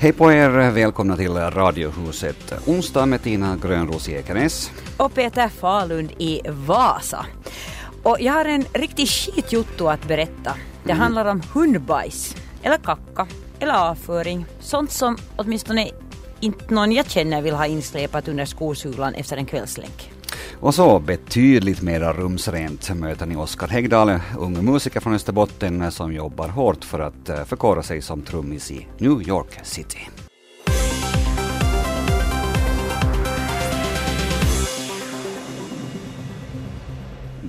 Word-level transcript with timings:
Hej 0.00 0.12
på 0.12 0.32
er, 0.32 0.70
välkomna 0.70 1.16
till 1.16 1.32
Radiohuset. 1.36 2.52
Onsdag 2.66 3.06
med 3.06 3.22
Tina 3.22 3.56
Grönros 3.56 4.08
i 4.08 4.12
Ekenäs. 4.12 4.70
Och 4.96 5.14
Peter 5.14 5.48
Falund 5.48 6.12
i 6.18 6.40
Vasa. 6.48 7.26
Och 8.02 8.16
jag 8.20 8.32
har 8.32 8.44
en 8.44 8.64
riktig 8.72 9.08
skitjutto 9.08 9.86
att 9.86 10.08
berätta. 10.08 10.54
Det 10.84 10.90
Mm. 10.92 11.00
handlar 11.02 11.24
om 11.24 11.42
hundbajs, 11.54 12.36
eller 12.62 12.76
kacka, 12.76 13.26
eller 13.58 13.74
avföring. 13.74 14.46
Sånt 14.60 14.90
som 14.90 15.16
åtminstone 15.36 15.90
inte 16.40 16.74
någon 16.74 16.92
jag 16.92 17.10
känner 17.10 17.42
vill 17.42 17.54
ha 17.54 17.66
insläpat 17.66 18.28
under 18.28 18.44
skosulan 18.44 19.14
efter 19.14 19.36
en 19.36 19.46
kvällslänk. 19.46 20.10
Och 20.60 20.74
så 20.74 20.98
betydligt 20.98 21.82
mera 21.82 22.12
rumsrent 22.12 22.90
möter 22.96 23.26
ni 23.26 23.36
Oskar 23.36 23.68
Häggdahl, 23.68 24.20
ung 24.38 24.64
musiker 24.64 25.00
från 25.00 25.14
Österbotten 25.14 25.92
som 25.92 26.12
jobbar 26.12 26.48
hårt 26.48 26.84
för 26.84 27.00
att 27.00 27.28
eh, 27.28 27.44
förkora 27.44 27.82
sig 27.82 28.02
som 28.02 28.22
trummis 28.22 28.70
i 28.70 28.86
New 28.98 29.28
York 29.28 29.58
City. 29.62 30.08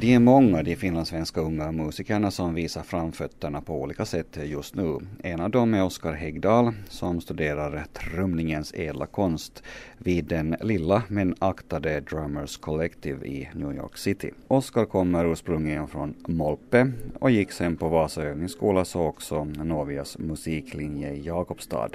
De 0.01 0.13
är 0.13 0.19
många, 0.19 0.63
de 0.63 0.75
finlandssvenska 0.75 1.41
unga 1.41 1.71
musikerna 1.71 2.31
som 2.31 2.53
visar 2.53 2.81
framfötterna 2.81 3.61
på 3.61 3.81
olika 3.81 4.05
sätt 4.05 4.37
just 4.43 4.75
nu. 4.75 4.97
En 5.23 5.41
av 5.41 5.49
dem 5.49 5.73
är 5.73 5.83
Oskar 5.83 6.13
Häggdahl 6.13 6.73
som 6.89 7.21
studerar 7.21 7.85
trumningens 7.93 8.73
ädla 8.73 9.05
konst 9.05 9.63
vid 9.97 10.25
den 10.25 10.55
lilla 10.61 11.03
men 11.07 11.35
aktade 11.39 11.99
Drummers 11.99 12.57
Collective 12.57 13.27
i 13.27 13.49
New 13.53 13.75
York 13.75 13.97
City. 13.97 14.31
Oskar 14.47 14.85
kommer 14.85 15.31
ursprungligen 15.31 15.87
från 15.87 16.13
Molpe 16.27 16.91
och 17.19 17.31
gick 17.31 17.51
sen 17.51 17.77
på 17.77 17.89
Vasa 17.89 18.23
övningsskola 18.23 18.85
så 18.85 19.01
också 19.01 19.43
Novias 19.43 20.17
musiklinje 20.17 21.11
i 21.11 21.21
Jakobstad. 21.21 21.89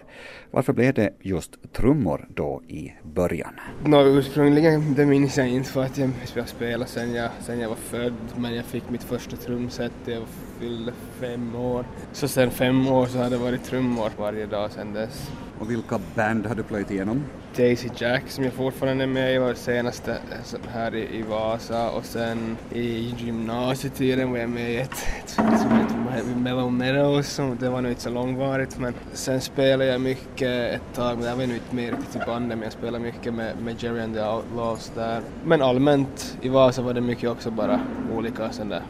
Varför 0.51 0.73
blev 0.73 0.95
det 0.95 1.11
just 1.21 1.73
trummor 1.73 2.27
då 2.35 2.63
i 2.69 2.93
början? 3.15 3.55
No, 3.85 3.97
ursprungligen, 3.97 4.95
det 4.95 5.07
minns 5.07 5.39
jag 5.39 5.49
inte 5.49 5.71
för 5.71 5.83
att 5.83 5.99
jag 6.35 6.49
spelade 6.49 6.91
sen 6.91 7.15
jag, 7.15 7.31
sen 7.41 7.61
jag 7.61 7.69
var 7.69 7.77
född. 7.77 7.96
Men 8.37 8.55
jag 8.55 8.65
fick 8.65 8.91
mitt 8.91 9.05
första 9.05 9.37
trumset 9.37 9.93
när 10.05 10.15
jag 10.15 10.23
fyllde 10.61 10.93
fem 11.21 11.55
år. 11.55 11.85
Så 12.13 12.29
sen 12.29 12.51
fem 12.51 12.89
år 12.89 13.07
så 13.07 13.19
har 13.19 13.31
det 13.31 13.37
varit 13.37 13.65
trummor 13.65 14.11
varje 14.19 14.47
dag 14.47 14.71
sen 14.73 14.93
dess. 14.93 15.31
Och 15.59 15.71
vilka 15.71 16.01
band 16.15 16.47
har 16.47 16.55
du 16.55 16.63
plöjt 16.63 16.91
igenom? 16.91 17.25
Daisy 17.57 17.89
Jack 17.97 18.23
som 18.29 18.45
jag 18.45 18.53
fortfarande 18.53 19.05
är 19.05 19.09
med 19.09 19.35
i 19.35 19.39
var 19.39 19.55
senaste 19.55 20.13
eh, 20.13 20.71
här 20.73 20.95
i, 20.95 21.19
i 21.19 21.23
Vasa. 21.23 21.91
Och 21.91 22.05
sen 22.05 22.57
i 22.73 23.15
gymnasietiden 23.19 24.31
var 24.31 24.39
jag 24.39 24.51
med 24.51 24.71
i 24.71 24.77
ett, 24.77 24.93
ett 24.93 25.31
som 25.31 25.43
heter 25.47 26.37
Mellow 26.37 26.73
Meadows, 26.73 27.29
som 27.29 27.57
det 27.61 27.69
var 27.69 27.81
nog 27.81 27.91
inte 27.91 28.03
så 28.03 28.11
långvarigt. 28.11 28.79
Men 28.79 28.95
sen 29.13 29.41
spelade 29.41 29.91
jag 29.91 30.01
mycket 30.01 30.75
ett 30.75 30.95
tag, 30.95 31.19
men 31.19 31.29
jag 31.29 31.37
var 31.37 31.47
nog 31.47 31.57
inte 31.57 31.75
med 31.75 31.91
riktigt 31.91 32.17
i 32.17 32.27
bandet 32.27 32.59
men 32.59 32.63
jag 32.63 32.73
spelade 32.73 33.05
mycket 33.05 33.35
med, 33.35 33.53
med 33.63 33.83
Jerry 33.83 34.01
and 34.01 34.15
the 34.15 34.23
Outlaws 34.23 34.93
där. 34.95 35.21
Men 35.45 35.63
allmänt 35.63 36.39
i 36.43 36.49
Vasa 36.49 36.83
var 36.83 36.95
det 36.95 37.01
mycket 37.01 37.31
också 37.31 37.51
bara 37.51 37.81
olika 38.17 38.51
sådana 38.51 38.75
där 38.75 38.83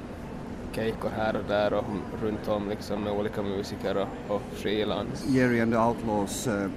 kejkor 0.77 1.11
här 1.17 1.37
och 1.37 1.45
där 1.49 1.73
och 1.73 1.85
runt 2.23 2.49
om 2.49 2.69
liksom 2.69 3.03
med 3.03 3.13
olika 3.13 3.43
musiker 3.43 3.97
och, 3.97 4.35
och 4.35 4.43
frilans. 4.53 5.27
Jerry 5.29 5.61
and 5.61 5.73
the 5.73 5.79
Outlaws, 5.79 6.47
äh, 6.47 6.69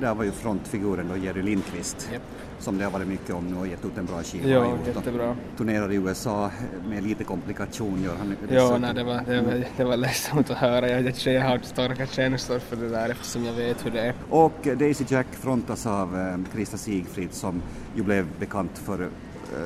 där 0.00 0.14
var 0.14 0.24
ju 0.24 0.30
frontfiguren 0.30 1.08
då 1.08 1.16
Jerry 1.16 1.42
Lindqvist. 1.42 2.08
Japp. 2.12 2.22
Som 2.60 2.78
det 2.78 2.84
har 2.84 2.90
varit 2.90 3.08
mycket 3.08 3.34
om 3.34 3.46
nu 3.46 3.56
och 3.56 3.66
gett 3.66 3.84
ut 3.84 3.98
en 3.98 4.06
bra 4.06 4.22
skiva. 4.22 4.48
Ja, 4.48 4.76
jättebra. 4.86 5.36
Turnerar 5.56 5.92
i 5.92 5.94
USA 5.94 6.50
med 6.88 7.02
lite 7.02 7.24
komplikation 7.24 8.02
gör 8.02 8.16
han. 8.16 8.36
Ja, 8.50 8.78
nej, 8.78 8.94
det 8.94 9.04
var, 9.04 9.22
det 9.26 9.40
var, 9.40 9.64
det 9.76 9.84
var 9.84 9.96
ledsamt 9.96 10.50
att 10.50 10.56
höra. 10.56 10.88
Jag, 10.88 11.14
jag, 11.24 11.42
har 11.42 11.58
starka 11.58 12.06
känslor 12.06 12.58
för 12.58 12.76
det 12.76 12.88
där 12.88 13.08
eftersom 13.08 13.44
jag 13.44 13.52
vet 13.52 13.86
hur 13.86 13.90
det 13.90 14.00
är. 14.00 14.14
Och 14.30 14.68
Daisy 14.78 15.04
Jack 15.08 15.26
frontas 15.30 15.86
av 15.86 16.18
eh, 16.18 16.52
Krista 16.52 16.76
Sigfrid 16.76 17.32
som 17.32 17.62
ju 17.96 18.02
blev 18.02 18.26
bekant 18.38 18.78
för 18.78 19.02
eh, 19.02 19.08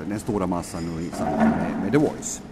den 0.09 0.21
stora 0.21 0.47
massan 0.47 0.83
nu 0.83 1.03
i 1.03 1.11
samband 1.11 1.51
med, 1.51 1.83
med 1.83 1.93
The 1.93 1.99
Voice. 1.99 2.43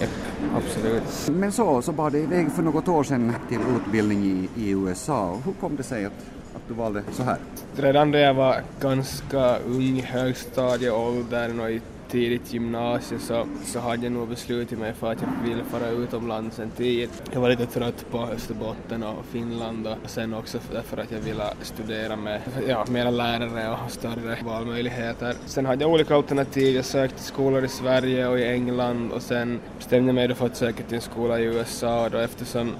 Japp, 0.00 0.10
absolut. 0.56 1.28
Men 1.38 1.52
så, 1.52 1.82
så 1.82 1.92
bar 1.92 2.10
det 2.10 2.18
iväg 2.18 2.52
för 2.52 2.62
något 2.62 2.88
år 2.88 3.04
sedan 3.04 3.34
till 3.48 3.58
utbildning 3.76 4.24
i, 4.24 4.62
i 4.62 4.70
USA. 4.70 5.38
Hur 5.44 5.52
kom 5.52 5.76
det 5.76 5.82
sig 5.82 6.04
att, 6.04 6.12
att 6.54 6.62
du 6.68 6.74
valde 6.74 7.02
så 7.12 7.22
här? 7.22 7.36
Redan 7.76 8.10
då 8.10 8.18
jag 8.18 8.34
var 8.34 8.56
ganska 8.80 9.58
ung, 9.58 10.02
högstadieåldern 10.02 11.60
och 11.60 11.70
i 11.70 11.80
tidigt 12.08 12.52
gymnasium 12.52 13.20
så, 13.20 13.46
så 13.64 13.80
hade 13.80 14.02
jag 14.02 14.12
nog 14.12 14.28
beslutat 14.28 14.78
mig 14.78 14.92
för 14.92 15.12
att 15.12 15.18
jag 15.22 15.48
ville 15.48 15.64
fara 15.64 15.90
utomlands 15.90 16.58
en 16.58 16.70
tid. 16.70 17.10
Jag 17.32 17.40
var 17.40 17.48
lite 17.48 17.66
trött 17.66 18.06
på 18.10 18.18
Österbotten 18.18 19.02
och 19.02 19.24
Finland 19.24 19.86
och 19.86 20.10
sen 20.10 20.34
också 20.34 20.58
därför 20.72 20.96
att 20.96 21.10
jag 21.10 21.20
ville 21.20 21.44
studera 21.62 22.16
med 22.16 22.40
ja, 22.68 22.84
mera 22.88 23.10
lärare 23.10 23.76
och 23.84 23.90
större 23.90 24.38
valmöjligheter. 24.44 25.34
Sen 25.46 25.66
hade 25.66 25.84
jag 25.84 25.92
olika 25.92 26.14
alternativ. 26.14 26.76
Jag 26.76 26.84
sökte 26.84 27.22
skolor 27.22 27.64
i 27.64 27.68
Sverige 27.68 28.28
och 28.28 28.38
i 28.38 28.44
England 28.44 29.12
och 29.12 29.22
sen 29.22 29.60
bestämde 29.76 30.08
jag 30.08 30.14
mig 30.14 30.28
då 30.28 30.34
för 30.34 30.46
att 30.46 30.56
söka 30.56 30.82
till 30.82 30.94
en 30.94 31.00
skola 31.00 31.40
i 31.40 31.44
USA 31.44 32.04
och 32.04 32.10
då 32.10 32.18
eftersom 32.18 32.72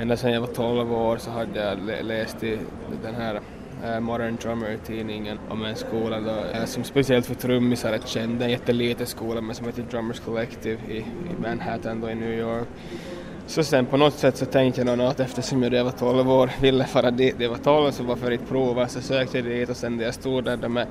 ända 0.00 0.16
sedan 0.16 0.32
jag 0.32 0.40
var 0.40 0.48
12 0.48 0.92
år 0.92 1.16
så 1.16 1.30
hade 1.30 1.60
jag 1.60 1.78
läst 2.06 2.42
i 2.42 2.58
den 3.02 3.14
här 3.14 3.40
Eh, 3.84 4.00
Modern 4.00 4.36
Drummer-tidningen 4.36 5.38
om 5.48 5.64
en 5.64 5.76
skola 5.76 6.20
då, 6.20 6.58
eh, 6.58 6.64
som 6.64 6.84
speciellt 6.84 7.26
för 7.26 7.34
trummisar 7.34 7.92
är 7.92 7.98
känd. 7.98 8.42
En 8.42 8.50
jätteliten 8.50 9.06
skola 9.06 9.40
men 9.40 9.54
som 9.54 9.66
heter 9.66 9.82
Drummers 9.90 10.20
Collective 10.20 10.78
i, 10.88 10.96
i 10.98 11.04
Manhattan 11.42 12.00
då 12.00 12.10
i 12.10 12.14
New 12.14 12.38
York. 12.38 12.68
Så 13.46 13.64
sen 13.64 13.86
på 13.86 13.96
något 13.96 14.14
sätt 14.14 14.36
så 14.36 14.46
tänkte 14.46 14.80
jag 14.80 14.98
nog 14.98 15.06
att 15.06 15.20
eftersom 15.20 15.62
jag 15.62 15.84
var 15.84 15.90
12 15.90 16.30
år 16.30 16.50
ville 16.60 16.84
fara 16.84 17.10
dit, 17.10 17.34
jag 17.38 17.50
var 17.50 17.56
12 17.56 17.90
så 17.90 18.02
varför 18.02 18.30
inte 18.30 18.44
prova 18.46 18.88
så 18.88 19.00
sökte 19.00 19.38
jag 19.38 19.44
dit 19.44 19.70
och 19.70 19.76
sen 19.76 19.96
när 19.96 20.04
jag 20.04 20.14
stod 20.14 20.44
där 20.44 20.68
med 20.68 20.86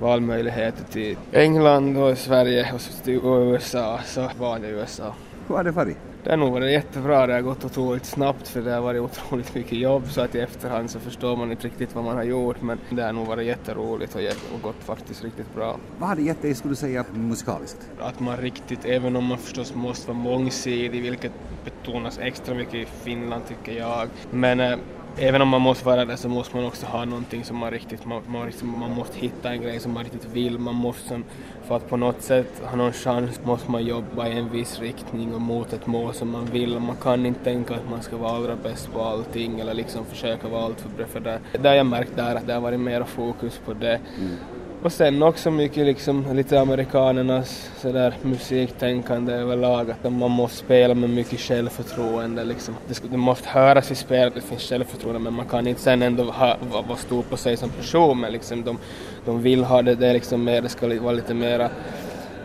valmöjligheter 0.00 0.84
till 0.84 1.16
England 1.32 1.96
och 1.96 2.18
Sverige 2.18 2.72
och 2.74 2.80
så 2.80 3.04
till 3.04 3.20
USA 3.24 3.98
så 4.04 4.30
valde 4.38 4.68
jag 4.68 4.78
USA. 4.78 5.14
Hur 5.48 5.56
har 5.56 5.64
det 5.64 5.70
varit? 5.70 5.96
Det 6.28 6.32
har 6.32 6.38
nog 6.38 6.52
varit 6.52 6.72
jättebra, 6.72 7.26
det 7.26 7.32
har 7.32 7.40
gått 7.40 7.64
otroligt 7.64 8.04
snabbt 8.04 8.48
för 8.48 8.62
det 8.62 8.72
har 8.72 8.80
varit 8.80 9.00
otroligt 9.00 9.54
mycket 9.54 9.78
jobb 9.78 10.02
så 10.10 10.20
att 10.20 10.34
i 10.34 10.40
efterhand 10.40 10.90
så 10.90 11.00
förstår 11.00 11.36
man 11.36 11.50
inte 11.50 11.66
riktigt 11.66 11.94
vad 11.94 12.04
man 12.04 12.16
har 12.16 12.22
gjort 12.22 12.62
men 12.62 12.78
det 12.90 13.02
har 13.02 13.12
nog 13.12 13.26
varit 13.26 13.46
jätteroligt 13.46 14.14
och, 14.14 14.20
och 14.54 14.62
gått 14.62 14.84
faktiskt 14.84 15.24
riktigt 15.24 15.54
bra. 15.54 15.78
Vad 15.98 16.08
har 16.08 16.16
det 16.16 16.22
gett 16.22 16.42
dig, 16.42 16.54
skulle 16.54 16.72
du 16.72 16.76
säga, 16.76 17.04
musikaliskt? 17.12 17.90
Att 17.98 18.20
man 18.20 18.36
riktigt, 18.36 18.84
även 18.84 19.16
om 19.16 19.24
man 19.24 19.38
förstås 19.38 19.74
måste 19.74 20.08
vara 20.08 20.18
mångsidig, 20.18 21.02
vilket 21.02 21.32
betonas 21.64 22.18
extra 22.18 22.54
mycket 22.54 22.74
i 22.74 22.86
Finland 22.86 23.42
tycker 23.48 23.78
jag, 23.78 24.08
men 24.30 24.60
eh, 24.60 24.78
Även 25.20 25.42
om 25.42 25.48
man 25.48 25.60
måste 25.60 25.86
vara 25.86 26.04
det 26.04 26.16
så 26.16 26.28
måste 26.28 26.56
man 26.56 26.64
också 26.64 26.86
ha 26.86 27.04
någonting 27.04 27.44
som 27.44 27.56
man 27.56 27.70
riktigt, 27.70 28.04
man, 28.04 28.22
man, 28.26 28.46
liksom, 28.46 28.78
man 28.78 28.90
måste 28.90 29.18
hitta 29.18 29.50
en 29.50 29.62
grej 29.62 29.80
som 29.80 29.92
man 29.92 30.04
riktigt 30.04 30.24
vill, 30.32 30.58
man 30.58 30.74
måste 30.74 31.08
som, 31.08 31.24
för 31.66 31.76
att 31.76 31.88
på 31.88 31.96
något 31.96 32.22
sätt 32.22 32.62
ha 32.64 32.76
någon 32.76 32.92
chans 32.92 33.40
måste 33.44 33.70
man 33.70 33.84
jobba 33.84 34.28
i 34.28 34.38
en 34.38 34.50
viss 34.50 34.80
riktning 34.80 35.34
och 35.34 35.40
mot 35.40 35.72
ett 35.72 35.86
mål 35.86 36.14
som 36.14 36.30
man 36.30 36.44
vill 36.44 36.76
och 36.76 36.82
man 36.82 36.96
kan 36.96 37.26
inte 37.26 37.44
tänka 37.44 37.74
att 37.74 37.90
man 37.90 38.02
ska 38.02 38.16
vara 38.16 38.36
allra 38.36 38.56
bäst 38.56 38.92
på 38.92 39.02
allting 39.02 39.60
eller 39.60 39.74
liksom 39.74 40.04
försöka 40.04 40.48
vara 40.48 40.64
allt 40.64 40.80
för 40.80 40.88
bra 40.88 41.06
för 41.06 41.20
det. 41.20 41.40
Det 41.62 41.68
har 41.68 41.74
jag 41.74 41.86
märkt 41.86 42.16
där 42.16 42.34
att 42.34 42.46
det 42.46 42.52
har 42.52 42.60
varit 42.60 42.80
mer 42.80 43.04
fokus 43.04 43.60
på 43.64 43.72
det. 43.72 44.00
Mm. 44.18 44.36
Och 44.82 44.92
sen 44.92 45.22
också 45.22 45.50
mycket 45.50 45.86
liksom 45.86 46.36
lite 46.36 46.60
amerikanernas 46.60 47.70
sådär 47.80 48.14
musiktänkande 48.22 49.32
överlag 49.32 49.90
att 49.90 50.12
man 50.12 50.30
måste 50.30 50.56
spela 50.56 50.94
med 50.94 51.10
mycket 51.10 51.40
självförtroende 51.40 52.44
liksom. 52.44 52.74
Det, 52.88 52.94
ska, 52.94 53.06
det 53.08 53.16
måste 53.16 53.48
höras 53.48 53.90
i 53.90 53.94
spelet 53.94 54.26
att 54.28 54.34
det 54.34 54.40
finns 54.40 54.62
självförtroende 54.62 55.20
men 55.20 55.32
man 55.32 55.46
kan 55.46 55.66
inte 55.66 55.80
sen 55.80 56.02
ändå 56.02 56.24
ha, 56.24 56.56
vara, 56.72 56.82
va 56.82 56.96
stor 56.96 57.22
på 57.22 57.36
sig 57.36 57.56
som 57.56 57.70
person 57.70 58.20
men 58.20 58.32
liksom 58.32 58.64
de, 58.64 58.78
de 59.24 59.42
vill 59.42 59.64
ha 59.64 59.82
det, 59.82 59.94
det 59.94 60.06
är 60.06 60.12
liksom 60.14 60.44
mer, 60.44 60.62
det 60.62 60.68
ska 60.68 60.86
li- 60.86 60.98
vara 60.98 61.12
lite 61.12 61.34
mera 61.34 61.70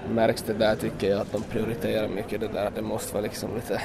märks 0.09 0.41
det 0.41 0.53
där 0.53 0.75
tycker 0.75 1.09
jag 1.09 1.21
att 1.21 1.31
de 1.31 1.41
prioriterar 1.41 2.07
mycket 2.07 2.39
det 2.41 2.47
där 2.47 2.65
att 2.65 2.75
det 2.75 2.81
måste 2.81 3.13
vara 3.13 3.23
liksom 3.23 3.55
lite 3.55 3.81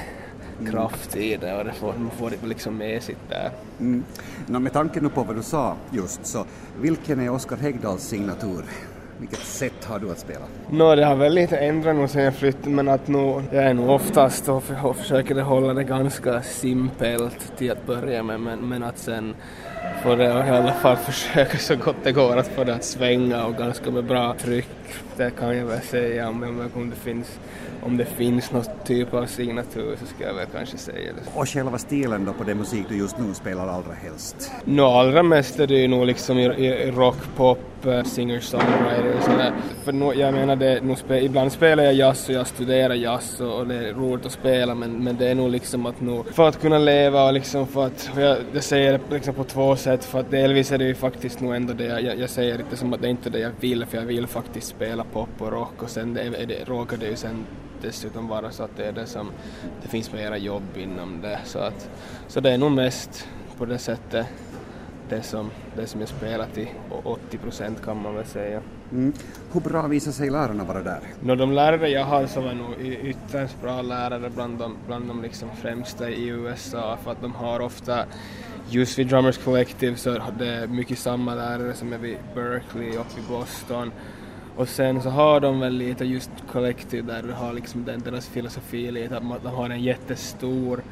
kraft 0.71 1.15
i 1.15 1.37
det 1.37 1.53
och 1.53 1.65
det 1.65 1.73
får, 1.73 1.93
man 1.93 2.11
får 2.11 2.29
det 2.29 2.47
liksom 2.47 2.77
med 2.77 3.03
sitt 3.03 3.29
där. 3.29 3.51
Mm. 3.79 4.03
Nå, 4.47 4.59
med 4.59 4.73
tanke 4.73 5.01
nu 5.01 5.09
på 5.09 5.23
vad 5.23 5.35
du 5.35 5.43
sa 5.43 5.75
just, 5.91 6.25
så 6.25 6.45
vilken 6.81 7.19
är 7.19 7.29
Oskar 7.29 7.57
Hägdahls 7.57 8.03
signatur? 8.03 8.63
Vilket 9.19 9.39
sätt 9.39 9.85
har 9.85 9.99
du 9.99 10.11
att 10.11 10.19
spela? 10.19 10.45
Nå, 10.69 10.95
det 10.95 11.05
har 11.05 11.15
väl 11.15 11.33
lite 11.33 11.57
ändrat 11.57 11.95
nog 11.95 12.09
sen 12.09 12.23
jag 12.23 12.35
flyttade 12.35 12.69
men 12.69 12.87
att 12.87 13.07
nog, 13.07 13.43
jag 13.51 13.63
är 13.63 13.73
nog 13.73 13.89
oftast 13.89 14.49
och, 14.49 14.63
och 14.83 14.95
försöker 14.95 15.35
hålla 15.41 15.73
det 15.73 15.83
ganska 15.83 16.41
simpelt 16.41 17.57
till 17.57 17.71
att 17.71 17.85
börja 17.85 18.23
med 18.23 18.39
men, 18.39 18.59
men 18.59 18.83
att 18.83 18.97
sen 18.97 19.35
får 20.03 20.17
det 20.17 20.23
i 20.23 20.49
alla 20.49 20.73
fall 20.73 20.95
försöka 21.05 21.57
så 21.57 21.75
gott 21.75 21.95
det 22.03 22.11
går 22.11 22.37
att 22.37 22.47
få 22.47 22.63
det 22.63 22.75
att 22.75 22.83
svänga 22.83 23.45
och 23.45 23.55
ganska 23.55 23.91
med 23.91 24.05
bra 24.05 24.35
tryck 24.39 24.78
det 25.17 25.31
kan 25.31 25.57
jag 25.57 25.65
väl 25.65 25.81
säga. 25.81 26.29
Om, 26.29 26.69
om, 26.75 26.89
det 26.89 26.95
finns, 26.95 27.39
om 27.81 27.97
det 27.97 28.05
finns 28.05 28.51
någon 28.51 28.63
typ 28.85 29.13
av 29.13 29.25
signatur 29.25 29.95
så 29.99 30.05
ska 30.05 30.23
jag 30.23 30.33
väl 30.33 30.47
kanske 30.53 30.77
säga 30.77 31.13
det. 31.13 31.39
Och 31.39 31.49
själva 31.49 31.77
stilen 31.77 32.25
då 32.25 32.33
på 32.33 32.43
den 32.43 32.57
musik 32.57 32.85
du 32.89 32.97
just 32.97 33.17
nu 33.17 33.33
spelar 33.33 33.67
allra 33.67 33.93
helst? 33.93 34.51
Nå, 34.65 34.85
allra 34.85 35.23
mest 35.23 35.59
är 35.59 35.67
det 35.67 35.75
ju 35.75 35.87
nog 35.87 36.05
liksom 36.05 36.37
i, 36.37 36.45
i 36.45 36.91
rock, 36.91 37.17
pop, 37.35 37.85
eh, 37.85 38.03
singer-songwriter 38.03 39.17
och 39.17 39.23
sådär. 39.23 39.53
För 39.83 39.91
no, 39.91 40.13
jag 40.13 40.33
menar, 40.33 40.55
det, 40.55 40.83
no, 40.83 40.95
spe, 40.95 41.19
ibland 41.19 41.51
spelar 41.51 41.83
jag 41.83 41.93
jazz 41.93 42.29
och 42.29 42.35
jag 42.35 42.47
studerar 42.47 42.93
jazz 42.93 43.41
och, 43.41 43.59
och, 43.59 43.67
det 43.67 43.75
är 43.75 43.93
roligt 43.93 44.25
att 44.25 44.31
spela 44.31 44.75
men, 44.75 45.03
men 45.03 45.17
det 45.17 45.27
är 45.27 45.35
nog 45.35 45.49
liksom 45.49 45.85
att 45.85 46.01
nu, 46.01 46.23
för 46.31 46.47
att 46.47 46.61
kunna 46.61 46.77
leva 46.77 47.27
och 47.27 47.33
liksom 47.33 47.67
för 47.67 47.85
att, 47.85 48.09
jag, 48.17 48.37
jag 48.53 48.63
säger 48.63 48.91
det 48.91 48.99
liksom 49.15 49.33
på 49.33 49.43
två 49.43 49.75
sätt 49.75 50.05
för 50.05 50.19
att 50.19 50.31
delvis 50.31 50.71
är 50.71 50.77
det 50.77 50.85
ju 50.85 50.95
faktiskt 50.95 51.41
nog 51.41 51.55
ändå 51.55 51.73
det 51.73 51.85
jag, 51.85 52.03
jag, 52.03 52.19
jag 52.19 52.29
säger 52.29 52.59
inte 52.59 52.77
som 52.77 52.93
att 52.93 53.01
det 53.01 53.07
är 53.07 53.11
inte 53.11 53.29
det 53.29 53.39
jag 53.39 53.51
vill 53.59 53.85
för 53.85 53.97
jag 53.97 54.05
vill 54.05 54.27
faktiskt 54.27 54.78
spela 54.79 55.03
pop 55.03 55.29
och 55.41 55.51
rock 55.51 55.83
och 55.83 55.89
sen 55.89 56.13
det, 56.13 56.29
det, 56.29 56.63
råkar 56.67 56.97
det 56.97 57.05
ju 57.05 57.15
sen 57.15 57.45
dessutom 57.81 58.27
vara 58.27 58.51
så 58.51 58.63
att 58.63 58.77
det 58.77 58.85
är 58.85 58.91
det 58.91 59.05
som 59.05 59.31
det 59.81 59.87
finns 59.87 60.13
mera 60.13 60.37
jobb 60.37 60.63
inom 60.75 61.21
det 61.21 61.39
så 61.45 61.59
att 61.59 61.89
så 62.27 62.39
det 62.39 62.51
är 62.51 62.57
nog 62.57 62.71
mest 62.71 63.27
på 63.57 63.65
det 63.65 63.77
sättet 63.77 64.27
det 65.09 65.21
som, 65.23 65.51
det 65.75 65.87
som 65.87 65.99
jag 65.99 66.09
spelar 66.09 66.47
till 66.53 66.67
80 67.03 67.37
procent 67.37 67.81
kan 67.85 68.01
man 68.01 68.15
väl 68.15 68.25
säga. 68.25 68.61
Mm. 68.91 69.13
Hur 69.51 69.61
bra 69.61 69.87
visar 69.87 70.11
sig 70.11 70.29
lärarna 70.29 70.63
vara 70.63 70.83
där? 70.83 70.99
No, 71.19 71.35
de 71.35 71.51
lärare 71.51 71.89
jag 71.89 72.05
har 72.05 72.27
så 72.27 72.41
är 72.47 72.53
nog 72.53 72.81
ytterst 72.81 73.61
bra 73.61 73.81
lärare 73.81 74.29
bland 74.29 74.57
de, 74.57 74.77
bland 74.87 75.07
de 75.07 75.21
liksom 75.21 75.49
främsta 75.61 76.09
i 76.09 76.27
USA 76.27 76.97
för 77.03 77.11
att 77.11 77.21
de 77.21 77.33
har 77.33 77.59
ofta 77.59 78.05
just 78.69 78.99
vid 78.99 79.07
Drummers 79.07 79.37
Collective 79.37 79.95
så 79.95 80.09
är 80.09 80.21
det 80.39 80.67
mycket 80.67 80.99
samma 80.99 81.35
lärare 81.35 81.73
som 81.73 81.93
är 81.93 81.97
vid 81.97 82.17
Berkeley 82.35 82.97
och 82.97 83.17
i 83.17 83.21
Boston 83.29 83.91
och 84.59 84.69
sen 84.69 85.01
så 85.01 85.09
har 85.09 85.39
de 85.39 85.59
väl 85.59 85.73
lite 85.73 86.05
just 86.05 86.29
Collective 86.51 87.13
där 87.13 87.23
de 87.23 87.33
har 87.33 87.53
liksom 87.53 87.85
den, 87.85 87.99
deras 87.99 88.27
filosofi 88.27 88.91
lite 88.91 89.17
att 89.17 89.43
de 89.43 89.53
har 89.53 89.69
en 89.69 89.83
jättestor 89.83 90.83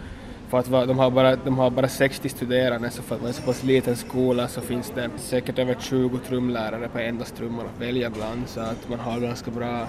för 0.49 0.59
att 0.59 0.87
de 0.87 0.99
har, 0.99 1.11
bara, 1.11 1.35
de 1.35 1.57
har 1.57 1.69
bara 1.69 1.87
60 1.87 2.29
studerande 2.29 2.89
så 2.89 3.01
för 3.01 3.15
att 3.15 3.21
vara 3.21 3.29
en 3.29 3.33
så 3.33 3.41
pass 3.41 3.63
liten 3.63 3.95
skola 3.95 4.47
så 4.47 4.61
finns 4.61 4.91
det 4.95 5.09
säkert 5.17 5.59
över 5.59 5.77
20 5.79 6.17
trumlärare 6.27 6.87
på 6.87 6.99
endast 6.99 7.35
trummor 7.35 7.65
att 7.65 7.81
välja 7.81 8.09
bland 8.09 8.47
så 8.47 8.59
att 8.59 8.89
man 8.89 8.99
har 8.99 9.19
ganska 9.19 9.51
bra 9.51 9.87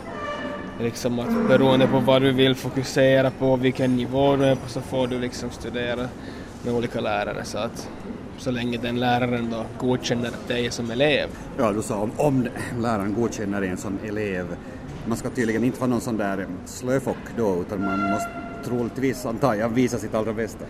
liksom 0.80 1.18
att 1.18 1.48
beroende 1.48 1.86
på 1.86 1.98
vad 1.98 2.22
du 2.22 2.32
vill 2.32 2.54
fokusera 2.54 3.30
på, 3.30 3.56
vilken 3.56 3.96
nivå 3.96 4.36
du 4.36 4.44
är 4.44 4.54
på 4.54 4.68
så 4.68 4.80
får 4.80 5.06
du 5.06 5.18
liksom 5.18 5.50
studera 5.50 6.08
med 6.62 6.74
olika 6.74 7.00
lärare 7.00 7.44
så 7.44 7.58
att 7.58 7.90
så 8.38 8.50
länge 8.50 8.78
den 8.78 9.00
läraren 9.00 9.50
då 9.50 9.86
godkänner 9.86 10.30
dig 10.48 10.70
som 10.70 10.90
elev. 10.90 11.28
Ja, 11.58 11.72
du 11.72 11.82
sa 11.82 11.96
om, 11.96 12.10
om 12.16 12.48
läraren 12.80 13.14
godkänner 13.14 13.62
en 13.62 13.76
som 13.76 13.98
elev. 14.08 14.46
Man 15.06 15.16
ska 15.16 15.30
tydligen 15.30 15.64
inte 15.64 15.80
vara 15.80 15.90
någon 15.90 16.00
sån 16.00 16.16
där 16.16 16.46
slöfock 16.64 17.16
då 17.36 17.60
utan 17.60 17.84
man 17.84 18.10
måste 18.10 18.30
troligtvis, 18.64 19.26
antar 19.26 19.54
jag, 19.54 19.68
visa 19.68 19.98
sitt 19.98 20.14
allra 20.14 20.32
bästa. 20.32 20.64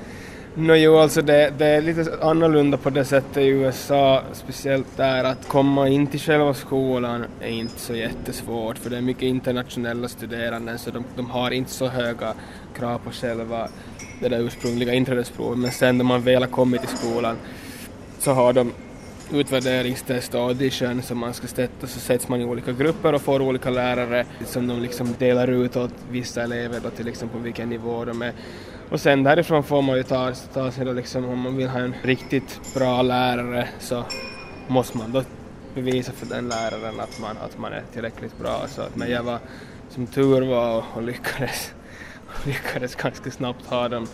No, 0.55 0.75
jo, 0.75 0.97
alltså 0.97 1.23
det, 1.23 1.53
det, 1.59 1.67
är 1.67 1.83
lite 1.83 2.19
annorlunda 2.23 2.77
på 2.77 2.91
det 2.91 3.05
sättet 3.05 3.37
i 3.37 3.47
USA, 3.47 4.23
speciellt 4.33 4.97
där 4.97 5.25
att 5.25 5.49
komma 5.49 5.89
in 5.89 6.07
till 6.07 6.21
själva 6.21 6.55
skolan 6.55 7.25
är 7.41 7.49
inte 7.49 7.81
så 7.81 7.95
jättesvårt 7.95 8.79
för 8.79 8.91
det 8.91 8.97
är 8.97 9.01
mycket 9.01 9.23
internationella 9.23 10.09
studerande 10.09 10.79
så 10.79 10.91
de, 10.91 11.05
de 11.17 11.31
har 11.31 11.51
inte 11.51 11.71
så 11.71 11.87
höga 11.87 12.35
krav 12.75 12.99
på 12.99 13.11
själva 13.11 13.69
det 14.21 14.29
där 14.29 14.41
ursprungliga 14.41 14.95
inträdesprovet 14.95 15.59
men 15.59 15.71
sen 15.71 15.99
när 15.99 16.05
man 16.05 16.23
väl 16.23 16.43
har 16.43 16.51
kommit 16.51 16.81
till 16.81 16.99
skolan 16.99 17.37
så 18.19 18.33
har 18.33 18.53
de 18.53 18.73
utvärderingstest 19.33 20.35
och 20.35 20.41
audition 20.41 21.03
som 21.03 21.19
man 21.19 21.35
ska 21.35 21.47
sätta 21.47 21.87
så 21.87 22.01
sätts 22.01 22.29
man 22.29 22.41
i 22.41 22.45
olika 22.45 22.73
grupper 22.73 23.13
och 23.13 23.23
får 23.23 23.43
olika 23.43 23.71
lärare 23.71 24.27
som 24.45 24.67
de 24.67 24.83
liksom 24.83 25.15
delar 25.19 25.49
ut 25.49 25.77
åt 25.77 25.91
vissa 26.11 26.43
elever 26.43 26.81
då 26.81 26.91
till 26.91 27.09
exempel 27.09 27.39
på 27.39 27.45
vilken 27.45 27.69
nivå 27.69 28.05
de 28.05 28.23
är. 28.23 28.33
Och 28.91 29.01
sen 29.01 29.23
därifrån 29.23 29.63
får 29.63 29.83
man 29.83 29.97
ju 29.97 30.03
ta, 30.03 30.33
ta 30.53 30.71
sig 30.71 30.85
då 30.85 30.93
liksom 30.93 31.25
om 31.25 31.39
man 31.39 31.57
vill 31.57 31.69
ha 31.69 31.81
en 31.81 31.95
riktigt 32.03 32.61
bra 32.75 33.03
lärare 33.03 33.69
så 33.79 34.05
måste 34.69 34.99
man 34.99 35.13
då 35.13 35.23
bevisa 35.75 36.13
för 36.13 36.27
den 36.27 36.49
läraren 36.49 37.01
att 37.01 37.21
man, 37.21 37.37
att 37.37 37.59
man 37.59 37.73
är 37.73 37.83
tillräckligt 37.93 38.39
bra. 38.39 38.67
Så 38.69 38.83
att, 38.83 38.97
men 38.97 39.11
jag 39.11 39.23
var 39.23 39.39
som 39.91 40.07
tur 40.07 40.41
var 40.41 40.79
och, 40.79 40.85
och 40.95 41.03
lyckades, 41.03 41.73
lyckades 42.47 42.95
ganska 42.95 43.31
snabbt 43.31 43.67
ha 43.67 43.89
de, 43.89 44.07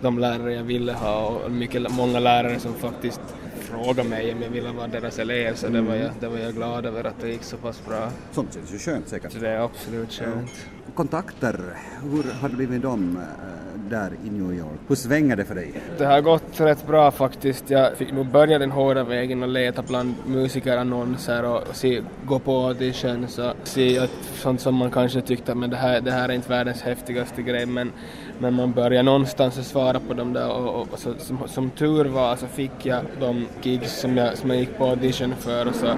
de 0.00 0.18
lärare 0.18 0.54
jag 0.54 0.62
ville 0.62 0.92
ha 0.92 1.26
och 1.26 1.50
mycket, 1.50 1.90
många 1.90 2.20
lärare 2.20 2.60
som 2.60 2.74
faktiskt 2.74 3.20
frågade 3.68 4.08
mig 4.08 4.32
om 4.32 4.42
jag 4.42 4.50
ville 4.50 4.72
vara 4.72 4.86
deras 4.86 5.18
elev 5.18 5.54
så 5.54 5.68
det, 5.68 5.80
var 5.80 5.94
jag, 5.94 6.10
det 6.20 6.28
var 6.28 6.38
jag 6.38 6.54
glad 6.54 6.86
över 6.86 7.04
att 7.04 7.20
det 7.20 7.28
gick 7.28 7.42
så 7.42 7.56
pass 7.56 7.82
bra. 7.86 8.10
Sånt 8.32 8.54
känns 8.54 8.74
ju 8.74 8.78
skönt 8.78 9.08
säkert. 9.08 9.32
Så 9.32 9.38
det 9.38 9.48
är 9.48 9.60
absolut 9.60 10.12
skönt. 10.12 10.50
Kontakter, 10.94 11.60
hur 12.02 12.32
har 12.40 12.48
det 12.48 12.56
blivit 12.56 12.82
dem 12.82 13.16
eh, 13.16 13.80
där 13.90 14.10
i 14.24 14.30
New 14.30 14.52
York? 14.58 14.78
Hur 14.88 14.94
svänger 14.96 15.36
det 15.36 15.44
för 15.44 15.54
dig? 15.54 15.72
Det 15.98 16.04
har 16.04 16.20
gått 16.20 16.60
rätt 16.60 16.86
bra 16.86 17.10
faktiskt. 17.10 17.70
Jag 17.70 17.96
fick 17.96 18.12
nog 18.12 18.26
börja 18.26 18.58
den 18.58 18.70
hårda 18.70 19.04
vägen 19.04 19.42
och 19.42 19.48
leta 19.48 19.82
bland 19.82 20.14
musikerannonser 20.26 21.44
och 21.44 21.76
se, 21.76 22.02
gå 22.26 22.38
på 22.38 22.52
auditions 22.52 23.38
och 23.38 23.52
se 23.64 23.98
att 23.98 24.10
sånt 24.34 24.60
som 24.60 24.74
man 24.74 24.90
kanske 24.90 25.20
tyckte 25.20 25.54
men 25.54 25.70
det 25.70 25.76
här, 25.76 26.00
det 26.00 26.10
här 26.10 26.28
är 26.28 26.32
inte 26.32 26.48
världens 26.48 26.82
häftigaste 26.82 27.42
grej 27.42 27.66
men 27.66 27.92
men 28.38 28.54
man 28.54 28.72
börjar 28.72 29.02
någonstans 29.02 29.58
att 29.58 29.64
svara 29.64 30.00
på 30.00 30.14
dem 30.14 30.32
där 30.32 30.50
och, 30.50 30.74
och, 30.74 30.92
och 30.92 30.98
så, 30.98 31.14
som, 31.18 31.38
som, 31.46 31.70
tur 31.70 32.04
var 32.04 32.36
så 32.36 32.46
fick 32.46 32.86
jag 32.86 33.00
de 33.20 33.46
gigs 33.62 34.00
som 34.00 34.16
jag, 34.16 34.38
som 34.38 34.50
jag 34.50 34.58
gick 34.58 34.78
på 34.78 34.84
audition 34.86 35.34
för 35.38 35.68
och 35.68 35.74
så 35.74 35.94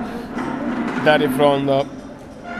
därifrån 1.04 1.66
då 1.66 1.84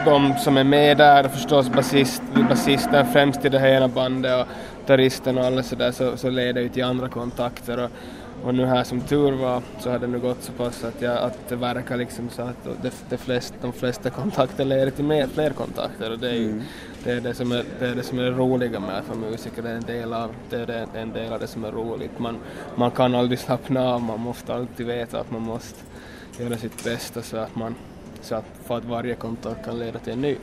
de 0.05 0.35
som 0.39 0.57
är 0.57 0.65
med 0.65 0.97
där 0.97 1.29
förstås 1.29 1.69
basist, 1.71 2.23
basisten 2.49 3.07
främst 3.13 3.45
i 3.45 3.49
det 3.49 3.59
här 3.59 3.69
ena 3.69 3.89
bandet 3.89 4.41
och 4.41 4.47
gitarristen 4.81 5.39
och 5.39 5.45
alla 5.45 5.63
sådär 5.63 5.93
så, 5.93 6.17
så 6.17 6.31
leder 6.31 6.61
ju 6.61 6.69
till 6.69 6.85
andra 6.85 7.09
kontakter 7.09 7.85
och, 7.85 7.91
och 8.45 8.55
nu 8.55 8.67
här 8.67 8.85
som 8.85 9.01
tur 9.01 9.33
var 9.33 9.63
så 9.81 9.91
har 9.91 9.99
det 9.99 10.07
nu 10.07 10.19
gått 10.19 10.43
så 10.43 10.53
pass 10.53 10.85
att, 10.85 11.03
jag, 11.03 11.19
att 11.19 11.49
det 11.49 11.57
verkar 11.57 11.97
liksom 11.97 12.29
så 12.29 12.43
att 12.43 12.65
det, 12.83 12.93
det 13.09 13.17
flest, 13.17 13.55
de 13.61 13.73
flesta 13.73 14.11
kontakter 14.11 14.65
leder 14.65 14.91
till 14.91 15.05
mer, 15.05 15.27
fler 15.27 15.51
kontakter 15.51 16.13
och 16.13 16.19
det 16.19 16.31
är 16.31 16.35
ju 16.35 16.51
mm. 16.51 16.63
det, 17.05 17.11
är 17.13 17.21
det, 17.21 17.35
som 17.35 17.53
är, 17.53 17.65
det 17.79 17.87
är 17.87 17.95
det 17.95 18.03
som 18.03 18.19
är 18.19 18.31
roliga 18.31 18.81
med 18.81 18.99
att 18.99 19.09
vara 19.09 19.19
musiker, 19.19 19.63
det 19.63 19.71
är 19.71 19.75
en 19.75 19.83
del 19.83 20.13
av 20.13 20.31
det, 20.51 20.57
är 20.57 20.67
det, 20.67 20.87
en 20.95 21.13
del 21.13 21.33
av 21.33 21.41
det 21.41 21.47
som 21.47 21.65
är 21.65 21.73
roligt. 21.73 22.19
Man, 22.19 22.39
man 22.75 22.91
kan 22.91 23.15
aldrig 23.15 23.39
slappna 23.39 23.95
av, 23.95 24.03
man 24.03 24.21
måste 24.21 24.55
alltid 24.55 24.87
veta 24.87 25.21
att 25.21 25.31
man 25.31 25.43
måste 25.43 25.79
göra 26.39 26.57
sitt 26.57 26.85
bästa 26.85 27.23
så 27.23 27.37
att 27.37 27.57
man 27.57 27.75
så 28.21 28.35
att, 28.35 28.45
för 28.65 28.79
att 28.79 28.85
varje 28.85 29.15
kontakt 29.15 29.65
kan 29.65 29.79
leda 29.79 29.99
till 29.99 30.13
en 30.13 30.21
ny. 30.21 30.37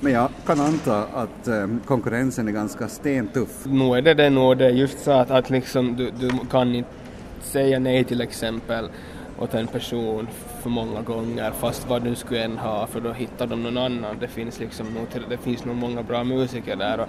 Men 0.00 0.12
jag 0.12 0.28
kan 0.46 0.60
anta 0.60 1.04
att 1.04 1.48
eh, 1.48 1.66
konkurrensen 1.86 2.48
är 2.48 2.52
ganska 2.52 2.88
stentuff. 2.88 3.66
Nu 3.66 3.94
är 3.94 4.02
det 4.02 4.14
det 4.14 4.30
nog, 4.30 4.58
det 4.58 4.66
är 4.66 4.70
just 4.70 5.00
så 5.00 5.10
att, 5.10 5.30
att 5.30 5.50
liksom 5.50 5.96
du, 5.96 6.10
du 6.10 6.30
kan 6.50 6.74
inte 6.74 7.01
säga 7.44 7.78
nej 7.78 8.04
till 8.04 8.20
exempel 8.20 8.88
åt 9.38 9.54
en 9.54 9.66
person 9.66 10.28
för 10.62 10.70
många 10.70 11.02
gånger 11.02 11.50
fast 11.50 11.88
vad 11.88 12.02
du 12.02 12.14
skulle 12.14 12.42
än 12.44 12.58
ha 12.58 12.86
för 12.86 13.00
då 13.00 13.12
hittar 13.12 13.46
de 13.46 13.62
någon 13.62 13.78
annan. 13.78 14.16
Det 14.20 14.28
finns 14.28 14.60
liksom 14.60 14.86
nog, 14.94 15.06
det 15.28 15.38
finns 15.38 15.64
nog 15.64 15.76
många 15.76 16.02
bra 16.02 16.24
musiker 16.24 16.76
där 16.76 17.00
och 17.00 17.08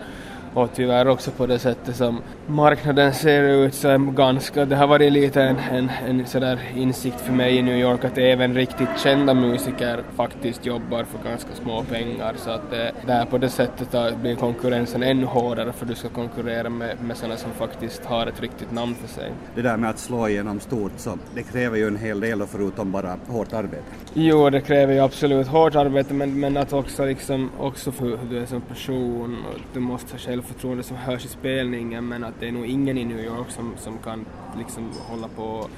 och 0.53 0.69
tyvärr 0.73 1.07
också 1.07 1.31
på 1.31 1.45
det 1.45 1.59
sättet 1.59 1.95
som 1.95 2.21
marknaden 2.47 3.13
ser 3.13 3.43
ut 3.43 3.73
så 3.73 3.87
är 3.87 3.97
ganska, 3.97 4.65
det 4.65 4.75
har 4.75 4.87
varit 4.87 5.11
lite 5.11 5.41
en, 5.41 5.57
en, 5.71 5.89
en 6.07 6.25
sådär 6.25 6.59
insikt 6.75 7.21
för 7.21 7.33
mig 7.33 7.57
i 7.57 7.61
New 7.61 7.77
York 7.77 8.05
att 8.05 8.17
även 8.17 8.55
riktigt 8.55 8.89
kända 8.97 9.33
musiker 9.33 10.03
faktiskt 10.15 10.65
jobbar 10.65 11.03
för 11.03 11.29
ganska 11.29 11.49
små 11.63 11.83
pengar 11.83 12.33
så 12.37 12.49
att 12.49 12.71
det, 12.71 12.91
där 13.05 13.25
på 13.25 13.37
det 13.37 13.49
sättet 13.49 14.21
blir 14.21 14.35
konkurrensen 14.35 15.03
ännu 15.03 15.25
hårdare 15.25 15.71
för 15.73 15.85
du 15.85 15.95
ska 15.95 16.09
konkurrera 16.09 16.69
med, 16.69 17.01
med 17.01 17.17
sådana 17.17 17.37
som 17.37 17.51
faktiskt 17.51 18.05
har 18.05 18.27
ett 18.27 18.41
riktigt 18.41 18.71
namn 18.71 18.95
för 18.95 19.07
sig. 19.07 19.31
Det 19.55 19.61
där 19.61 19.77
med 19.77 19.89
att 19.89 19.99
slå 19.99 20.27
igenom 20.27 20.59
stort 20.59 20.91
så 20.97 21.17
det 21.35 21.43
kräver 21.43 21.77
ju 21.77 21.87
en 21.87 21.97
hel 21.97 22.19
del 22.19 22.43
förutom 22.47 22.91
bara 22.91 23.17
hårt 23.27 23.53
arbete. 23.53 23.83
Jo, 24.13 24.49
det 24.49 24.61
kräver 24.61 24.93
ju 24.93 24.99
absolut 24.99 25.47
hårt 25.47 25.75
arbete 25.75 26.13
men, 26.13 26.39
men 26.39 26.57
att 26.57 26.73
också 26.73 27.05
liksom 27.05 27.49
också 27.59 27.91
för 27.91 28.05
hur 28.05 28.29
du 28.29 28.37
är 28.37 28.45
som 28.45 28.61
person 28.61 29.37
och 29.53 29.59
du 29.73 29.79
måste 29.79 30.17
själv 30.17 30.42
självförtroende 30.43 30.83
som 30.83 30.97
hörs 30.97 31.25
i 31.25 31.27
spelningen 31.27 32.07
men 32.07 32.23
att 32.23 32.39
det 32.39 32.47
är 32.47 32.51
nog 32.51 32.65
ingen 32.65 32.97
i 32.97 33.05
New 33.05 33.19
York 33.19 33.49
som, 33.49 33.73
som 33.77 33.97
kan 33.97 34.25
liksom 34.57 34.91
hålla 34.99 35.27
på 35.27 35.43
och 35.43 35.69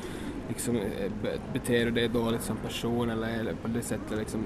liksom 0.47 0.75
eh, 0.75 1.11
bete 1.53 1.85
dig 1.85 2.07
dåligt 2.07 2.41
som 2.41 2.57
person 2.57 3.09
eller, 3.09 3.39
eller 3.39 3.53
på 3.53 3.67
det 3.67 3.81
sättet 3.81 4.17
liksom 4.17 4.43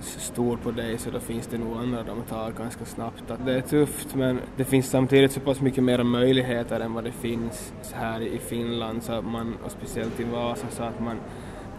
stor 0.00 0.56
på 0.56 0.70
dig 0.70 0.98
så 0.98 1.10
då 1.10 1.20
finns 1.20 1.46
det 1.46 1.58
nog 1.58 1.76
andra 1.76 2.02
de 2.02 2.22
tar 2.22 2.50
ganska 2.50 2.84
snabbt. 2.84 3.30
Att 3.30 3.46
det 3.46 3.54
är 3.54 3.60
tufft 3.60 4.14
men 4.14 4.40
det 4.56 4.64
finns 4.64 4.90
samtidigt 4.90 5.32
så 5.32 5.40
pass 5.40 5.60
mycket 5.60 5.84
mer 5.84 6.02
möjligheter 6.02 6.80
än 6.80 6.94
vad 6.94 7.04
det 7.04 7.12
finns 7.12 7.72
här 7.92 8.20
i 8.20 8.38
Finland 8.38 9.02
så 9.02 9.22
man, 9.22 9.56
och 9.64 9.70
speciellt 9.70 10.20
i 10.20 10.24
Vasa 10.24 10.66
så 10.70 10.82
att 10.82 11.00
man 11.00 11.16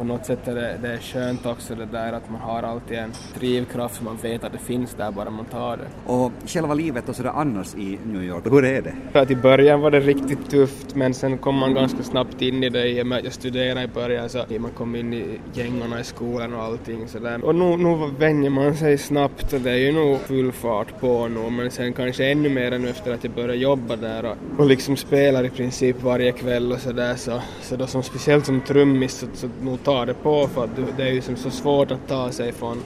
på 0.01 0.07
något 0.07 0.25
sätt 0.25 0.47
är 0.47 0.55
det, 0.55 0.77
det 0.81 0.87
är 0.87 0.97
skönt 0.97 1.45
också 1.45 1.75
det 1.75 1.85
där 1.85 2.13
att 2.13 2.29
man 2.29 2.41
har 2.41 2.63
alltid 2.63 2.97
en 2.97 3.13
drivkraft 3.39 3.95
så 3.95 4.03
man 4.03 4.17
vet 4.17 4.43
att 4.43 4.51
det 4.51 4.57
finns 4.57 4.93
där 4.93 5.11
bara 5.11 5.29
man 5.29 5.45
tar 5.45 5.77
det. 5.77 6.11
Och 6.13 6.31
själva 6.45 6.73
livet 6.73 7.09
och 7.09 7.15
sådär 7.15 7.31
annars 7.35 7.75
i 7.75 7.99
New 8.05 8.23
York, 8.23 8.43
hur 8.45 8.65
är 8.65 8.81
det? 8.81 8.93
För 9.11 9.19
att 9.19 9.31
i 9.31 9.35
början 9.35 9.81
var 9.81 9.91
det 9.91 9.99
riktigt 9.99 10.49
tufft 10.49 10.95
men 10.95 11.13
sen 11.13 11.37
kom 11.37 11.55
man 11.55 11.73
ganska 11.73 12.03
snabbt 12.03 12.41
in 12.41 12.63
i 12.63 12.69
det 12.69 12.87
i 12.87 13.01
och 13.01 13.07
med 13.07 13.17
att 13.17 13.23
jag 13.23 13.33
studerade 13.33 13.83
i 13.83 13.87
början 13.87 14.29
så 14.29 14.45
man 14.59 14.71
kom 14.71 14.95
in 14.95 15.13
i 15.13 15.39
gängorna 15.53 15.99
i 15.99 16.03
skolan 16.03 16.53
och 16.53 16.63
allting 16.63 17.07
sådär. 17.07 17.45
Och 17.45 17.55
nu, 17.55 17.77
nu 17.77 18.11
vänjer 18.19 18.49
man 18.49 18.75
sig 18.75 18.97
snabbt 18.97 19.53
och 19.53 19.61
det 19.61 19.71
är 19.71 19.77
ju 19.77 19.91
nog 19.91 20.19
full 20.19 20.51
fart 20.51 20.99
på 20.99 21.27
nu 21.27 21.49
men 21.49 21.71
sen 21.71 21.93
kanske 21.93 22.25
ännu 22.31 22.49
mer 22.49 22.71
än 22.71 22.87
efter 22.87 23.13
att 23.13 23.23
jag 23.23 23.33
började 23.33 23.55
jobba 23.55 23.95
där 23.95 24.25
och, 24.25 24.37
och 24.57 24.65
liksom 24.65 24.97
spelar 24.97 25.43
i 25.43 25.49
princip 25.49 26.03
varje 26.03 26.31
kväll 26.31 26.71
och 26.71 26.79
sådär 26.79 27.15
så, 27.15 27.41
så 27.61 27.75
då 27.75 27.87
som 27.87 28.03
speciellt 28.03 28.45
som 28.45 28.61
trummis 28.61 29.13
så, 29.13 29.25
så 29.33 29.49
nog 29.61 29.83
ta 29.91 30.05
det 30.05 30.13
på 30.13 30.47
för 30.47 30.63
att 30.63 30.97
det 30.97 31.03
är 31.03 31.11
ju 31.11 31.21
som 31.21 31.35
så 31.35 31.49
svårt 31.49 31.91
att 31.91 32.07
ta 32.07 32.31
sig 32.31 32.51
från 32.51 32.83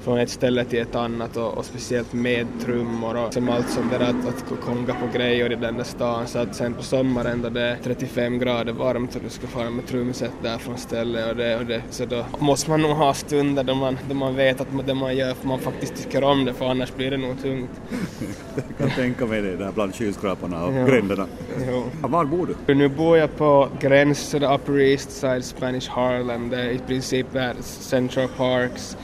från 0.00 0.18
ett 0.18 0.30
ställe 0.30 0.64
till 0.64 0.78
ett 0.78 0.94
annat 0.94 1.36
och, 1.36 1.58
och 1.58 1.64
speciellt 1.64 2.12
med 2.12 2.46
trummor 2.60 3.16
och 3.16 3.34
som 3.34 3.48
allt 3.48 3.70
som 3.70 3.88
det 3.88 3.98
där 3.98 4.10
att, 4.10 4.28
att 4.28 4.60
konga 4.60 4.94
på 4.94 5.18
grejer 5.18 5.52
i 5.52 5.56
den 5.56 5.76
där 5.76 5.84
stan 5.84 6.26
så 6.26 6.38
att 6.38 6.56
sen 6.56 6.74
på 6.74 6.82
sommaren 6.82 7.42
då 7.42 7.48
det 7.48 7.62
är 7.62 7.76
35 7.82 8.38
grader 8.38 8.72
varmt 8.72 9.16
och 9.16 9.22
du 9.22 9.30
ska 9.30 9.46
fara 9.46 9.70
med 9.70 9.86
trumset 9.86 10.32
där 10.42 10.58
från 10.58 10.78
stället 10.78 11.30
och 11.30 11.36
det 11.36 11.56
och 11.56 11.66
det 11.66 11.82
så 11.90 12.04
då 12.04 12.24
måste 12.38 12.70
man 12.70 12.82
nog 12.82 12.90
ha 12.90 13.14
stunder 13.14 13.64
då 13.64 13.74
man, 13.74 13.98
då 14.08 14.14
man 14.14 14.34
vet 14.34 14.60
att 14.60 14.86
det 14.86 14.94
man 14.94 15.16
gör 15.16 15.34
för 15.34 15.48
man 15.48 15.58
faktiskt 15.58 15.96
tycker 15.96 16.24
om 16.24 16.44
det 16.44 16.54
för 16.54 16.66
annars 16.66 16.94
blir 16.94 17.10
det 17.10 17.16
nog 17.16 17.42
tungt. 17.42 17.70
jag 18.54 18.78
kan 18.78 18.90
tänka 18.90 19.26
mig 19.26 19.42
det 19.42 19.56
där 19.56 19.72
bland 19.72 19.94
skyskraporna 19.94 20.64
och 20.64 20.72
jo. 20.74 20.86
gränderna. 20.86 21.26
Jo. 21.68 21.84
Var 22.00 22.24
bor 22.24 22.54
du? 22.66 22.74
Nu 22.74 22.88
bor 22.88 23.18
jag 23.18 23.36
på 23.36 23.68
gränsen 23.80 24.44
Upper 24.44 24.80
East 24.80 25.10
Side 25.10 25.44
Spanish 25.44 25.90
Harlem, 25.90 26.48
det 26.48 26.56
är 26.56 26.70
i 26.70 26.78
princip 26.78 27.26
där 27.32 27.54
Central 27.60 28.28
Parks 28.28 28.96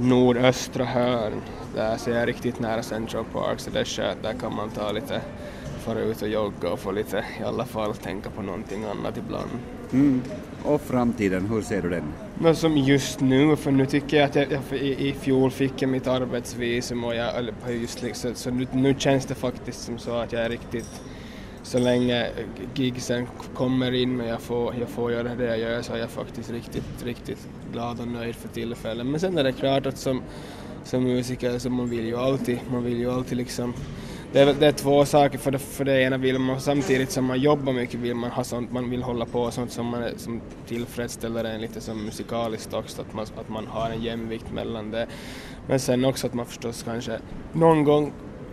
nordöstra 0.00 0.84
hörn. 0.84 1.42
Där 1.74 1.96
ser 1.96 2.18
jag 2.18 2.28
riktigt 2.28 2.60
nära 2.60 2.82
Central 2.82 3.24
Park 3.32 3.60
så 3.60 3.70
det 3.70 3.80
är 3.80 3.84
skönt, 3.84 4.22
där 4.22 4.32
kan 4.32 4.54
man 4.54 4.70
ta 4.70 4.92
lite, 4.92 5.20
fara 5.84 6.00
ut 6.00 6.22
och 6.22 6.28
jogga 6.28 6.70
och 6.70 6.78
få 6.78 6.90
lite, 6.92 7.24
i 7.40 7.42
alla 7.42 7.64
fall 7.64 7.94
tänka 7.94 8.30
på 8.30 8.42
någonting 8.42 8.84
annat 8.84 9.16
ibland. 9.16 9.50
Mm. 9.92 10.22
Och 10.64 10.80
framtiden, 10.80 11.46
hur 11.46 11.62
ser 11.62 11.82
du 11.82 11.90
den? 11.90 12.12
Men 12.38 12.56
som 12.56 12.76
just 12.76 13.20
nu, 13.20 13.56
för 13.56 13.70
nu 13.70 13.86
tycker 13.86 14.16
jag 14.16 14.24
att 14.24 14.34
jag, 14.34 14.46
jag 14.52 14.78
i, 14.80 15.08
i 15.08 15.12
fjol 15.12 15.50
fick 15.50 15.82
jag 15.82 15.88
mitt 15.88 16.06
arbetsvisum 16.06 17.04
och 17.04 17.14
jag, 17.14 17.36
eller 17.36 17.54
just 17.68 18.02
liksom, 18.02 18.34
så 18.34 18.50
nu, 18.50 18.66
nu 18.72 18.94
känns 18.98 19.26
det 19.26 19.34
faktiskt 19.34 19.80
som 19.80 19.98
så 19.98 20.16
att 20.16 20.32
jag 20.32 20.42
är 20.42 20.48
riktigt 20.48 21.02
så 21.66 21.78
länge 21.78 22.30
gigsen 22.74 23.26
kommer 23.54 23.92
in 23.92 24.16
men 24.16 24.26
jag 24.26 24.40
får, 24.40 24.74
jag 24.80 24.88
får 24.88 25.12
göra 25.12 25.34
det 25.34 25.44
jag 25.44 25.58
gör 25.58 25.82
så 25.82 25.92
är 25.92 25.98
jag 25.98 26.10
faktiskt 26.10 26.50
riktigt, 26.50 27.04
riktigt 27.04 27.48
glad 27.72 28.00
och 28.00 28.08
nöjd 28.08 28.34
för 28.34 28.48
tillfället. 28.48 29.06
Men 29.06 29.20
sen 29.20 29.38
är 29.38 29.44
det 29.44 29.52
klart 29.52 29.86
att 29.86 29.98
som, 29.98 30.22
som 30.84 31.04
musiker 31.04 31.58
så 31.58 31.70
man 31.70 31.88
vill 31.90 32.06
ju 32.06 32.16
alltid, 32.16 32.58
man 32.70 32.84
vill 32.84 32.98
ju 32.98 33.10
alltid 33.10 33.38
liksom 33.38 33.74
det 34.32 34.40
är, 34.40 34.54
det 34.54 34.66
är 34.66 34.72
två 34.72 35.04
saker, 35.04 35.38
för 35.38 35.50
det, 35.50 35.58
för 35.58 35.84
det 35.84 36.02
ena 36.02 36.16
vill 36.16 36.38
man 36.38 36.60
samtidigt 36.60 37.10
som 37.10 37.24
man 37.24 37.40
jobbar 37.40 37.72
mycket 37.72 38.00
vill 38.00 38.14
man 38.14 38.30
ha 38.30 38.44
sånt, 38.44 38.72
man 38.72 38.90
vill 38.90 39.02
hålla 39.02 39.24
på 39.24 39.50
sånt 39.50 39.72
som, 39.72 39.86
man, 39.86 40.04
som 40.16 40.40
tillfredsställer 40.66 41.44
en 41.44 41.60
lite 41.60 41.80
som 41.80 42.04
musikaliskt 42.04 42.74
också, 42.74 43.02
att 43.02 43.14
man, 43.14 43.26
att 43.36 43.48
man 43.48 43.66
har 43.66 43.90
en 43.90 44.02
jämvikt 44.02 44.52
mellan 44.52 44.90
det. 44.90 45.06
Men 45.68 45.80
sen 45.80 46.04
också 46.04 46.26
att 46.26 46.34
man 46.34 46.46
förstås 46.46 46.82
kanske 46.82 47.18
någon 47.52 47.84
gång 47.84 48.12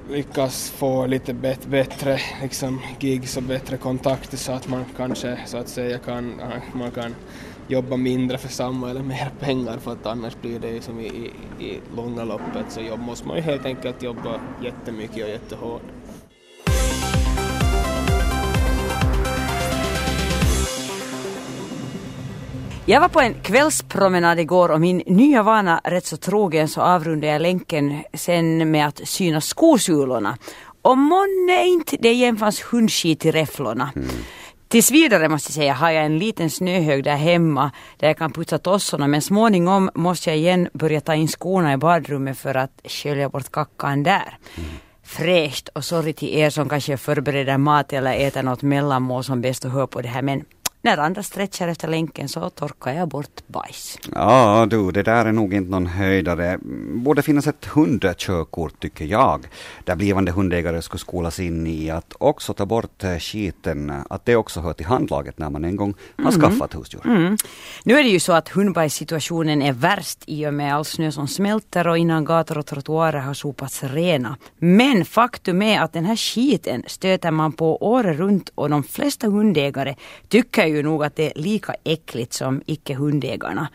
lyckas 0.10 0.70
få 0.72 1.06
lite 1.06 1.34
bet 1.34 1.66
bättre 1.66 2.20
liksom, 2.42 2.82
gigs 3.00 3.38
och 3.38 3.44
bättre 3.44 3.78
kontakter 3.78 4.38
så 4.38 4.52
att 4.52 4.68
man 4.68 4.86
kanske 4.98 5.38
så 5.46 5.58
att 5.58 5.70
säga 5.70 5.98
kan, 5.98 6.42
man 6.74 6.92
kan 6.92 7.16
jobba 7.68 7.98
mindre 7.98 8.38
för 8.38 8.50
samma 8.50 8.90
eller 8.90 9.04
mer 9.04 9.32
pengar 9.40 9.78
för 9.78 9.92
att 9.92 10.06
annars 10.06 10.36
blir 10.42 10.60
det 10.60 10.70
ju 10.70 10.82
som 10.82 11.00
i, 11.00 11.06
i, 11.60 11.64
i 11.66 11.80
långa 11.96 12.24
loppet 12.24 12.66
så 12.70 12.82
jobb 12.82 13.00
måste 13.00 13.28
man 13.28 13.38
ju 13.38 13.44
helt 13.44 13.66
enkelt 13.66 14.04
jobba 14.04 14.42
jättemycket 14.64 15.24
och 15.24 15.30
jättehårt. 15.30 15.82
Jag 22.86 23.02
var 23.02 23.10
på 23.10 23.22
en 23.22 23.34
kvällspromenad 23.34 24.40
igår 24.40 24.70
och 24.70 24.82
min 24.82 24.98
nya 24.98 25.44
vana 25.44 25.82
rätt 25.84 26.06
så 26.06 26.18
trogen 26.18 26.68
så 26.68 26.82
avrundade 26.82 27.34
jag 27.34 27.42
länken 27.42 28.04
sen 28.14 28.72
med 28.72 28.88
att 28.88 29.02
syna 29.04 29.42
skosulorna. 29.42 30.38
Och 30.82 30.98
månne 30.98 31.66
inte 31.66 31.98
det 32.00 32.12
igen 32.12 32.38
fanns 32.38 32.62
hundskit 32.62 33.26
i 33.26 33.32
räfflorna. 33.32 33.92
Mm. 33.96 34.08
Tills 34.68 34.92
vidare 34.92 35.30
måste 35.30 35.50
jag 35.50 35.54
säga 35.54 35.74
har 35.74 35.92
jag 35.92 36.06
en 36.06 36.18
liten 36.18 36.50
snöhög 36.50 37.04
där 37.04 37.16
hemma 37.16 37.72
där 37.98 38.08
jag 38.08 38.18
kan 38.18 38.32
putsa 38.32 38.58
tossorna 38.58 39.08
men 39.08 39.22
småningom 39.22 39.90
måste 39.96 40.30
jag 40.30 40.38
igen 40.38 40.70
börja 40.74 41.02
ta 41.02 41.16
in 41.16 41.28
skorna 41.28 41.74
i 41.74 41.78
badrummet 41.78 42.38
för 42.38 42.56
att 42.58 42.82
skölja 42.86 43.30
bort 43.30 43.52
kackan 43.52 44.04
där. 44.04 44.38
Mm. 44.56 44.70
Fräscht 45.04 45.70
och 45.70 45.86
sorry 45.86 46.14
till 46.14 46.30
er 46.30 46.50
som 46.50 46.70
kanske 46.70 46.98
förbereder 46.98 47.58
mat 47.58 47.94
eller 47.94 48.14
äter 48.14 48.44
något 48.44 48.62
mellanmål 48.62 49.24
som 49.24 49.42
bäst 49.42 49.66
att 49.66 49.72
höra 49.72 49.88
på 49.88 50.02
det 50.02 50.08
här 50.08 50.22
men 50.22 50.46
när 50.84 50.98
andra 50.98 51.24
stretchar 51.24 51.68
efter 51.68 51.88
länken 51.88 52.30
så 52.30 52.50
torkar 52.50 52.94
jag 52.94 53.08
bort 53.08 53.48
bajs. 53.48 54.00
Ja 54.16 54.68
du, 54.70 54.92
det 54.92 55.04
där 55.04 55.26
är 55.26 55.32
nog 55.32 55.54
inte 55.54 55.72
någon 55.72 55.86
höjdare. 55.86 56.60
Borde 56.94 57.22
finnas 57.22 57.48
ett 57.48 57.66
hundkörkort 57.66 58.80
tycker 58.80 59.06
jag. 59.06 59.48
Där 59.84 59.96
blivande 59.96 60.32
hundägare 60.32 60.82
skulle 60.82 61.00
skolas 61.00 61.40
in 61.40 61.68
i 61.68 61.90
att 61.90 62.14
också 62.20 62.54
ta 62.54 62.66
bort 62.66 63.04
eh, 63.04 63.18
skiten, 63.18 63.94
att 64.10 64.26
det 64.26 64.36
också 64.36 64.62
hör 64.62 64.74
till 64.74 64.86
handlaget 64.86 65.38
när 65.38 65.50
man 65.50 65.66
en 65.66 65.76
gång 65.76 65.94
har 66.18 66.32
mm. 66.32 66.42
skaffat 66.42 66.76
husdjur. 66.76 67.02
Mm. 67.06 67.38
Nu 67.84 68.00
är 68.00 68.04
det 68.04 68.10
ju 68.10 68.20
så 68.20 68.34
att 68.34 68.50
hundbajssituationen 68.50 69.62
är 69.62 69.74
värst 69.74 70.24
i 70.26 70.48
och 70.48 70.54
med 70.54 70.76
all 70.76 70.86
snö 70.86 71.12
som 71.12 71.28
smälter 71.28 71.88
och 71.88 71.98
innan 71.98 72.26
gator 72.26 72.58
och 72.58 72.66
trottoarer 72.66 73.20
har 73.20 73.34
sopats 73.34 73.84
rena. 73.84 74.38
Men 74.58 75.06
faktum 75.06 75.62
är 75.62 75.82
att 75.82 75.94
den 75.94 76.06
här 76.06 76.16
skiten 76.16 76.84
stöter 76.88 77.32
man 77.32 77.52
på 77.52 77.86
året 77.86 78.18
runt 78.18 78.50
och 78.56 78.70
de 78.70 78.84
flesta 78.84 79.28
hundägare 79.28 79.96
tycker 80.28 80.66
ju 80.66 80.73
nog 80.82 81.04
att 81.04 81.16
det 81.16 81.26
är 81.26 81.42
lika 81.42 81.76
äckligt 81.84 82.34
som 82.34 82.62
icke-hundägarna. 82.66 83.68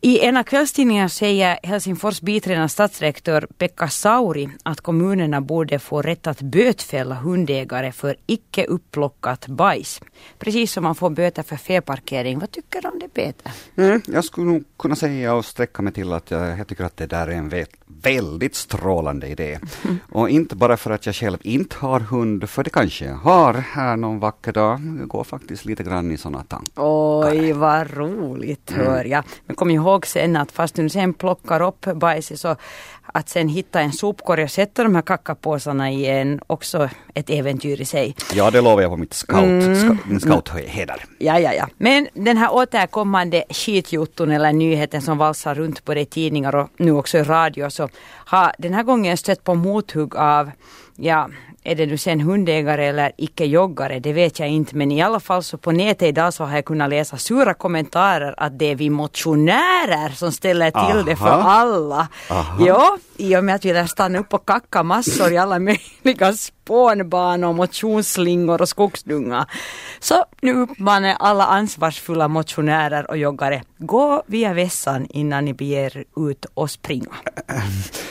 I 0.00 0.20
en 0.20 0.36
av 0.36 0.42
kvällstidningarna 0.42 1.08
säger 1.08 1.58
Helsingfors 1.62 2.20
biträdande 2.20 2.68
stadsrektor 2.68 3.46
Pekka 3.58 3.88
Sauri 3.88 4.48
att 4.62 4.80
kommunerna 4.80 5.40
borde 5.40 5.78
få 5.78 6.02
rätt 6.02 6.26
att 6.26 6.40
bötfälla 6.42 7.14
hundägare 7.14 7.92
för 7.92 8.16
icke 8.26 8.64
upplockat 8.64 9.46
bajs. 9.46 10.00
Precis 10.38 10.72
som 10.72 10.84
man 10.84 10.94
får 10.94 11.10
böter 11.10 11.42
för 11.42 11.56
felparkering. 11.56 12.38
Vad 12.38 12.50
tycker 12.50 12.82
du 12.82 12.88
om 12.88 12.98
det 12.98 13.08
Peter? 13.08 13.52
Mm, 13.76 14.02
jag 14.06 14.24
skulle 14.24 14.46
nog 14.46 14.64
kunna 14.78 14.96
säga 14.96 15.34
och 15.34 15.44
sträcka 15.44 15.82
mig 15.82 15.92
till 15.92 16.12
att 16.12 16.30
jag, 16.30 16.58
jag 16.58 16.66
tycker 16.66 16.84
att 16.84 16.96
det 16.96 17.06
där 17.06 17.28
är 17.28 17.32
en 17.32 17.66
väldigt 17.86 18.54
strålande 18.54 19.28
idé. 19.28 19.58
Mm. 19.84 19.98
Och 20.12 20.30
inte 20.30 20.56
bara 20.56 20.76
för 20.76 20.90
att 20.90 21.06
jag 21.06 21.14
själv 21.14 21.38
inte 21.42 21.76
har 21.76 22.00
hund, 22.00 22.50
för 22.50 22.64
det 22.64 22.70
kanske 22.70 23.04
jag 23.04 23.14
har 23.14 23.54
här 23.54 23.96
någon 23.96 24.18
vacker 24.18 24.52
dag. 24.52 24.80
Jag 24.98 25.08
går 25.08 25.24
faktiskt 25.24 25.64
lite 25.64 25.82
grann 25.82 26.12
i 26.12 26.16
sådana 26.16 26.44
tankar. 26.44 26.72
Oj, 26.76 27.52
vad 27.52 27.90
roligt 27.90 28.70
hör 28.70 29.04
jag. 29.04 29.24
Men 29.46 29.56
kom 29.56 29.70
ihåg 29.70 29.85
sen 30.06 30.36
att 30.36 30.52
fast 30.52 30.74
du 30.74 30.88
sen 30.88 31.14
plockar 31.14 31.62
upp 31.62 31.86
bajset 31.94 32.40
så 32.40 32.56
att 33.06 33.28
sen 33.28 33.48
hitta 33.48 33.80
en 33.80 33.92
sopkorg 33.92 34.42
och 34.42 34.50
sätta 34.50 34.82
de 34.82 34.94
här 34.94 35.02
kackapåsarna 35.02 35.90
i 35.90 36.06
en 36.06 36.40
också 36.46 36.88
ett 37.14 37.30
äventyr 37.30 37.80
i 37.80 37.84
sig. 37.84 38.16
Ja, 38.34 38.50
det 38.50 38.60
lovar 38.60 38.82
jag 38.82 38.90
på 38.90 38.96
mitt 38.96 39.14
scout, 39.14 39.42
mm. 39.42 39.98
min 40.06 40.20
scoutheder. 40.20 41.04
Ja, 41.18 41.38
ja, 41.38 41.52
ja. 41.52 41.68
Men 41.76 42.08
den 42.14 42.36
här 42.36 42.54
återkommande 42.54 43.44
skitjotton 43.50 44.30
eller 44.30 44.52
nyheten 44.52 45.02
som 45.02 45.18
valsar 45.18 45.54
runt 45.54 45.84
på 45.84 45.94
det 45.94 46.04
tidningar 46.04 46.54
och 46.54 46.68
nu 46.76 46.92
också 46.92 47.18
i 47.18 47.22
radio 47.22 47.70
så 47.70 47.88
har 48.04 48.52
den 48.58 48.74
här 48.74 48.82
gången 48.82 49.16
stött 49.16 49.44
på 49.44 49.54
mothugg 49.54 50.16
av 50.16 50.50
ja, 50.96 51.28
är 51.66 51.74
det 51.74 51.86
nu 51.86 51.98
sen 51.98 52.20
hundägare 52.20 52.86
eller 52.86 53.12
icke-joggare, 53.16 53.98
det 53.98 54.12
vet 54.12 54.38
jag 54.38 54.48
inte. 54.48 54.76
Men 54.76 54.92
i 54.92 55.02
alla 55.02 55.20
fall 55.20 55.42
så 55.42 55.58
på 55.58 55.72
nätet 55.72 56.08
idag 56.08 56.34
så 56.34 56.44
har 56.44 56.54
jag 56.54 56.64
kunnat 56.64 56.90
läsa 56.90 57.16
sura 57.16 57.54
kommentarer 57.54 58.34
att 58.36 58.58
det 58.58 58.70
är 58.70 58.74
vi 58.76 58.90
motionärer 58.90 60.08
som 60.08 60.32
ställer 60.32 60.70
till 60.70 60.78
Aha. 60.78 61.02
det 61.02 61.16
för 61.16 61.26
alla. 61.26 62.08
Aha. 62.30 62.64
Ja, 62.66 62.98
i 63.16 63.36
och 63.36 63.44
med 63.44 63.54
att 63.54 63.64
vi 63.64 63.72
lär 63.72 63.86
stanna 63.86 64.18
upp 64.18 64.34
och 64.34 64.46
kacka 64.46 64.82
massor 64.82 65.32
i 65.32 65.38
alla 65.38 65.58
möjliga 66.04 66.32
spånbanor, 66.66 67.52
motionsslingor 67.52 68.62
och 68.62 68.68
skogsdungar. 68.68 69.50
Så 70.00 70.24
nu 70.42 70.52
uppmanar 70.54 71.08
jag 71.08 71.16
alla 71.20 71.44
ansvarsfulla 71.44 72.28
motionärer 72.28 73.10
och 73.10 73.16
joggare, 73.16 73.62
gå 73.78 74.22
via 74.26 74.54
vässan 74.54 75.06
innan 75.10 75.44
ni 75.44 75.54
beger 75.54 76.04
ut 76.16 76.46
och 76.54 76.70
springa. 76.70 77.14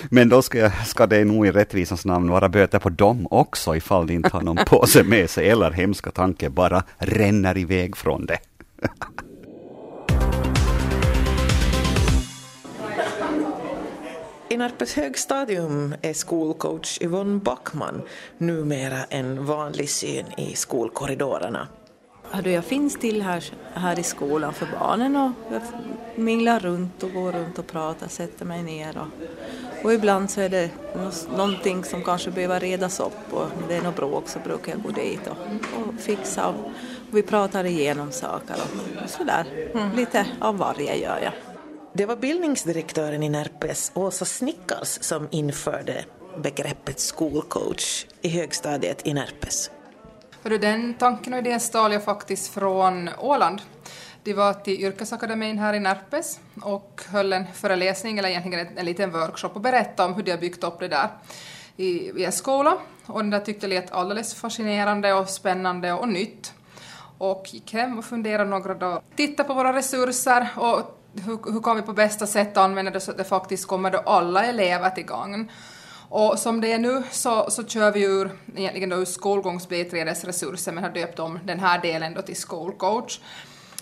Men 0.09 0.29
då 0.29 0.41
ska, 0.41 0.57
jag, 0.57 0.87
ska 0.87 1.07
det 1.07 1.25
nog 1.25 1.47
i 1.47 1.51
rättvisans 1.51 2.05
namn 2.05 2.29
vara 2.29 2.49
böter 2.49 2.79
på 2.79 2.89
dem 2.89 3.27
också 3.31 3.75
ifall 3.75 4.07
de 4.07 4.13
inte 4.13 4.29
har 4.33 4.41
någon 4.41 4.65
påse 4.65 5.03
med 5.03 5.29
sig 5.29 5.49
eller 5.49 5.71
hemska 5.71 6.11
tanke 6.11 6.49
bara 6.49 6.83
ränner 6.97 7.57
iväg 7.57 7.97
från 7.97 8.25
det. 8.25 8.37
I 14.55 14.57
Närpes 14.57 14.95
högstadium 14.95 15.95
är 16.01 16.13
skolcoach 16.13 17.01
Yvonne 17.01 17.39
Backman 17.39 18.01
numera 18.37 19.03
en 19.09 19.45
vanlig 19.45 19.89
syn 19.89 20.25
i 20.37 20.55
skolkorridorerna. 20.55 21.67
jag 22.43 22.65
finns 22.65 22.95
till 22.95 23.21
här, 23.21 23.43
här 23.73 23.99
i 23.99 24.03
skolan 24.03 24.53
för 24.53 24.67
barnen 24.79 25.15
och 25.15 25.31
jag 25.51 25.61
minglar 26.15 26.59
runt 26.59 27.03
och 27.03 27.11
går 27.11 27.31
runt 27.31 27.59
och 27.59 27.67
pratar, 27.67 28.07
sätter 28.07 28.45
mig 28.45 28.63
ner 28.63 28.97
och, 28.97 29.85
och 29.85 29.93
ibland 29.93 30.29
så 30.29 30.41
är 30.41 30.49
det 30.49 30.69
någonting 31.37 31.83
som 31.83 32.03
kanske 32.03 32.31
behöver 32.31 32.59
redas 32.59 32.99
upp 32.99 33.33
och 33.33 33.41
om 33.41 33.63
det 33.67 33.75
är 33.75 33.81
något 33.81 33.95
bråk 33.95 34.29
så 34.29 34.39
brukar 34.39 34.71
jag 34.71 34.81
gå 34.81 34.89
dit 34.89 35.27
och, 35.27 35.37
och 35.79 35.99
fixa 35.99 36.47
och 36.47 36.71
vi 37.11 37.21
pratar 37.21 37.63
igenom 37.63 38.11
saker 38.11 38.55
och, 38.55 39.03
och 39.03 39.09
sådär. 39.09 39.45
Mm. 39.73 39.95
Lite 39.95 40.25
av 40.39 40.57
varje 40.57 40.95
gör 40.95 41.19
jag. 41.23 41.54
Det 41.97 42.05
var 42.05 42.15
bildningsdirektören 42.15 43.23
i 43.23 43.29
Närpes, 43.29 43.91
Åsa 43.95 44.25
Snickars, 44.25 44.87
som 45.01 45.27
införde 45.31 46.05
begreppet 46.37 46.99
skolcoach 46.99 48.05
i 48.21 48.29
högstadiet 48.29 49.07
i 49.07 49.13
Närpes. 49.13 49.71
Den 50.43 50.93
tanken 50.93 51.33
och 51.33 51.39
idén 51.39 51.59
stal 51.59 51.93
jag 51.93 52.03
faktiskt 52.03 52.53
från 52.53 53.09
Åland. 53.19 53.61
De 54.23 54.33
var 54.33 54.53
till 54.53 54.83
yrkesakademin 54.83 55.59
här 55.59 55.73
i 55.73 55.79
Närpes 55.79 56.39
och 56.61 57.01
höll 57.07 57.33
en 57.33 57.45
föreläsning, 57.53 58.19
eller 58.19 58.29
egentligen 58.29 58.67
en, 58.67 58.77
en 58.77 58.85
liten 58.85 59.11
workshop, 59.11 59.49
och 59.53 59.61
berättade 59.61 60.09
om 60.09 60.15
hur 60.15 60.23
de 60.23 60.31
har 60.31 60.37
byggt 60.37 60.63
upp 60.63 60.79
det 60.79 60.87
där 60.87 61.09
i, 61.77 61.87
i 62.21 62.25
en 62.25 62.31
skola. 62.31 62.77
Och 63.05 63.19
den 63.19 63.29
där 63.29 63.39
tyckte 63.39 63.65
jag 63.65 63.69
lät 63.69 63.91
alldeles 63.91 64.33
fascinerande 64.33 65.13
och 65.13 65.29
spännande 65.29 65.93
och 65.93 66.07
nytt. 66.07 66.53
Och 67.17 67.45
gick 67.51 67.73
hem 67.73 67.97
och 67.97 68.05
funderade 68.05 68.49
några 68.49 68.73
dagar. 68.73 69.01
tittade 69.15 69.47
på 69.47 69.53
våra 69.53 69.73
resurser 69.73 70.47
och 70.55 71.01
hur, 71.23 71.51
hur 71.53 71.61
kan 71.61 71.75
vi 71.75 71.81
på 71.81 71.93
bästa 71.93 72.27
sätt 72.27 72.57
använda 72.57 72.91
det 72.91 72.99
så 72.99 73.11
att 73.11 73.17
det 73.17 73.23
faktiskt 73.23 73.67
kommer 73.67 73.91
då 73.91 73.97
alla 73.97 74.45
elever 74.45 74.89
till 74.89 75.05
gagn. 75.05 75.51
Och 76.09 76.39
som 76.39 76.61
det 76.61 76.71
är 76.71 76.79
nu 76.79 77.03
så, 77.11 77.51
så 77.51 77.63
kör 77.63 77.91
vi 77.91 78.03
ur, 78.03 78.31
egentligen 78.55 78.89
då 78.89 78.95
ur 78.95 79.05
skolgångsbiträdesresurser 79.05 80.71
men 80.71 80.83
har 80.83 80.91
döpt 80.91 81.19
om 81.19 81.39
den 81.43 81.59
här 81.59 81.81
delen 81.81 82.13
då 82.13 82.21
till 82.21 82.35
skolcoach. 82.35 83.19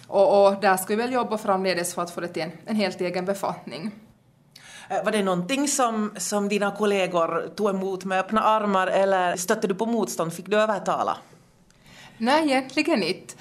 Och, 0.07 0.45
och 0.45 0.61
där 0.61 0.77
ska 0.77 0.87
vi 0.87 0.95
väl 0.95 1.13
jobba 1.13 1.37
framledes 1.37 1.93
för 1.93 2.01
att 2.01 2.11
få 2.11 2.21
det 2.21 2.27
till 2.27 2.41
en, 2.41 2.51
en 2.65 2.75
helt 2.75 3.01
egen 3.01 3.25
befattning. 3.25 3.91
Eh, 4.89 5.03
var 5.03 5.11
det 5.11 5.23
någonting 5.23 5.67
som, 5.67 6.11
som 6.17 6.49
dina 6.49 6.71
kollegor 6.71 7.53
tog 7.55 7.69
emot 7.69 8.05
med 8.05 8.19
öppna 8.19 8.41
armar 8.41 8.87
eller 8.87 9.35
stötte 9.35 9.67
du 9.67 9.75
på 9.75 9.85
motstånd? 9.85 10.33
Fick 10.33 10.45
du 10.45 10.57
övertala? 10.57 11.17
Nej, 12.17 12.43
egentligen 12.43 13.03
inte. 13.03 13.33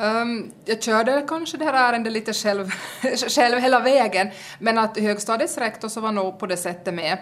Um, 0.00 0.52
jag 0.64 0.82
körde 0.82 1.24
kanske 1.28 1.56
det 1.56 1.64
här 1.64 1.92
ärendet 1.92 2.12
lite 2.12 2.32
själv, 2.32 2.70
själv 3.28 3.58
hela 3.58 3.80
vägen, 3.80 4.30
men 4.58 4.78
att 4.78 4.98
högstadiets 4.98 5.58
rektor 5.58 5.88
så 5.88 6.00
var 6.00 6.12
nog 6.12 6.38
på 6.38 6.46
det 6.46 6.56
sättet 6.56 6.94
med. 6.94 7.18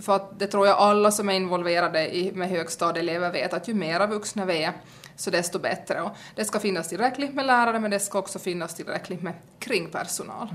För 0.00 0.16
att 0.16 0.38
det 0.38 0.46
tror 0.46 0.66
jag 0.66 0.78
alla 0.78 1.10
som 1.10 1.28
är 1.28 1.34
involverade 1.34 2.16
i, 2.16 2.32
med 2.32 2.48
högstadieelever 2.48 3.32
vet 3.32 3.52
att 3.52 3.68
ju 3.68 3.74
mera 3.74 4.06
vuxna 4.06 4.44
vi 4.44 4.62
är, 4.62 4.72
så 5.16 5.30
desto 5.30 5.58
bättre. 5.58 6.02
Och 6.02 6.10
det 6.34 6.44
ska 6.44 6.60
finnas 6.60 6.88
tillräckligt 6.88 7.34
med 7.34 7.46
lärare, 7.46 7.80
men 7.80 7.90
det 7.90 8.00
ska 8.00 8.18
också 8.18 8.38
finnas 8.38 8.74
tillräckligt 8.74 9.22
med 9.22 9.32
kringpersonal. 9.58 10.48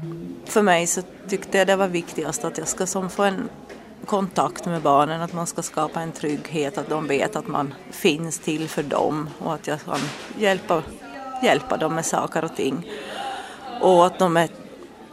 För 0.45 0.61
mig 0.61 0.88
så 0.88 1.01
tyckte 1.27 1.57
jag 1.57 1.67
det 1.67 1.75
var 1.75 1.88
viktigast 1.88 2.45
att 2.45 2.57
jag 2.57 2.67
ska 2.67 2.85
som 2.85 3.09
få 3.09 3.23
en 3.23 3.49
kontakt 4.05 4.65
med 4.65 4.81
barnen, 4.81 5.21
att 5.21 5.33
man 5.33 5.47
ska 5.47 5.61
skapa 5.61 6.01
en 6.01 6.11
trygghet, 6.11 6.77
att 6.77 6.89
de 6.89 7.07
vet 7.07 7.35
att 7.35 7.47
man 7.47 7.73
finns 7.91 8.39
till 8.39 8.69
för 8.69 8.83
dem 8.83 9.29
och 9.39 9.53
att 9.53 9.67
jag 9.67 9.81
kan 9.81 9.99
hjälpa 10.38 10.83
hjälpa 11.43 11.77
dem 11.77 11.96
med 11.96 12.05
saker 12.05 12.46
och 12.46 12.55
ting. 12.55 12.91
Och 13.81 14.05
att 14.05 14.19
de 14.19 14.38
är, 14.38 14.50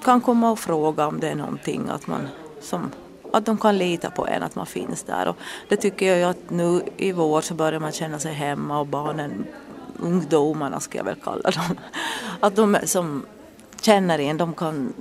kan 0.02 0.20
komma 0.20 0.50
och 0.50 0.58
fråga 0.58 1.06
om 1.06 1.20
det 1.20 1.28
är 1.28 1.34
någonting, 1.34 1.88
att, 1.88 2.06
man, 2.06 2.28
som, 2.60 2.90
att 3.32 3.46
de 3.46 3.58
kan 3.58 3.78
lita 3.78 4.10
på 4.10 4.26
en, 4.26 4.42
att 4.42 4.54
man 4.54 4.66
finns 4.66 5.02
där. 5.02 5.28
Och 5.28 5.36
det 5.68 5.76
tycker 5.76 6.16
jag 6.16 6.30
att 6.30 6.50
nu 6.50 6.82
i 6.96 7.12
vår 7.12 7.40
så 7.40 7.54
börjar 7.54 7.80
man 7.80 7.92
känna 7.92 8.18
sig 8.18 8.32
hemma 8.32 8.80
och 8.80 8.86
barnen, 8.86 9.46
ungdomarna 9.98 10.80
ska 10.80 10.98
jag 10.98 11.04
väl 11.04 11.16
kalla 11.24 11.50
dem, 11.50 11.78
att 12.40 12.56
de 12.56 12.76
som 12.84 13.26
känner 13.80 14.18
en, 14.18 14.36
de 14.36 14.54
kan 14.54 14.92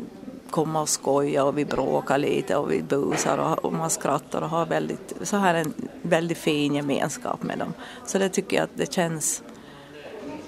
komma 0.50 0.82
och 0.82 0.90
skoja 0.90 1.44
och 1.44 1.58
vi 1.58 1.66
bråkar 1.66 2.18
lite 2.18 2.56
och 2.56 2.72
vi 2.72 2.82
busar 2.82 3.38
och, 3.38 3.66
och 3.66 3.74
man 3.74 3.90
skrattar 3.90 4.42
och 4.42 4.50
har 4.50 4.66
väldigt, 4.66 5.14
så 5.22 5.38
här 5.38 5.56
en 5.56 5.74
väldigt 6.02 6.38
fin 6.38 6.76
gemenskap 6.76 7.44
med 7.44 7.60
dem. 7.60 7.74
Så 8.06 8.18
det 8.18 8.30
tycker 8.30 8.58
jag 8.58 8.64
att 8.64 8.78
det 8.78 8.94
känns 8.94 9.44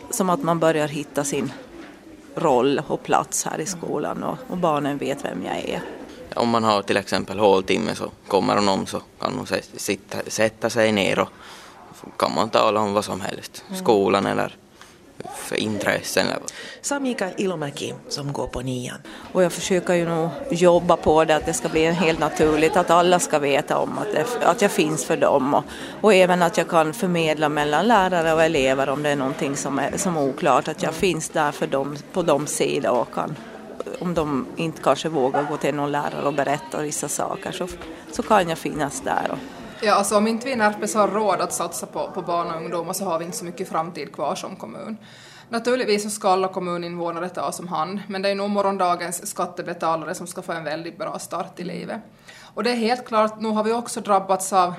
som 0.09 0.29
att 0.29 0.43
man 0.43 0.59
börjar 0.59 0.87
hitta 0.87 1.23
sin 1.23 1.51
roll 2.35 2.81
och 2.87 3.03
plats 3.03 3.45
här 3.45 3.59
i 3.59 3.65
skolan 3.65 4.23
och, 4.23 4.37
och 4.47 4.57
barnen 4.57 4.97
vet 4.97 5.25
vem 5.25 5.43
jag 5.45 5.57
är. 5.57 5.81
Om 6.35 6.49
man 6.49 6.63
har 6.63 6.81
till 6.81 6.97
exempel 6.97 7.39
håltimme 7.39 7.95
så 7.95 8.11
kommer 8.27 8.61
någon 8.61 8.87
så 8.87 9.01
kan 9.19 9.33
hon 9.37 9.47
sitta, 9.77 10.17
sätta 10.27 10.69
sig 10.69 10.91
ner 10.91 11.19
och 11.19 11.29
kan 12.17 12.35
man 12.35 12.49
tala 12.49 12.79
om 12.79 12.93
vad 12.93 13.05
som 13.05 13.21
helst, 13.21 13.63
mm. 13.67 13.79
skolan 13.79 14.25
eller 14.25 14.55
för 15.35 15.55
intressen. 15.55 16.25
Sa 16.81 16.99
Mikael 16.99 17.33
Ilomäki 17.37 17.93
som 18.09 18.33
går 18.33 18.47
på 18.47 18.61
nian. 18.61 18.97
Och 19.33 19.43
jag 19.43 19.51
försöker 19.51 19.93
ju 19.93 20.05
nog 20.05 20.29
jobba 20.51 20.97
på 20.97 21.25
det, 21.25 21.35
att 21.35 21.45
det 21.45 21.53
ska 21.53 21.69
bli 21.69 21.85
helt 21.85 22.19
naturligt, 22.19 22.77
att 22.77 22.89
alla 22.89 23.19
ska 23.19 23.39
veta 23.39 23.77
om 23.77 23.97
att, 23.97 24.11
det, 24.11 24.45
att 24.45 24.61
jag 24.61 24.71
finns 24.71 25.05
för 25.05 25.17
dem 25.17 25.53
och, 25.53 25.63
och 26.01 26.13
även 26.13 26.41
att 26.41 26.57
jag 26.57 26.67
kan 26.69 26.93
förmedla 26.93 27.49
mellan 27.49 27.87
lärare 27.87 28.33
och 28.33 28.43
elever 28.43 28.89
om 28.89 29.03
det 29.03 29.09
är 29.09 29.15
någonting 29.15 29.55
som 29.55 29.79
är, 29.79 29.97
som 29.97 30.17
är 30.17 30.21
oklart, 30.21 30.67
att 30.67 30.83
jag 30.83 30.93
finns 30.93 31.29
där 31.29 31.51
för 31.51 31.67
dem 31.67 31.97
på 32.13 32.21
de 32.21 32.47
sidor 32.47 32.91
och 32.91 33.13
kan 33.13 33.35
om 33.99 34.13
de 34.13 34.45
inte 34.55 34.81
kanske 34.81 35.09
vågar 35.09 35.43
gå 35.43 35.57
till 35.57 35.75
någon 35.75 35.91
lärare 35.91 36.23
och 36.25 36.33
berätta 36.33 36.81
vissa 36.81 37.09
saker 37.09 37.51
så, 37.51 37.67
så 38.11 38.23
kan 38.23 38.49
jag 38.49 38.57
finnas 38.57 39.01
där. 39.01 39.31
Och, 39.31 39.37
Ja, 39.81 39.93
alltså 39.93 40.17
om 40.17 40.27
inte 40.27 40.45
vi 40.45 40.51
i 40.51 40.55
Närpes 40.55 40.95
har 40.95 41.07
råd 41.07 41.41
att 41.41 41.53
satsa 41.53 41.85
på, 41.85 42.11
på 42.13 42.21
barn 42.21 42.47
och 42.47 42.57
ungdomar 42.61 42.93
så 42.93 43.05
har 43.05 43.19
vi 43.19 43.25
inte 43.25 43.37
så 43.37 43.45
mycket 43.45 43.69
framtid 43.69 44.13
kvar 44.13 44.35
som 44.35 44.55
kommun. 44.55 44.97
Naturligtvis 45.49 46.03
så 46.03 46.09
ska 46.09 46.29
alla 46.29 46.47
kommuninvånare 46.47 47.29
ta 47.29 47.51
som 47.51 47.67
hand, 47.67 47.99
men 48.07 48.21
det 48.21 48.29
är 48.29 48.35
nog 48.35 48.49
morgondagens 48.49 49.27
skattebetalare 49.27 50.15
som 50.15 50.27
ska 50.27 50.41
få 50.41 50.51
en 50.51 50.63
väldigt 50.63 50.97
bra 50.97 51.19
start 51.19 51.59
i 51.59 51.63
livet. 51.63 52.01
Och 52.53 52.63
det 52.63 52.71
är 52.71 52.75
helt 52.75 53.07
klart, 53.07 53.41
nu 53.41 53.49
har 53.49 53.63
vi 53.63 53.71
också 53.71 54.01
drabbats 54.01 54.53
av 54.53 54.73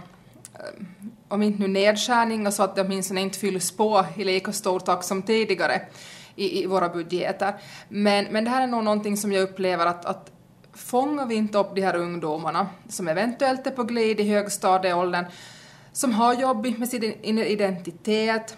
eh, 0.55 1.11
om 1.29 1.43
inte 1.43 1.63
nu 1.63 1.69
nedskärningar 1.69 2.43
så 2.43 2.47
alltså 2.47 2.63
att 2.63 2.75
det 2.75 2.83
åtminstone 2.83 3.21
inte 3.21 3.39
fylls 3.39 3.77
på 3.77 4.05
i 4.17 4.25
lika 4.25 4.53
stor 4.53 4.81
takt 4.81 5.05
som 5.05 5.23
tidigare 5.23 5.81
i, 6.37 6.63
i 6.63 6.67
våra 6.67 6.89
budgetar. 6.89 7.55
Men, 7.89 8.25
men 8.25 8.45
det 8.45 8.51
här 8.51 8.63
är 8.63 8.67
nog 8.67 8.85
någonting 8.85 9.17
som 9.17 9.33
jag 9.33 9.43
upplever 9.43 9.87
att, 9.87 10.05
att 10.05 10.31
fångar 10.79 11.27
vi 11.27 11.35
inte 11.35 11.59
upp 11.59 11.75
de 11.75 11.83
här 11.83 11.97
ungdomarna 11.97 12.67
som 12.89 13.09
eventuellt 13.09 13.67
är 13.67 13.71
på 13.71 13.83
glid 13.83 14.21
i 14.21 14.29
högstadieåldern, 14.29 15.25
som 15.93 16.13
har 16.13 16.35
jobbigt 16.35 16.79
med 16.79 16.89
sin 16.89 17.05
identitet, 17.39 18.57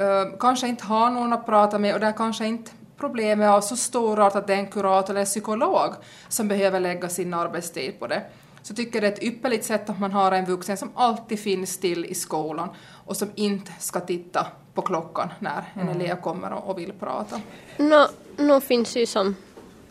uh, 0.00 0.38
kanske 0.38 0.68
inte 0.68 0.84
har 0.84 1.10
någon 1.10 1.32
att 1.32 1.46
prata 1.46 1.78
med 1.78 1.94
och 1.94 2.00
där 2.00 2.12
kanske 2.12 2.46
inte 2.46 2.70
problemet 2.96 3.48
är 3.48 3.60
så 3.60 3.76
stor 3.76 4.20
art 4.20 4.34
att 4.34 4.46
det 4.46 4.54
är 4.54 4.58
en 4.58 4.70
kurator 4.70 5.14
eller 5.14 5.24
psykolog 5.24 5.94
som 6.28 6.48
behöver 6.48 6.80
lägga 6.80 7.08
sin 7.08 7.34
arbetstid 7.34 7.98
på 7.98 8.06
det 8.06 8.22
så 8.62 8.74
tycker 8.74 8.94
jag 8.94 9.02
det 9.02 9.06
är 9.06 9.12
ett 9.12 9.22
ypperligt 9.22 9.64
sätt 9.64 9.90
att 9.90 10.00
man 10.00 10.12
har 10.12 10.32
en 10.32 10.44
vuxen 10.44 10.76
som 10.76 10.90
alltid 10.94 11.38
finns 11.38 11.78
till 11.78 12.04
i 12.04 12.14
skolan 12.14 12.68
och 13.06 13.16
som 13.16 13.30
inte 13.34 13.72
ska 13.78 14.00
titta 14.00 14.46
på 14.74 14.82
klockan 14.82 15.28
när 15.38 15.64
en 15.74 15.80
mm. 15.80 16.00
elev 16.00 16.20
kommer 16.20 16.52
och 16.52 16.78
vill 16.78 16.92
prata. 16.92 17.40
Nå, 17.76 18.06
no, 18.36 18.44
no 18.44 18.60
finns 18.60 18.96
ju 18.96 19.06
som 19.06 19.36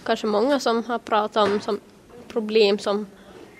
kanske 0.04 0.28
många 0.28 0.60
som 0.60 0.84
har 0.84 1.00
pratat 1.00 1.48
om 1.48 1.62
som 1.62 1.80
problem 2.28 2.80
som 2.80 3.06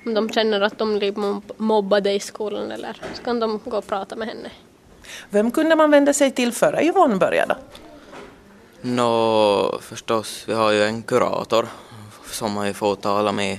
om 0.06 0.13
de 0.13 0.29
känner 0.29 0.62
att 0.62 0.77
de 0.77 0.97
blir 0.97 1.41
mobbade 1.62 2.12
i 2.12 2.19
skolan 2.19 2.71
eller 2.71 3.01
så 3.13 3.23
kan 3.23 3.39
de 3.39 3.60
gå 3.65 3.77
och 3.77 3.88
prata 3.88 4.15
med 4.15 4.27
henne. 4.27 4.51
Vem 5.29 5.51
kunde 5.51 5.75
man 5.75 5.91
vända 5.91 6.13
sig 6.13 6.32
till 6.32 6.51
före 6.51 6.86
Yvonne 6.86 7.15
började? 7.15 7.58
Nå, 8.82 9.79
förstås, 9.82 10.43
vi 10.47 10.53
har 10.53 10.71
ju 10.71 10.84
en 10.84 11.03
kurator 11.03 11.67
som 12.25 12.51
man 12.51 12.67
ju 12.67 12.73
får 12.73 12.95
tala 12.95 13.32
med 13.32 13.58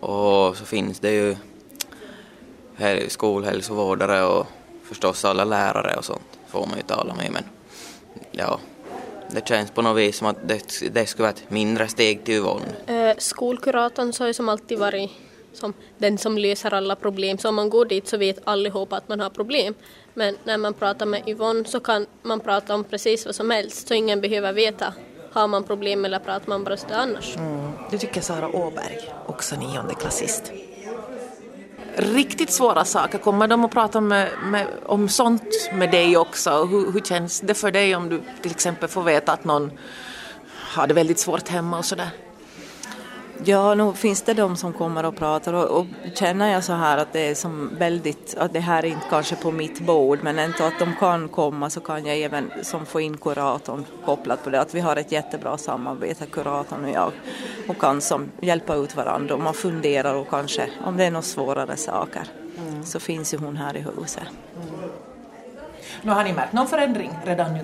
och 0.00 0.56
så 0.56 0.64
finns 0.64 1.00
det 1.00 1.10
ju 1.10 1.36
skolhälsovårdare 3.08 4.24
och 4.24 4.46
förstås 4.84 5.24
alla 5.24 5.44
lärare 5.44 5.96
och 5.96 6.04
sånt 6.04 6.38
får 6.48 6.66
man 6.66 6.76
ju 6.76 6.82
tala 6.82 7.14
med 7.14 7.30
men 7.32 7.44
ja, 8.30 8.58
det 9.34 9.48
känns 9.48 9.70
på 9.70 9.82
något 9.82 9.98
vis 9.98 10.16
som 10.16 10.26
att 10.26 10.48
det, 10.48 10.62
det 10.92 11.06
skulle 11.06 11.22
vara 11.22 11.32
ett 11.32 11.50
mindre 11.50 11.88
steg 11.88 12.24
till 12.24 12.34
Yvonne. 12.34 12.66
Eh, 12.86 13.16
skolkuratorn 13.18 14.12
så 14.12 14.22
har 14.22 14.28
ju 14.28 14.34
som 14.34 14.48
alltid 14.48 14.78
varit 14.78 15.10
som 15.52 15.74
den 15.98 16.18
som 16.18 16.38
löser 16.38 16.74
alla 16.74 16.96
problem. 16.96 17.38
Så 17.38 17.48
om 17.48 17.54
man 17.54 17.70
går 17.70 17.84
dit 17.84 18.08
så 18.08 18.16
vet 18.16 18.38
allihopa 18.44 18.96
att 18.96 19.08
man 19.08 19.20
har 19.20 19.30
problem. 19.30 19.74
Men 20.14 20.36
när 20.44 20.58
man 20.58 20.74
pratar 20.74 21.06
med 21.06 21.28
Yvonne 21.28 21.64
så 21.64 21.80
kan 21.80 22.06
man 22.22 22.40
prata 22.40 22.74
om 22.74 22.84
precis 22.84 23.26
vad 23.26 23.34
som 23.34 23.50
helst 23.50 23.88
så 23.88 23.94
ingen 23.94 24.20
behöver 24.20 24.52
veta 24.52 24.94
har 25.32 25.48
man 25.48 25.64
problem 25.64 26.04
eller 26.04 26.18
pratar 26.18 26.48
man 26.48 26.64
bara 26.64 26.76
så 26.76 26.86
annars. 26.90 27.36
Mm. 27.36 27.70
Du 27.90 27.98
tycker 27.98 28.20
Sara 28.20 28.48
Åberg, 28.48 28.98
också 29.26 29.56
niondeklassist 29.56 30.52
riktigt 31.96 32.52
svåra 32.52 32.84
saker, 32.84 33.18
kommer 33.18 33.48
de 33.48 33.64
att 33.64 33.70
prata 33.70 34.00
med, 34.00 34.28
med, 34.44 34.66
om 34.86 35.08
sånt 35.08 35.70
med 35.72 35.90
dig 35.90 36.16
också? 36.16 36.64
Hur, 36.64 36.92
hur 36.92 37.00
känns 37.00 37.40
det 37.40 37.54
för 37.54 37.70
dig 37.70 37.96
om 37.96 38.08
du 38.08 38.22
till 38.42 38.50
exempel 38.50 38.88
får 38.88 39.02
veta 39.02 39.32
att 39.32 39.44
någon 39.44 39.72
har 40.74 40.86
det 40.86 40.94
väldigt 40.94 41.18
svårt 41.18 41.48
hemma 41.48 41.78
och 41.78 41.84
sådär? 41.84 42.10
Ja, 43.44 43.74
nu 43.74 43.92
finns 43.92 44.22
det 44.22 44.34
de 44.34 44.56
som 44.56 44.72
kommer 44.72 45.04
och 45.04 45.16
pratar 45.16 45.52
och, 45.52 45.80
och 45.80 45.86
känner 46.14 46.52
jag 46.52 46.64
så 46.64 46.72
här 46.72 46.98
att 46.98 47.12
det 47.12 47.20
är 47.20 47.34
som 47.34 47.70
väldigt, 47.78 48.34
att 48.38 48.52
det 48.52 48.60
här 48.60 48.84
är 48.84 48.88
inte 48.88 49.06
kanske 49.10 49.36
på 49.36 49.52
mitt 49.52 49.80
bord 49.80 50.18
men 50.22 50.38
ändå 50.38 50.64
att 50.64 50.78
de 50.78 50.94
kan 50.96 51.28
komma 51.28 51.70
så 51.70 51.80
kan 51.80 52.06
jag 52.06 52.18
även 52.18 52.50
som 52.62 52.86
få 52.86 53.00
in 53.00 53.16
kuratorn 53.16 53.84
kopplat 54.04 54.44
på 54.44 54.50
det. 54.50 54.60
Att 54.60 54.74
vi 54.74 54.80
har 54.80 54.96
ett 54.96 55.12
jättebra 55.12 55.58
samarbete, 55.58 56.26
kuratorn 56.26 56.84
och 56.84 56.90
jag, 56.90 57.12
och 57.68 57.78
kan 57.78 58.00
som 58.00 58.30
hjälpa 58.40 58.74
ut 58.74 58.96
varandra 58.96 59.34
om 59.34 59.42
man 59.42 59.54
funderar 59.54 60.14
och 60.14 60.30
kanske 60.30 60.70
om 60.84 60.96
det 60.96 61.04
är 61.04 61.10
några 61.10 61.22
svårare 61.22 61.76
saker 61.76 62.22
mm. 62.58 62.84
så 62.84 63.00
finns 63.00 63.34
ju 63.34 63.38
hon 63.38 63.56
här 63.56 63.76
i 63.76 63.80
huset. 63.80 64.22
Mm. 64.56 64.90
Nu 66.02 66.12
har 66.12 66.24
ni 66.24 66.32
märkt 66.32 66.52
någon 66.52 66.68
förändring 66.68 67.10
redan 67.24 67.54
nu? 67.54 67.60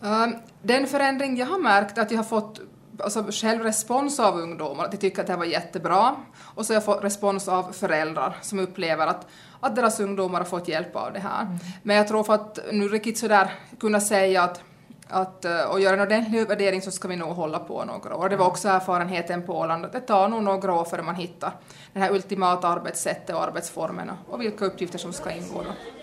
Um, 0.00 0.36
den 0.62 0.86
förändring 0.86 1.36
jag 1.36 1.46
har 1.46 1.58
märkt 1.58 1.98
att 1.98 2.10
jag 2.10 2.18
har 2.18 2.24
fått 2.24 2.60
alltså 3.00 3.24
själv 3.30 3.62
respons 3.62 4.20
av 4.20 4.38
ungdomar, 4.38 4.84
att 4.84 4.90
de 4.90 4.96
tycker 4.96 5.20
att 5.20 5.26
det 5.26 5.32
här 5.32 5.38
var 5.38 5.44
jättebra. 5.44 6.16
Och 6.54 6.66
så 6.66 6.72
har 6.72 6.76
jag 6.76 6.84
fått 6.84 7.04
respons 7.04 7.48
av 7.48 7.72
föräldrar 7.72 8.36
som 8.42 8.58
upplever 8.58 9.06
att, 9.06 9.26
att 9.60 9.76
deras 9.76 10.00
ungdomar 10.00 10.38
har 10.38 10.46
fått 10.46 10.68
hjälp 10.68 10.96
av 10.96 11.12
det 11.12 11.20
här. 11.20 11.42
Mm. 11.42 11.58
Men 11.82 11.96
jag 11.96 12.08
tror 12.08 12.24
för 12.24 12.34
att 12.34 12.58
nu 12.72 12.88
riktigt 12.88 13.18
sådär 13.18 13.50
kunna 13.80 14.00
säga 14.00 14.42
att 14.42 14.62
att, 15.08 15.44
eh, 15.44 15.62
och 15.62 15.80
göra 15.80 15.94
en 15.94 16.00
ordentlig 16.00 16.48
värdering 16.48 16.82
så 16.82 16.90
ska 16.90 17.08
vi 17.08 17.16
nog 17.16 17.28
hålla 17.28 17.58
på 17.58 17.84
några 17.84 18.16
år. 18.16 18.28
Det 18.28 18.36
var 18.36 18.46
också 18.46 18.68
erfarenheten 18.68 19.42
på 19.42 19.58
Åland 19.58 19.84
att 19.84 19.92
det 19.92 20.00
tar 20.00 20.28
nog 20.28 20.42
några 20.42 20.74
år 20.74 20.84
före 20.84 21.02
man 21.02 21.14
hittar 21.14 21.52
det 21.92 22.00
här 22.00 22.12
ultimata 22.12 22.68
arbetssättet 22.68 23.36
och 23.36 23.42
arbetsformerna 23.42 24.16
och 24.28 24.40
vilka 24.40 24.64
uppgifter 24.64 24.98
som 24.98 25.12
ska 25.12 25.30
ingå 25.30 25.62
då. 25.62 25.95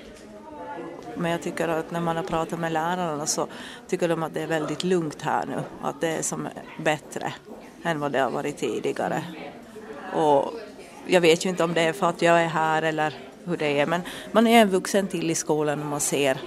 Men 1.15 1.31
jag 1.31 1.41
tycker 1.41 1.67
att 1.67 1.91
när 1.91 1.99
man 1.99 2.15
har 2.15 2.23
pratat 2.23 2.59
med 2.59 2.71
lärarna 2.71 3.25
så 3.25 3.47
tycker 3.87 4.07
de 4.09 4.23
att 4.23 4.33
det 4.33 4.41
är 4.41 4.47
väldigt 4.47 4.83
lugnt 4.83 5.21
här 5.21 5.45
nu, 5.45 5.61
att 5.81 6.01
det 6.01 6.07
är 6.07 6.21
som 6.21 6.47
bättre 6.83 7.33
än 7.83 7.99
vad 7.99 8.11
det 8.11 8.19
har 8.19 8.31
varit 8.31 8.57
tidigare. 8.57 9.23
Och 10.13 10.53
jag 11.07 11.21
vet 11.21 11.45
ju 11.45 11.49
inte 11.49 11.63
om 11.63 11.73
det 11.73 11.81
är 11.81 11.93
för 11.93 12.09
att 12.09 12.21
jag 12.21 12.41
är 12.41 12.47
här 12.47 12.81
eller 12.81 13.13
hur 13.45 13.57
det 13.57 13.79
är, 13.79 13.85
men 13.85 14.01
man 14.31 14.47
är 14.47 14.61
en 14.61 14.69
vuxen 14.69 15.07
till 15.07 15.31
i 15.31 15.35
skolan 15.35 15.79
och 15.79 15.85
man 15.85 15.99
ser 15.99 16.41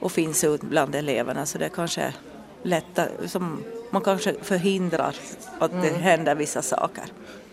och 0.00 0.12
finns 0.12 0.44
ut 0.44 0.60
bland 0.60 0.94
eleverna 0.94 1.46
så 1.46 1.58
det 1.58 1.64
är 1.64 1.68
kanske 1.68 2.14
lättare, 2.62 3.28
som 3.28 3.64
man 3.90 4.02
kanske 4.02 4.34
förhindrar 4.42 5.16
att 5.58 5.70
det 5.70 5.88
mm. 5.88 6.00
händer 6.00 6.34
vissa 6.34 6.62
saker. 6.62 7.04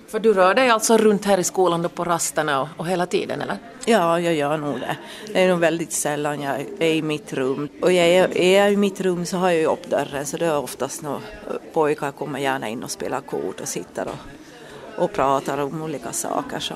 För 0.08 0.20
du 0.20 0.34
rör 0.34 0.54
dig 0.54 0.70
alltså 0.70 0.98
runt 0.98 1.26
här 1.26 1.38
i 1.38 1.44
skolan 1.44 1.82
då 1.82 1.90
på 1.90 2.04
rasterna 2.04 2.62
och, 2.62 2.68
och, 2.78 2.88
hela 2.88 3.06
tiden 3.06 3.42
eller? 3.42 3.58
Ja, 3.86 4.20
jag 4.20 4.34
gör 4.34 4.58
nog 4.58 4.80
det. 4.80 4.98
Det 5.34 5.44
är 5.44 5.50
nog 5.50 5.60
väldigt 5.60 5.92
sällan 5.92 6.42
jag 6.42 6.66
är 6.80 6.94
i 6.94 7.02
mitt 7.02 7.34
rum. 7.34 7.70
Och 7.82 7.92
jag 7.92 8.08
är, 8.08 8.38
är 8.38 8.60
jag 8.60 8.74
i 8.74 8.78
mitt 8.78 9.02
rum 9.02 9.26
så 9.26 9.38
har 9.38 9.50
jag 9.50 9.60
ju 9.60 9.66
upp 9.66 9.90
dörren 9.90 10.26
så 10.26 10.38
det 10.38 10.46
är 10.46 10.58
oftast 10.58 11.02
nog 11.02 11.20
pojkar 11.74 12.12
kommer 12.12 12.40
gärna 12.40 12.70
in 12.70 12.84
och 12.84 12.92
spelar 12.92 13.22
kort 13.22 13.62
och 13.62 13.68
sitter 13.68 14.08
och, 14.08 15.04
och 15.04 15.14
pratar 15.14 15.58
om 15.58 15.82
olika 15.82 16.12
saker. 16.12 16.60
Så. 16.60 16.74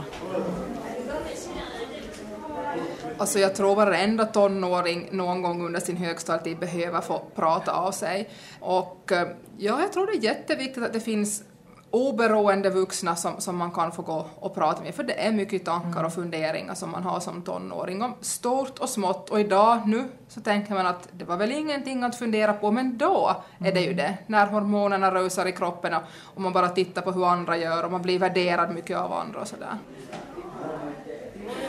Alltså 3.18 3.40
jag 3.40 3.56
tror 3.56 3.76
varenda 3.76 4.26
tonåring 4.26 5.10
någon 5.12 5.42
gång 5.42 5.66
under 5.66 5.80
sin 5.80 5.98
högstadietid 5.98 6.60
behöver 6.60 7.02
få 7.02 7.22
prata 7.36 7.72
av 7.72 7.92
sig. 7.92 8.30
Och 8.60 9.12
eh, 9.12 9.28
ja, 9.58 9.82
jag 9.82 9.94
tror 9.94 10.06
det 10.06 10.12
är 10.12 10.24
jätteviktigt 10.24 10.84
att 10.84 10.94
det 10.94 11.00
finns 11.00 11.44
oberoende 11.92 12.70
vuxna 12.70 13.16
som, 13.16 13.42
som 13.42 13.58
man 13.58 13.72
kan 13.72 13.92
få 13.92 14.02
gå 14.02 14.26
och 14.40 14.56
prata 14.56 14.84
med, 14.84 14.96
för 14.96 15.04
det 15.04 15.26
är 15.26 15.32
mycket 15.32 15.66
tankar 15.66 16.04
och 16.04 16.14
funderingar 16.14 16.76
som 16.76 16.92
man 16.92 17.04
har 17.04 17.20
som 17.20 17.42
tonåring 17.42 18.02
om 18.02 18.16
stort 18.22 18.80
och 18.80 18.90
smått 18.90 19.30
och 19.30 19.40
idag 19.40 19.82
nu 19.88 20.04
så 20.28 20.42
tänker 20.42 20.74
man 20.74 20.86
att 20.86 21.08
det 21.12 21.26
var 21.26 21.38
väl 21.38 21.52
ingenting 21.52 22.04
att 22.04 22.16
fundera 22.16 22.54
på, 22.54 22.72
men 22.72 22.98
då 22.98 23.36
är 23.60 23.72
det 23.72 23.82
ju 23.82 23.94
det, 23.94 24.18
när 24.28 24.48
hormonerna 24.48 25.12
rusar 25.12 25.46
i 25.46 25.52
kroppen 25.52 25.94
och 26.22 26.42
man 26.42 26.54
bara 26.54 26.70
tittar 26.70 27.02
på 27.02 27.12
hur 27.12 27.26
andra 27.26 27.58
gör 27.58 27.86
och 27.86 27.92
man 27.92 28.02
blir 28.02 28.20
värderad 28.20 28.74
mycket 28.74 28.98
av 28.98 29.14
andra 29.14 29.40
och 29.42 29.48
sådär. 29.48 29.78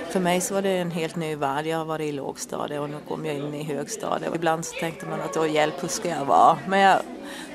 För 0.09 0.20
mig 0.20 0.40
så 0.40 0.54
var 0.54 0.62
det 0.62 0.78
en 0.78 0.90
helt 0.90 1.16
ny 1.16 1.37
värld. 1.37 1.66
Jag 1.66 1.78
har 1.78 1.85
varit 1.85 2.09
i 2.09 2.12
lågstadiet 2.12 2.80
och 2.80 2.90
nu 2.90 2.96
kom 3.09 3.26
jag 3.26 3.37
in 3.37 3.54
i 3.54 3.62
högstadiet. 3.62 4.35
Ibland 4.35 4.64
så 4.64 4.74
tänkte 4.80 5.06
man 5.06 5.20
att 5.20 5.37
åh 5.37 5.52
hjälp, 5.52 5.83
hur 5.83 5.88
ska 5.88 6.09
jag 6.09 6.24
vara? 6.24 6.59
Men 6.68 6.80
jag 6.80 7.00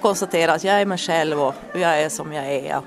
konstatera 0.02 0.54
att 0.54 0.64
jag 0.64 0.82
är 0.82 0.86
mig 0.86 0.98
själv 0.98 1.42
och 1.42 1.56
jag 1.74 2.02
är 2.02 2.10
som 2.10 2.34
jag 2.34 2.46
är. 2.46 2.82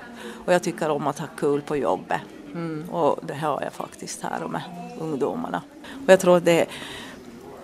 Och 0.45 0.53
jag 0.53 0.63
tycker 0.63 0.89
om 0.89 1.07
att 1.07 1.19
ha 1.19 1.27
kul 1.37 1.61
på 1.61 1.77
jobbet. 1.77 2.21
Mm. 2.53 2.89
Och 2.89 3.19
det 3.21 3.33
har 3.33 3.61
jag 3.61 3.73
faktiskt 3.73 4.23
här 4.23 4.47
med 4.47 4.61
ungdomarna. 4.99 5.61
Och 6.05 6.11
jag 6.11 6.19
tror 6.19 6.37
att 6.37 6.45
det 6.45 6.65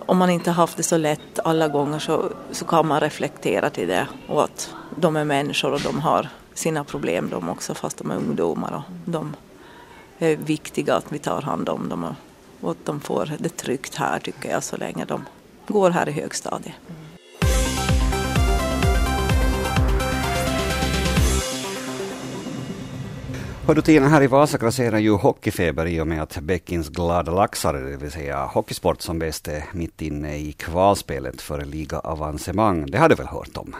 om 0.06 0.18
man 0.18 0.30
inte 0.30 0.50
haft 0.50 0.76
det 0.76 0.82
så 0.82 0.96
lätt 0.96 1.38
alla 1.44 1.68
gånger 1.68 1.98
så, 1.98 2.30
så 2.50 2.64
kan 2.64 2.86
man 2.86 3.00
reflektera 3.00 3.70
till 3.70 3.88
det 3.88 4.08
och 4.28 4.44
att 4.44 4.74
de 4.96 5.16
är 5.16 5.24
människor 5.24 5.72
och 5.72 5.80
de 5.80 6.00
har 6.00 6.28
sina 6.54 6.84
problem 6.84 7.28
de 7.30 7.48
också 7.48 7.74
fast 7.74 7.98
de 7.98 8.10
är 8.10 8.16
ungdomar 8.16 8.74
och 8.74 8.82
de 9.04 9.36
är 10.18 10.36
viktiga 10.36 10.94
att 10.94 11.12
vi 11.12 11.18
tar 11.18 11.42
hand 11.42 11.68
om 11.68 11.88
dem 11.88 12.14
och 12.60 12.70
att 12.70 12.84
de 12.84 13.00
får 13.00 13.32
det 13.38 13.56
tryggt 13.56 13.94
här 13.94 14.18
tycker 14.18 14.50
jag 14.50 14.62
så 14.62 14.76
länge 14.76 15.04
de 15.04 15.24
går 15.66 15.90
här 15.90 16.08
i 16.08 16.12
högstadiet. 16.12 16.74
Hör 23.66 23.74
tiden 23.74 24.08
här 24.08 24.22
i 24.22 24.26
Vasa 24.26 24.58
grasserar 24.58 24.98
ju 24.98 25.10
hockeyfeber 25.10 25.86
i 25.86 26.00
och 26.00 26.06
med 26.06 26.22
att 26.22 26.38
Bäckins 26.40 26.88
glada 26.88 27.32
laxar, 27.32 27.74
det 27.74 27.96
vill 27.96 28.10
säga 28.10 28.44
hockeysport 28.44 29.02
som 29.02 29.18
bäst 29.18 29.48
är 29.48 29.64
mitt 29.72 30.02
inne 30.02 30.36
i 30.36 30.52
kvalspelet 30.52 31.40
för 31.40 31.64
ligaavancemang. 31.64 32.86
Det 32.86 32.98
har 32.98 33.08
du 33.08 33.14
väl 33.14 33.26
hört 33.26 33.56
om? 33.56 33.74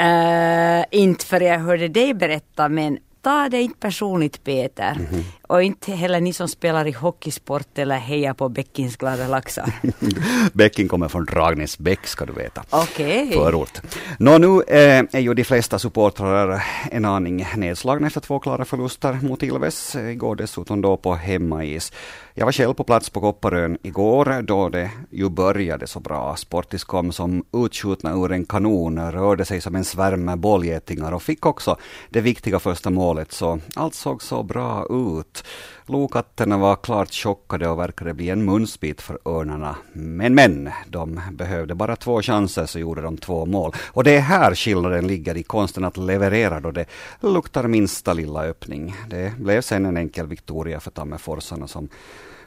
Uh, 0.00 0.84
inte 0.90 1.26
för 1.26 1.40
jag 1.40 1.58
hörde 1.58 1.88
dig 1.88 2.14
berätta 2.14 2.68
men 2.68 2.98
ta 3.22 3.48
det 3.48 3.62
inte 3.62 3.78
personligt 3.78 4.44
Peter. 4.44 4.90
Mm 4.90 5.06
-hmm. 5.06 5.24
Och 5.48 5.62
inte 5.62 5.92
heller 5.92 6.20
ni 6.20 6.32
som 6.32 6.48
spelar 6.48 6.86
i 6.86 6.92
hockeysport 6.92 7.78
eller 7.78 7.96
hejar 7.96 8.34
på 8.34 8.48
Bäckins 8.48 8.96
glada 8.96 9.28
laxar. 9.28 9.72
Bäckin 10.52 10.88
kommer 10.88 11.08
från 11.08 11.24
Dragnäsbäck 11.24 12.06
ska 12.06 12.26
du 12.26 12.32
veta. 12.32 12.64
Okej. 12.70 13.22
Okay. 13.22 13.38
Förort. 13.38 13.80
Nå 14.18 14.38
nu 14.38 14.62
eh, 14.62 15.04
är 15.12 15.20
ju 15.20 15.34
de 15.34 15.44
flesta 15.44 15.78
supportrar 15.78 16.64
en 16.90 17.04
aning 17.04 17.46
nedslagna 17.56 18.06
efter 18.06 18.20
två 18.20 18.38
klara 18.38 18.64
förluster 18.64 19.18
mot 19.22 19.42
Ilves. 19.42 19.96
Igår 19.96 20.36
dessutom 20.36 20.80
då 20.80 20.96
på 20.96 21.14
hemmais. 21.14 21.92
Jag 22.34 22.44
var 22.44 22.52
själv 22.52 22.74
på 22.74 22.84
plats 22.84 23.10
på 23.10 23.20
Kopparön 23.20 23.78
igår 23.82 24.42
då 24.42 24.68
det 24.68 24.90
ju 25.10 25.28
började 25.28 25.86
så 25.86 26.00
bra. 26.00 26.36
Sportis 26.36 26.84
kom 26.84 27.12
som 27.12 27.44
utskjutna 27.52 28.12
ur 28.12 28.32
en 28.32 28.44
kanon, 28.44 29.12
rörde 29.12 29.44
sig 29.44 29.60
som 29.60 29.74
en 29.74 29.84
svärm 29.84 30.40
bollgetingar 30.40 31.12
och 31.12 31.22
fick 31.22 31.46
också 31.46 31.76
det 32.08 32.20
viktiga 32.20 32.58
första 32.58 32.90
målet 32.90 33.32
så 33.32 33.60
allt 33.74 33.94
såg 33.94 34.22
så 34.22 34.42
bra 34.42 34.86
ut. 34.90 35.37
Lokatterna 35.86 36.58
var 36.58 36.76
klart 36.76 37.14
chockade 37.14 37.68
och 37.68 37.78
verkade 37.78 38.14
bli 38.14 38.30
en 38.30 38.44
munsbit 38.44 39.00
för 39.00 39.18
örnarna. 39.24 39.76
Men 39.92 40.34
men, 40.34 40.70
de 40.88 41.20
behövde 41.32 41.74
bara 41.74 41.96
två 41.96 42.22
chanser 42.22 42.66
så 42.66 42.78
gjorde 42.78 43.02
de 43.02 43.16
två 43.16 43.46
mål. 43.46 43.72
Och 43.86 44.04
det 44.04 44.16
är 44.16 44.20
här 44.20 44.54
skillnaden 44.54 45.06
ligger 45.06 45.36
i 45.36 45.42
konsten 45.42 45.84
att 45.84 45.96
leverera 45.96 46.60
då 46.60 46.70
det 46.70 46.86
luktar 47.20 47.68
minsta 47.68 48.12
lilla 48.12 48.44
öppning. 48.44 48.94
Det 49.08 49.32
blev 49.38 49.60
sen 49.60 49.86
en 49.86 49.96
enkel 49.96 50.26
Victoria 50.26 50.80
för 50.80 50.90
Tammerforsarna 50.90 51.68
som 51.68 51.88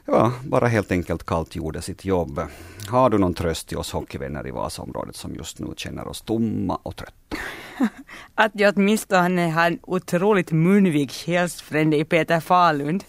ja, 0.06 0.32
bara 0.44 0.68
helt 0.68 0.92
enkelt 0.92 1.26
kallt 1.26 1.56
gjorde 1.56 1.82
sitt 1.82 2.06
jobb. 2.06 2.42
Har 2.88 3.10
du 3.10 3.18
någon 3.18 3.34
tröst 3.34 3.68
till 3.68 3.78
oss 3.78 3.92
hockeyvänner 3.92 4.48
i 4.48 4.52
Vasaområdet 4.52 5.16
som 5.16 5.36
just 5.36 5.60
nu 5.60 5.74
känner 5.78 6.08
oss 6.08 6.22
tomma 6.22 6.76
och 6.84 6.96
trötta? 6.96 7.38
att 8.36 8.52
jag 8.54 8.74
åtminstone 8.78 9.50
har 9.50 9.68
en 9.68 9.80
otroligt 9.82 10.52
munvig 10.52 11.12
själsfrände 11.12 11.98
i 11.98 12.06
Peter 12.06 12.40
Falund. 12.40 13.04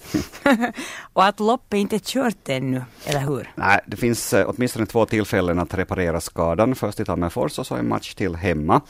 och 1.12 1.24
att 1.24 1.40
loppet 1.40 1.76
inte 1.76 1.96
är 1.96 2.00
kört 2.05 2.48
ännu, 2.48 2.83
eller 3.05 3.20
hur? 3.20 3.50
Nej, 3.55 3.81
det 3.87 3.96
finns 3.96 4.33
eh, 4.33 4.48
åtminstone 4.48 4.87
två 4.87 5.07
tillfällen 5.07 5.59
att 5.59 5.74
reparera 5.74 6.20
skadan. 6.20 6.74
Först 6.74 7.00
i 7.00 7.05
Tammerfors 7.05 7.59
och 7.59 7.66
så 7.66 7.74
en 7.74 7.88
match 7.88 8.14
till 8.14 8.37
hemma. 8.37 8.81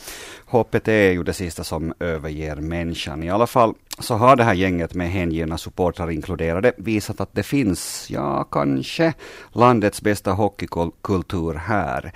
Hoppet 0.52 0.88
är 0.88 1.10
ju 1.10 1.22
det 1.22 1.32
sista 1.32 1.64
som 1.64 1.94
överger 2.00 2.56
människan. 2.56 3.22
I 3.22 3.30
alla 3.30 3.46
fall 3.46 3.74
så 3.98 4.14
har 4.14 4.36
det 4.36 4.44
här 4.44 4.54
gänget 4.54 4.94
med 4.94 5.10
hängivna 5.10 5.58
supportrar 5.58 6.10
inkluderade 6.10 6.72
visat 6.76 7.20
att 7.20 7.34
det 7.34 7.42
finns, 7.42 8.06
ja 8.10 8.44
kanske, 8.44 9.14
landets 9.52 10.02
bästa 10.02 10.32
hockeykultur 10.32 11.54
här. 11.54 12.12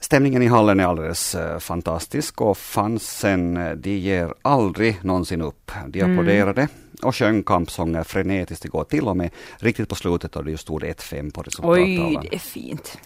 Stämningen 0.00 0.42
i 0.42 0.46
hallen 0.46 0.80
är 0.80 0.84
alldeles 0.84 1.34
uh, 1.34 1.58
fantastisk 1.58 2.40
och 2.40 2.58
fansen 2.58 3.56
eh, 3.56 3.72
de 3.72 3.98
ger 3.98 4.34
aldrig 4.42 5.04
någonsin 5.04 5.42
upp. 5.42 5.72
De 5.88 6.00
mm. 6.00 6.12
applåderade 6.12 6.60
mm. 6.60 6.72
och 7.02 7.16
sjöng 7.16 7.42
kampsånger 7.42 8.02
frenetiskt 8.02 8.64
igår, 8.64 8.84
till 8.84 9.08
och 9.08 9.16
med 9.16 9.30
riktigt 9.58 9.88
på 9.88 9.94
slutet 9.94 10.32
då 10.32 10.42
det 10.42 10.58
stod 10.58 10.82
1-5 10.82 11.32
på 11.32 11.42
resultattavlan. 11.42 12.06
Oj, 12.06 12.18
det 12.22 12.34
är 12.34 12.38
fint. 12.38 12.98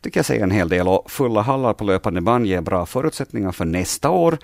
Tycker 0.00 0.18
jag 0.18 0.26
säger 0.26 0.42
en 0.42 0.50
hel 0.50 0.68
del 0.68 0.88
och 0.88 1.10
fulla 1.10 1.40
hallar 1.40 1.72
på 1.72 1.84
löpande 1.84 2.20
band 2.20 2.46
ger 2.46 2.60
bra 2.60 2.86
förutsättningar 2.86 3.52
för 3.52 3.64
nästa 3.64 4.10
år. 4.10 4.38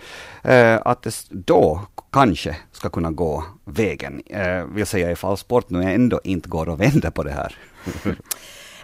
Uh, 0.48 0.78
att 0.84 1.02
det 1.02 1.26
då 1.30 1.80
kanske 2.12 2.56
ska 2.72 2.88
kunna 2.88 3.10
gå 3.10 3.44
vägen. 3.64 4.22
Uh, 4.30 4.74
vill 4.74 4.86
säga 4.86 5.12
ifall 5.12 5.36
sport 5.36 5.70
nu 5.70 5.82
ändå 5.82 6.20
inte 6.24 6.48
går 6.48 6.72
att 6.72 6.80
vända 6.80 7.10
på 7.10 7.22
det 7.22 7.32
här. 7.32 7.56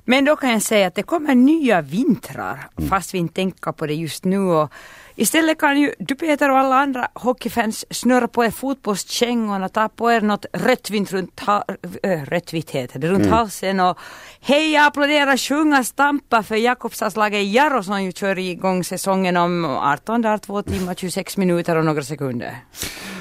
Men 0.04 0.24
då 0.24 0.36
kan 0.36 0.50
jag 0.50 0.62
säga 0.62 0.86
att 0.86 0.94
det 0.94 1.02
kommer 1.02 1.34
nya 1.34 1.80
vintrar, 1.80 2.68
mm. 2.76 2.90
fast 2.90 3.14
vi 3.14 3.18
inte 3.18 3.34
tänker 3.34 3.72
på 3.72 3.86
det 3.86 3.94
just 3.94 4.24
nu. 4.24 4.38
Och 4.38 4.72
Istället 5.20 5.58
kan 5.58 5.80
ju 5.80 5.94
du 5.98 6.14
Peter 6.14 6.50
och 6.50 6.58
alla 6.58 6.76
andra 6.76 7.08
hockeyfans 7.14 7.84
snurra 7.90 8.28
på 8.28 8.44
er 8.44 8.50
fotbollskängorna, 8.50 9.68
ta 9.68 9.88
på 9.88 10.10
er 10.12 10.20
något 10.20 10.46
rött 10.52 10.90
runt, 10.90 11.40
ha, 11.40 11.64
äh, 12.02 12.24
röttvitt 12.24 12.70
heter 12.70 12.98
det, 12.98 13.08
runt 13.08 13.26
mm. 13.26 13.32
halsen 13.32 13.80
och 13.80 13.98
heja, 14.40 14.86
applådera, 14.86 15.36
sjunga, 15.36 15.84
stampa 15.84 16.42
för 16.42 16.56
Jakobstadslaget 16.56 17.52
Jarro 17.52 17.82
som 17.82 18.02
ju 18.02 18.12
kör 18.12 18.38
igång 18.38 18.84
säsongen 18.84 19.36
om 19.36 19.64
18 19.64 20.22
dagar, 20.22 20.38
2 20.38 20.62
timmar, 20.62 20.94
26 20.94 21.36
minuter 21.36 21.76
och 21.76 21.84
några 21.84 22.02
sekunder. 22.02 22.56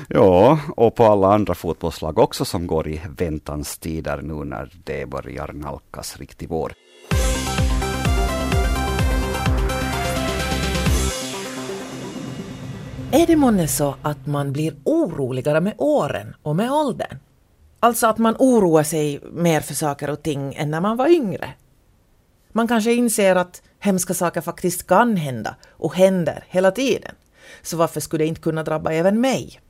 Ja, 0.08 0.60
och 0.76 0.96
på 0.96 1.06
alla 1.06 1.34
andra 1.34 1.56
fotbollslag 1.56 2.20
också 2.20 2.46
som 2.46 2.68
går 2.68 2.88
i 2.88 3.02
väntans 3.18 3.78
tider 3.78 4.22
nu 4.22 4.46
när 4.46 4.72
det 4.84 5.10
börjar 5.10 5.54
nalkas 5.54 6.18
riktig 6.18 6.50
vår. 6.50 6.74
Är 13.12 13.28
det 13.28 13.36
månne 13.36 13.67
så 13.67 13.95
att 14.02 14.28
man 14.28 14.54
blir 14.54 14.76
oroligare 14.84 15.62
med 15.62 15.74
åren 15.78 16.36
och 16.43 16.56
med 16.56 16.72
åldern? 16.72 17.17
Alltså 17.80 18.08
att 18.08 18.17
man 18.17 18.36
oroar 18.39 18.84
sig 18.84 19.19
mer 19.32 19.62
för 19.62 19.74
saker 19.74 20.10
och 20.10 20.24
ting 20.24 20.54
än 20.56 20.72
när 20.72 20.82
man 20.82 20.98
var 20.98 21.08
yngre? 21.08 21.54
Man 22.52 22.67
kanske 22.67 22.93
inser 22.93 23.36
att 23.36 23.62
hemska 23.80 24.13
saker 24.13 24.41
faktiskt 24.41 24.88
kan 24.88 25.17
hända 25.17 25.56
och 25.69 25.95
händer 25.95 26.43
hela 26.48 26.72
tiden. 26.72 27.15
Så 27.62 27.78
varför 27.78 28.00
skulle 28.00 28.24
det 28.24 28.28
inte 28.28 28.41
kunna 28.41 28.63
drabba 28.63 28.91
även 28.91 29.22
mig? 29.22 29.62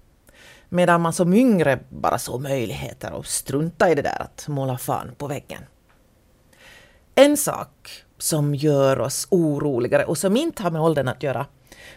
Medan 0.69 1.01
man 1.01 1.13
som 1.13 1.33
yngre 1.33 1.79
bara 1.89 2.17
såg 2.17 2.41
möjligheter 2.41 3.13
och 3.13 3.25
strunta 3.25 3.91
i 3.91 3.95
det 3.95 4.01
där 4.01 4.21
att 4.21 4.47
måla 4.47 4.77
fan 4.77 5.11
på 5.17 5.27
väggen. 5.27 5.61
En 7.15 7.37
sak 7.37 8.03
som 8.17 8.55
gör 8.55 8.99
oss 8.99 9.27
oroligare 9.31 10.05
och 10.05 10.17
som 10.17 10.37
inte 10.37 10.63
har 10.63 10.71
med 10.71 10.81
åldern 10.81 11.07
att 11.07 11.23
göra 11.23 11.45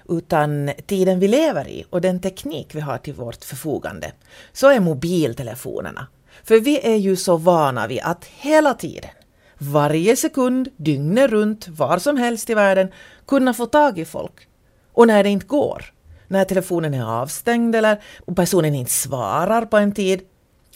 utan 0.09 0.70
tiden 0.87 1.18
vi 1.18 1.28
lever 1.28 1.68
i 1.68 1.85
och 1.90 2.00
den 2.00 2.20
teknik 2.20 2.74
vi 2.74 2.81
har 2.81 2.98
till 2.98 3.14
vårt 3.14 3.44
förfogande, 3.44 4.12
så 4.52 4.68
är 4.68 4.81
mobiltelefonerna. 4.81 6.07
För 6.44 6.61
vi 6.61 6.81
är 6.87 6.96
ju 6.96 7.16
så 7.16 7.37
vana 7.37 7.87
vid 7.87 8.00
att 8.02 8.24
hela 8.24 8.74
tiden, 8.74 9.11
varje 9.59 10.16
sekund, 10.16 10.68
dygnet 10.76 11.31
runt, 11.31 11.68
var 11.68 11.98
som 11.98 12.16
helst 12.16 12.50
i 12.50 12.55
världen, 12.55 12.88
kunna 13.26 13.55
få 13.55 13.66
tag 13.66 13.98
i 13.98 14.05
folk. 14.05 14.48
Och 14.92 15.07
när 15.07 15.22
det 15.22 15.31
inte 15.31 15.46
går, 15.46 15.92
när 16.28 16.44
telefonen 16.44 16.94
är 16.94 17.05
avstängd 17.05 17.76
eller 17.76 18.02
personen 18.37 18.74
inte 18.74 18.90
svarar 18.90 19.64
på 19.64 19.76
en 19.76 19.92
tid, 19.92 20.22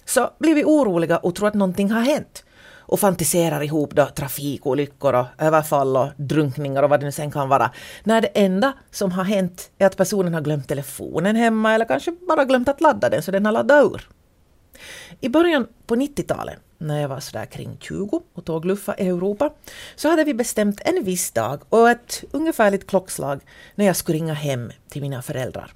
så 0.05 0.31
blir 0.39 0.55
vi 0.55 0.65
oroliga 0.65 1.17
och 1.17 1.35
tror 1.35 1.49
att 1.49 1.55
någonting 1.55 1.91
har 1.91 2.01
hänt 2.01 2.45
och 2.87 3.01
fantiserar 3.01 3.63
ihop 3.63 3.95
då 3.95 4.07
trafikolyckor 4.07 5.15
och 5.15 5.27
överfall 5.39 5.97
och 5.97 6.09
drunkningar 6.17 6.83
och 6.83 6.91
vad 6.91 7.01
det 7.01 7.07
nu 7.07 7.13
sen 7.13 7.31
kan 7.31 7.49
vara. 7.49 7.71
När 8.05 8.21
det 8.21 8.29
enda 8.29 8.73
som 8.91 9.13
har 9.13 9.25
hänt 9.25 9.71
är 9.79 9.87
att 9.87 9.97
personen 9.97 10.35
har 10.35 10.41
glömt 10.41 10.69
telefonen 10.69 11.37
hemma 11.37 11.75
eller 11.75 11.85
kanske 11.85 12.13
bara 12.29 12.45
glömt 12.45 12.69
att 12.69 12.81
ladda 12.81 13.09
den 13.09 13.23
så 13.23 13.31
den 13.31 13.47
har 13.47 13.53
laddat 13.53 13.85
ur. 13.85 14.09
I 15.21 15.29
början 15.29 15.67
på 15.87 15.97
90-talet, 15.97 16.59
när 16.79 17.01
jag 17.01 17.09
var 17.09 17.21
sådär 17.21 17.47
kring 17.47 17.77
20 17.81 18.23
och 18.35 18.45
tåg 18.45 18.65
luffa 18.65 18.97
i 18.99 19.09
Europa, 19.09 19.53
så 19.97 20.09
hade 20.09 20.25
vi 20.25 20.35
bestämt 20.35 20.81
en 20.85 21.05
viss 21.05 21.31
dag 21.31 21.63
och 21.69 21.91
ett 21.91 22.25
ungefärligt 22.31 22.87
klockslag 22.87 23.41
när 23.75 23.87
jag 23.87 23.97
skulle 23.97 24.19
ringa 24.19 24.35
hem 24.35 24.73
till 24.89 25.03
mina 25.03 25.23
föräldrar. 25.23 25.73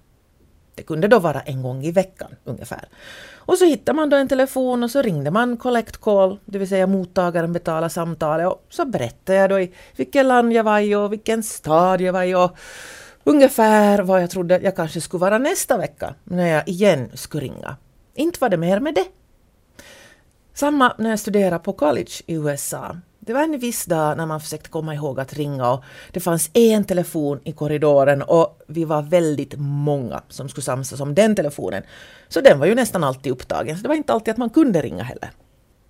Det 0.74 0.83
kunde 0.83 1.09
då 1.09 1.18
vara 1.18 1.40
en 1.40 1.62
gång 1.62 1.85
i 1.85 1.92
veckan 1.92 2.30
ungefär. 2.44 2.88
Och 3.33 3.59
så 3.59 3.64
hittade 3.64 3.96
man 3.96 4.11
då 4.11 4.16
en 4.16 4.28
telefon 4.28 4.83
och 4.83 4.90
så 4.90 5.02
ringde 5.02 5.30
man 5.30 5.56
collect 5.56 5.96
call, 5.96 6.38
det 6.44 6.59
vill 6.59 6.68
säga 6.68 6.87
mottagaren 6.87 7.52
betalar 7.52 7.88
samtalet 7.88 8.46
och 8.46 8.66
så 8.68 8.85
berättade 8.85 9.38
jag 9.38 9.50
då 9.50 9.61
i 9.61 9.72
vilket 9.96 10.26
land 10.26 10.52
jag 10.52 10.64
var 10.64 10.80
i 10.80 10.94
och 10.94 11.12
vilken 11.12 11.42
stad 11.42 12.00
jag 12.00 12.12
var 12.12 12.24
i 12.24 12.35
och 12.35 12.56
ungefär 13.24 13.98
vad 14.02 14.22
jag 14.22 14.30
trodde 14.30 14.59
jag 14.59 14.76
kanske 14.76 15.00
skulle 15.00 15.20
vara 15.20 15.38
nästa 15.38 15.78
vecka 15.78 16.14
när 16.24 16.46
jag 16.46 16.68
igen 16.68 17.11
skulle 17.14 17.44
ringa. 17.44 17.76
Inte 18.14 18.38
var 18.40 18.48
det 18.48 18.56
mer 18.56 18.80
med 18.80 18.94
det. 18.94 19.04
Samma 20.54 20.94
när 20.98 21.11
jag 21.11 21.18
studerade 21.18 21.64
på 21.64 21.72
college 21.72 22.12
i 22.26 22.35
USA. 22.35 22.96
Det 23.22 23.33
var 23.33 23.42
en 23.42 23.59
viss 23.59 23.85
dag 23.85 24.16
när 24.16 24.26
man 24.26 24.40
försökte 24.40 24.68
komma 24.68 24.94
ihåg 24.94 25.20
att 25.20 25.35
ringa 25.35 25.70
och 25.70 25.85
det 26.12 26.20
fanns 26.20 26.50
en 26.52 26.85
telefon 26.85 27.40
i 27.44 27.52
korridoren 27.52 28.22
och 28.22 28.59
vi 28.66 28.85
var 28.85 29.02
väldigt 29.02 29.54
många 29.59 30.22
som 30.28 30.48
skulle 30.48 30.64
samsas 30.64 31.00
om 31.00 31.14
den 31.14 31.35
telefonen. 31.37 31.83
Så 32.28 32.40
den 32.40 32.59
var 32.59 32.66
ju 32.66 32.74
nästan 32.74 33.04
alltid 33.04 33.33
upptagen, 33.33 33.76
så 33.76 33.83
det 33.83 33.88
var 33.88 33.94
inte 33.94 34.12
alltid 34.12 34.33
att 34.33 34.38
man 34.38 34.50
kunde 34.50 34.83
ringa 34.83 35.02
heller. 35.02 35.30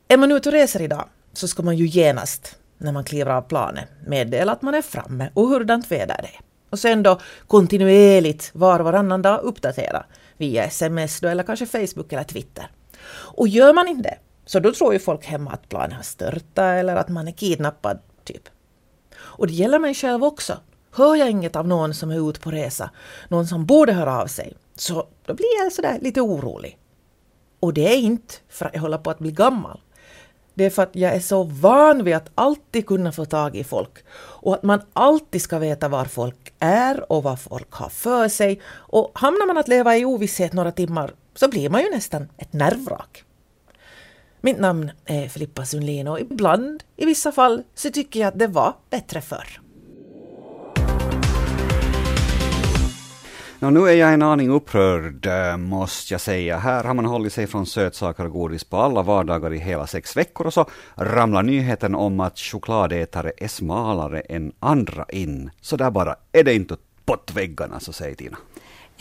Är 0.09 0.17
man 0.17 0.33
ute 0.33 0.49
och 0.49 0.53
reser 0.53 0.83
idag 0.83 1.05
så 1.33 1.49
ska 1.49 1.63
man 1.63 1.77
ju 1.77 1.87
genast, 1.87 2.57
när 2.79 2.93
man 2.93 3.05
kliver 3.05 3.31
av 3.31 3.43
planet, 3.43 3.89
meddela 4.07 4.53
att 4.53 4.63
man 4.63 4.75
är 4.75 4.83
framme 4.83 5.31
och 5.35 5.49
hurdant 5.49 5.91
väder 5.91 6.17
det 6.23 6.29
är. 6.29 6.41
Och 6.71 6.79
sen 6.79 7.03
då 7.03 7.21
kontinuerligt 7.47 8.51
var 8.55 8.79
och 8.79 8.85
varannan 8.85 9.23
dag 9.23 9.41
uppdatera 9.41 10.05
via 10.37 10.65
sms 10.65 11.21
då, 11.21 11.29
eller 11.29 11.43
kanske 11.43 11.67
Facebook 11.67 12.13
eller 12.13 12.25
Twitter. 12.25 12.71
Och 13.13 13.49
gör 13.49 13.73
man 13.73 13.89
inte 13.89 14.09
det 14.09 14.19
så 14.51 14.61
då 14.61 14.73
tror 14.73 14.93
ju 14.93 14.99
folk 14.99 15.27
hemma 15.27 15.51
att 15.51 15.69
planen 15.69 15.93
har 15.93 16.03
störtat 16.03 16.59
eller 16.59 16.97
att 16.97 17.09
man 17.09 17.29
är 17.29 17.33
kidnappad, 17.33 17.99
typ. 18.25 18.49
Och 19.19 19.47
det 19.47 19.53
gäller 19.53 19.79
mig 19.79 19.95
själv 19.95 20.25
också. 20.25 20.57
Hör 20.93 21.17
jag 21.17 21.31
inget 21.31 21.57
av 21.57 21.69
någon 21.69 21.95
som 21.95 22.11
är 22.11 22.31
ute 22.31 22.41
på 22.41 22.51
resa, 22.51 22.91
någon 23.29 23.47
som 23.47 23.67
borde 23.67 23.93
höra 23.93 24.23
av 24.23 24.27
sig, 24.27 24.57
så 24.77 25.07
då 25.27 25.35
blir 25.35 25.63
jag 25.63 25.73
sådär 25.73 25.99
lite 26.03 26.21
orolig. 26.21 26.79
Och 27.61 27.75
det 27.75 27.89
är 27.95 27.97
inte 27.97 28.35
för 28.49 28.67
att 28.67 28.75
jag 28.75 28.81
håller 28.81 28.99
på 28.99 29.11
att 29.11 29.19
bli 29.19 29.33
gammal. 29.33 29.81
Det 30.55 30.65
är 30.65 30.71
för 30.71 30.83
att 30.83 30.97
jag 30.97 31.15
är 31.15 31.21
så 31.21 31.43
van 31.43 32.05
vid 32.05 32.15
att 32.15 32.31
alltid 32.35 32.87
kunna 32.87 33.13
få 33.13 33.25
tag 33.25 33.57
i 33.57 33.65
folk 33.65 34.05
och 34.15 34.55
att 34.55 34.63
man 34.63 34.81
alltid 34.93 35.43
ska 35.43 35.59
veta 35.59 35.89
var 35.89 36.05
folk 36.05 36.53
är 36.59 37.13
och 37.13 37.23
vad 37.23 37.41
folk 37.41 37.73
har 37.73 37.89
för 37.89 38.29
sig. 38.29 38.61
Och 38.73 39.11
hamnar 39.15 39.47
man 39.47 39.59
att 39.59 39.69
leva 39.69 39.97
i 39.97 40.05
ovisshet 40.05 40.53
några 40.53 40.73
timmar 40.73 41.15
så 41.35 41.49
blir 41.49 41.71
man 41.71 41.83
ju 41.83 41.91
nästan 41.91 42.29
ett 42.39 42.53
nervvrak. 42.53 43.25
Mitt 44.43 44.59
namn 44.59 44.91
är 45.05 45.29
Filippa 45.29 45.65
Sundlin 45.65 46.09
och 46.09 46.21
ibland, 46.21 46.83
i 46.97 47.07
vissa 47.07 47.33
fall, 47.33 47.63
så 47.75 47.91
tycker 47.91 48.21
jag 48.21 48.29
att 48.29 48.39
det 48.39 48.47
var 48.47 48.75
bättre 48.91 49.21
förr. 49.21 49.61
Nå, 53.59 53.71
nu 53.71 53.89
är 53.89 53.93
jag 53.93 54.15
en 54.15 54.23
aning 54.23 54.51
upprörd, 54.51 55.27
eh, 55.27 55.57
måste 55.57 56.15
jag 56.15 56.21
säga. 56.21 56.59
Här 56.59 56.85
har 56.85 56.95
man 56.95 57.05
hållit 57.05 57.33
sig 57.33 57.47
från 57.47 57.67
sötsaker 57.67 58.25
och 58.25 58.33
godis 58.33 58.65
på 58.65 58.77
alla 58.77 59.03
vardagar 59.03 59.53
i 59.53 59.59
hela 59.59 59.87
sex 59.87 60.17
veckor 60.17 60.47
och 60.47 60.55
så 60.55 60.67
ramlar 60.95 61.43
nyheten 61.43 61.95
om 61.95 62.21
att 62.21 62.39
chokladätare 62.39 63.33
är 63.37 63.49
smalare 63.49 64.21
än 64.21 64.53
andra 64.59 65.05
in. 65.09 65.51
Så 65.61 65.77
där 65.77 65.91
bara, 65.91 66.17
är 66.33 66.45
det 66.45 66.55
inte 66.55 66.77
på 67.05 67.17
väggarna, 67.35 67.81
så 67.81 67.93
säger 67.93 68.15
Tina. 68.15 68.37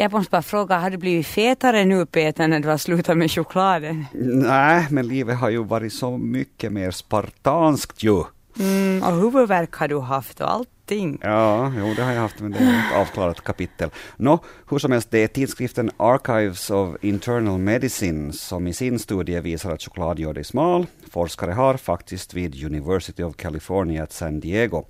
Jag 0.02 0.12
måste 0.12 0.32
bara 0.32 0.42
fråga, 0.42 0.78
har 0.78 0.90
du 0.90 0.98
blivit 0.98 1.28
fetare 1.28 1.86
nu 1.86 2.06
Peter 2.06 2.48
när 2.48 2.60
du 2.60 2.70
har 2.70 2.78
slutat 2.78 3.18
med 3.18 3.32
chokladen? 3.32 4.06
Nej, 4.14 4.88
men 4.90 5.08
livet 5.08 5.38
har 5.38 5.50
ju 5.50 5.64
varit 5.64 5.94
så 5.94 6.18
mycket 6.18 6.72
mer 6.72 6.92
spartanskt 6.92 8.04
ju. 8.04 8.24
Mm, 8.60 9.04
och 9.04 9.16
huvudvärk 9.16 9.74
har 9.76 9.88
du 9.88 10.00
haft 10.00 10.42
och 10.42 10.54
allt 10.54 10.70
allting. 10.90 11.18
Ja, 11.22 11.74
jo, 11.78 11.94
det 11.96 12.04
har 12.04 12.12
jag 12.12 12.22
haft, 12.22 12.40
men 12.40 12.52
det 12.52 12.60
är 12.60 12.80
ett 12.80 12.96
avklarat 12.96 13.42
kapitel. 13.42 13.90
Nå, 14.18 14.40
hur 14.70 14.80
som 14.80 14.92
helst, 14.92 15.12
det 15.12 15.24
är 15.24 15.28
tidskriften 15.28 15.92
Archives 15.98 16.70
of 16.70 16.96
Internal 17.02 17.58
Medicine 17.58 18.34
som 18.34 18.68
i 18.68 18.74
sin 18.74 19.00
studie 19.00 19.40
visar 19.40 19.72
att 19.72 19.82
choklad 19.82 20.20
gör 20.20 20.34
dig 20.34 20.44
smal. 20.44 20.86
Forskare 21.12 21.52
har 21.52 21.78
faktiskt 21.78 22.34
vid 22.34 22.66
University 22.66 23.24
of 23.24 23.36
California 23.36 24.04
at 24.04 24.12
San 24.12 24.40
Diego 24.40 24.86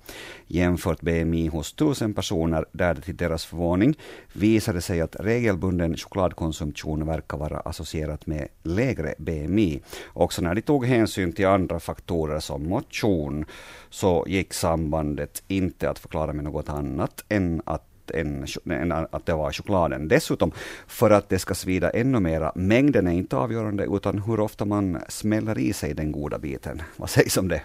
jämfört 0.50 1.00
BMI 1.00 1.46
hos 1.46 1.72
tusen 1.72 2.14
personer 2.14 2.64
där 2.72 2.94
det 2.94 3.00
till 3.00 3.16
deras 3.16 3.44
förvåning 3.44 3.94
visade 4.32 4.80
sig 4.80 5.00
att 5.00 5.16
regelbunden 5.20 5.96
chokladkonsumtion 5.96 7.06
verkar 7.06 7.38
vara 7.38 7.60
associerat 7.60 8.26
med 8.26 8.48
lägre 8.62 9.14
BMI. 9.18 9.80
Också 10.06 10.42
när 10.42 10.54
de 10.54 10.62
tog 10.62 10.86
hänsyn 10.86 11.32
till 11.32 11.46
andra 11.46 11.80
faktorer 11.80 12.40
som 12.40 12.68
motion 12.68 13.44
så 13.90 14.24
gick 14.28 14.52
sambandet 14.52 15.42
inte 15.48 15.90
att 15.90 15.98
förklara 15.98 16.32
med 16.32 16.44
något 16.44 16.68
annat 16.68 17.24
än 17.28 17.62
att 17.64 17.89
än, 18.14 18.46
än, 18.70 18.92
att 18.92 19.26
det 19.26 19.34
var 19.34 19.52
chokladen. 19.52 20.08
Dessutom, 20.08 20.52
för 20.86 21.10
att 21.10 21.28
det 21.28 21.38
ska 21.38 21.54
svida 21.54 21.90
ännu 21.90 22.20
mera, 22.20 22.52
mängden 22.54 23.06
är 23.06 23.12
inte 23.12 23.36
avgörande, 23.36 23.86
utan 23.90 24.18
hur 24.18 24.40
ofta 24.40 24.64
man 24.64 25.00
smäller 25.08 25.58
i 25.58 25.72
sig 25.72 25.94
den 25.94 26.12
goda 26.12 26.38
biten. 26.38 26.82
Vad 26.96 27.10
sägs 27.10 27.36
om 27.36 27.48
det? 27.48 27.62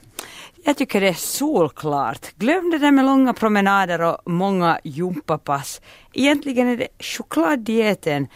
Jag 0.64 0.78
tycker 0.78 1.02
det 1.02 1.08
är 1.08 1.14
solklart. 1.14 2.36
Glöm 2.36 2.72
det 2.72 2.78
där 2.78 2.92
med 2.92 3.06
långa 3.06 3.34
promenader 3.34 4.02
och 4.02 4.32
många 4.32 4.80
jumpapass. 4.84 5.82
Egentligen 6.14 6.68
är 6.68 6.78
det 6.78 6.88
chokladdieten 7.00 8.28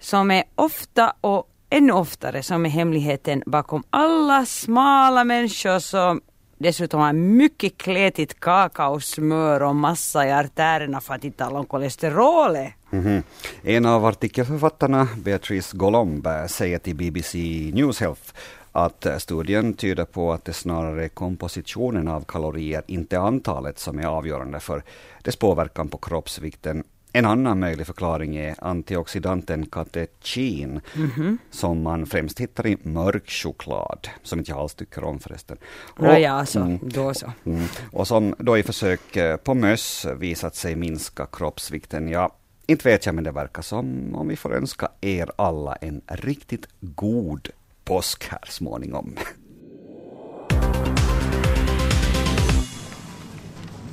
som 0.00 0.30
är 0.30 0.44
ofta 0.54 1.12
och 1.20 1.48
ännu 1.70 1.92
oftare 1.92 2.42
som 2.42 2.66
är 2.66 2.70
hemligheten 2.70 3.42
bakom 3.46 3.82
alla 3.90 4.46
smala 4.46 5.24
människor 5.24 5.78
som 5.78 6.20
dessutom 6.58 7.00
har 7.00 7.12
mycket 7.12 7.78
kletigt 7.78 8.40
kakaosmör 8.40 9.62
och 9.62 9.76
massa 9.76 10.26
i 10.26 10.32
artärerna 10.32 11.00
för 11.00 11.14
att 11.14 11.24
inte 11.24 11.38
tala 11.38 11.58
om 11.58 11.66
kolesterolet. 11.66 12.72
Mm 12.90 13.04
-hmm. 13.04 13.22
En 13.62 13.86
av 13.86 14.04
artikelförfattarna, 14.04 15.08
Beatrice 15.16 15.72
Golomb, 15.72 16.28
säger 16.48 16.78
till 16.78 16.96
BBC 16.96 17.38
News 17.74 18.00
Health 18.00 18.32
att 18.72 19.06
studien 19.18 19.74
tyder 19.74 20.04
på 20.04 20.32
att 20.32 20.44
det 20.44 20.52
snarare 20.52 21.04
är 21.04 21.08
kompositionen 21.08 22.08
av 22.08 22.24
kalorier, 22.24 22.82
inte 22.86 23.18
antalet, 23.18 23.78
som 23.78 23.98
är 23.98 24.06
avgörande 24.06 24.60
för 24.60 24.82
dess 25.22 25.36
påverkan 25.36 25.88
på 25.88 25.98
kroppsvikten 25.98 26.84
en 27.16 27.24
annan 27.24 27.60
möjlig 27.60 27.86
förklaring 27.86 28.36
är 28.36 28.54
antioxidanten 28.58 29.66
katekin 29.66 30.80
Mhm. 30.94 31.38
som 31.50 31.82
man 31.82 32.06
främst 32.06 32.40
hittar 32.40 32.66
i 32.66 32.76
mörk 32.82 33.30
choklad, 33.30 34.08
som 34.22 34.38
inte 34.38 34.50
jag 34.50 34.60
alls 34.60 34.74
tycker 34.74 35.04
om 35.04 35.18
förresten. 35.18 35.56
Nåja, 35.98 36.32
alltså, 36.32 36.58
mm, 36.58 36.78
då 36.82 37.14
så. 37.14 37.32
Mm. 37.46 37.64
Och 37.92 38.06
som 38.06 38.34
då 38.38 38.58
i 38.58 38.62
försök 38.62 39.16
eh, 39.16 39.36
på 39.36 39.54
möss 39.54 40.06
visat 40.18 40.56
sig 40.56 40.76
minska 40.76 41.26
kroppsvikten. 41.32 42.08
Ja, 42.08 42.32
inte 42.66 42.88
vet 42.88 43.06
jag, 43.06 43.14
men 43.14 43.24
det 43.24 43.32
verkar 43.32 43.62
som 43.62 44.14
om 44.14 44.28
vi 44.28 44.36
får 44.36 44.54
önska 44.54 44.88
er 45.00 45.30
alla 45.36 45.74
en 45.74 46.00
riktigt 46.06 46.68
god 46.80 47.48
påsk 47.84 48.28
här 48.28 48.44
småningom. 48.48 49.14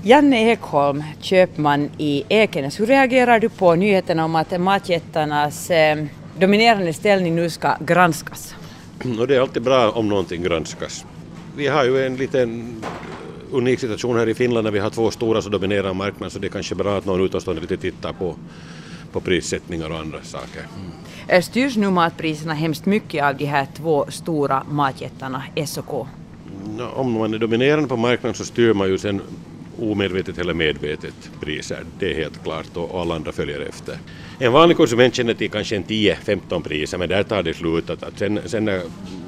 Janne 0.06 0.52
Ekholm, 0.52 1.04
köpman 1.22 1.90
i 1.98 2.24
Ekenäs. 2.30 2.80
Hur 2.80 2.86
reagerar 2.86 3.40
du 3.40 3.50
på 3.50 3.76
nyheten 3.76 4.20
om 4.20 4.36
att 4.36 4.62
matjättarnas 4.62 5.72
eh, 5.72 6.06
dominerande 6.40 6.94
ställning 6.94 7.36
nu 7.36 7.50
ska 7.50 7.76
granskas? 7.80 8.56
Och 9.20 9.28
det 9.28 9.36
är 9.36 9.42
alltid 9.42 9.62
bra 9.62 9.92
om 9.92 10.10
någonting 10.10 10.44
granskas. 10.44 11.06
Vi 11.56 11.68
har 11.68 11.84
ju 11.84 12.06
en 12.06 12.16
liten 12.16 12.76
unik 13.52 13.80
situation 13.80 14.18
här 14.18 14.30
i 14.30 14.34
Finland 14.34 14.64
när 14.64 14.72
vi 14.72 14.80
har 14.80 14.90
två 14.90 15.12
stora 15.12 15.42
som 15.42 15.52
dominerar 15.52 15.94
marknaden 15.94 16.32
så 16.32 16.40
det 16.40 16.48
är 16.48 16.50
kanske 16.50 16.76
bra 16.76 16.98
att 16.98 17.06
någon 17.06 17.26
utomstående 17.26 17.62
lite 17.62 17.78
tittar 17.78 18.14
på, 18.14 18.36
på 19.12 19.20
prissättningar 19.20 19.90
och 19.90 20.00
andra 20.00 20.22
saker. 20.24 20.62
Eh, 21.28 21.42
Styrs 21.42 21.78
nu 21.78 21.90
matpriserna 21.90 22.54
hemskt 22.54 22.86
mycket 22.86 23.24
av 23.24 23.38
de 23.38 23.46
här 23.46 23.68
två 23.78 24.06
stora 24.10 24.64
matjättarna, 24.70 25.44
S 25.56 25.78
och 25.78 25.86
K? 25.86 26.08
Om 26.94 27.12
man 27.12 27.34
är 27.34 27.38
dominerande 27.38 27.88
på 27.88 27.98
marknaden 27.98 28.36
så 28.36 28.46
styr 28.46 28.74
man 28.74 28.88
ju 28.88 28.98
sen 28.98 29.22
omedvetet 29.80 30.38
eller 30.38 30.54
medvetet 30.54 31.32
priser. 31.42 31.84
Det 32.00 32.12
är 32.12 32.16
helt 32.16 32.44
klart 32.44 32.78
och 32.78 33.02
alla 33.02 33.16
andra 33.16 33.32
följer 33.32 33.60
efter. 33.60 33.98
En 34.40 34.52
vanlig 34.52 34.78
konsument 34.78 35.16
känner 35.16 35.34
till 35.34 35.50
kanske 35.50 35.76
en 35.76 35.84
10-15 35.84 36.64
priser 36.64 36.98
men 36.98 37.10
där 37.10 37.24
tar 37.24 37.44
det 37.44 37.54
slut. 37.54 37.90
Att, 37.90 38.04
att 38.04 38.20
sen, 38.20 38.40
sen 38.46 38.66
när 38.66 38.82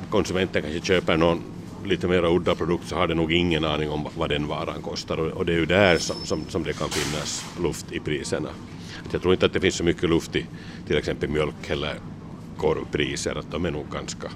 konsumenten 0.10 0.62
kanske 0.62 0.82
köper 0.82 1.18
någon 1.18 1.42
lite 1.86 2.08
mer 2.08 2.26
udda 2.26 2.56
produkt 2.56 2.88
så 2.88 2.96
har 2.96 3.08
det 3.08 3.16
nog 3.16 3.34
ingen 3.34 3.66
aning 3.66 3.90
om 3.90 4.08
vad 4.18 4.30
den 4.30 4.48
varan 4.48 4.82
kostar 4.82 5.18
och, 5.18 5.28
och 5.28 5.46
det 5.46 5.54
är 5.54 5.58
ju 5.58 5.66
där 5.66 5.98
som, 5.98 6.16
som, 6.24 6.46
som 6.50 6.64
det 6.64 6.74
kan 6.74 6.90
finnas 6.90 7.46
luft 7.64 7.92
i 7.92 8.00
priserna. 8.00 8.50
Att 9.06 9.14
Jag 9.14 9.22
tror 9.22 9.34
inte 9.34 9.46
att 9.46 9.54
det 9.54 9.60
finns 9.60 9.76
så 9.76 9.84
mycket 9.84 10.10
luft 10.10 10.36
i 10.36 10.46
till 10.88 10.98
exempel 10.98 11.30
mjölk 11.30 11.70
eller 11.70 11.94
korvpriser, 12.58 13.36
att 13.36 13.52
de 13.52 13.66
är 13.66 13.72
nog 13.72 13.86
ganska 13.92 14.28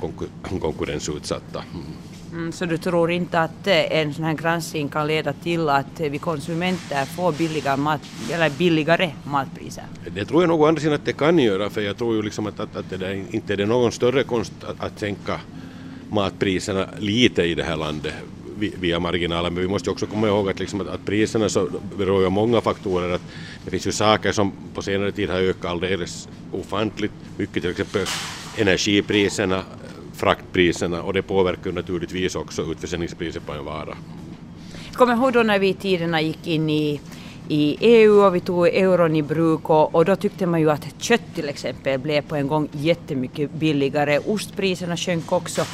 konkur- 0.00 0.60
konkurrensutsatta. 0.60 1.64
Mm. 1.74 1.86
Mm. 2.32 2.52
Så 2.52 2.64
du 2.64 2.78
tror 2.78 3.10
inte 3.10 3.40
att 3.40 3.66
eh, 3.66 3.98
en 3.98 4.14
sån 4.14 4.24
här 4.24 4.34
granskning 4.34 4.88
kan 4.88 5.06
leda 5.06 5.32
till 5.32 5.68
att 5.68 6.00
eh, 6.00 6.10
vi 6.10 6.18
konsumenter 6.18 7.04
får 7.04 7.32
billiga 7.32 7.76
mat, 7.76 8.00
eller 8.32 8.50
billigare 8.50 9.10
matpriser? 9.24 9.84
Det 10.14 10.24
tror 10.24 10.42
jag 10.42 10.48
nog 10.48 10.60
å 10.60 10.66
andra 10.66 10.80
sidan 10.80 10.94
att 10.94 11.04
det 11.04 11.12
kan 11.12 11.38
göra, 11.38 11.70
för 11.70 11.80
jag 11.80 11.96
tror 11.96 12.14
ju 12.14 12.22
liksom 12.22 12.46
att, 12.46 12.60
att, 12.60 12.76
att 12.76 12.90
det 12.90 12.96
där, 12.96 13.24
inte 13.30 13.52
är 13.52 13.56
det 13.56 13.66
någon 13.66 13.92
större 13.92 14.22
konst 14.22 14.52
att, 14.62 14.80
att 14.84 14.98
sänka 14.98 15.40
matpriserna 16.10 16.86
lite 16.98 17.42
i 17.42 17.54
det 17.54 17.64
här 17.64 17.76
landet 17.76 18.14
via 18.58 19.00
marginalen, 19.00 19.54
men 19.54 19.62
vi 19.62 19.68
måste 19.68 19.88
ju 19.90 19.92
också 19.92 20.06
komma 20.06 20.26
ihåg 20.26 20.50
att, 20.50 20.58
liksom 20.58 20.80
att, 20.80 20.88
att 20.88 21.04
priserna 21.04 21.48
så 21.48 21.68
beror 21.98 22.20
ju 22.20 22.26
av 22.26 22.32
många 22.32 22.60
faktorer. 22.60 23.14
Att 23.14 23.22
det 23.64 23.70
finns 23.70 23.86
ju 23.86 23.92
saker 23.92 24.32
som 24.32 24.52
på 24.74 24.82
senare 24.82 25.12
tid 25.12 25.30
har 25.30 25.38
ökat 25.38 25.70
alldeles 25.70 26.28
ofantligt 26.52 27.12
mycket, 27.36 27.62
till 27.62 27.70
exempel 27.70 28.06
energipriserna, 28.56 29.62
fraktpriserna 30.18 31.02
och 31.02 31.12
det 31.12 31.22
påverkar 31.22 31.72
naturligtvis 31.72 32.34
också 32.34 32.62
utförsäljningspriset 32.62 33.46
på 33.46 33.52
en 33.52 33.64
vara. 33.64 33.96
Kommer 34.92 35.14
ihåg 35.14 35.32
då 35.32 35.42
när 35.42 35.58
vi 35.58 35.68
i 35.68 35.74
tiderna 35.74 36.20
gick 36.20 36.46
in 36.46 36.70
i, 36.70 37.00
i 37.48 37.76
EU 37.80 38.20
och 38.26 38.34
vi 38.34 38.40
tog 38.40 38.68
euron 38.68 39.16
i 39.16 39.22
bruk 39.22 39.70
och, 39.70 39.94
och 39.94 40.04
då 40.04 40.16
tyckte 40.16 40.46
man 40.46 40.60
ju 40.60 40.70
att 40.70 40.86
kött 40.98 41.34
till 41.34 41.48
exempel 41.48 42.00
blev 42.00 42.22
på 42.22 42.36
en 42.36 42.48
gång 42.48 42.68
jättemycket 42.72 43.52
billigare. 43.52 44.18
Ostpriserna 44.18 44.96
sjönk 44.96 45.32
också. 45.32 45.64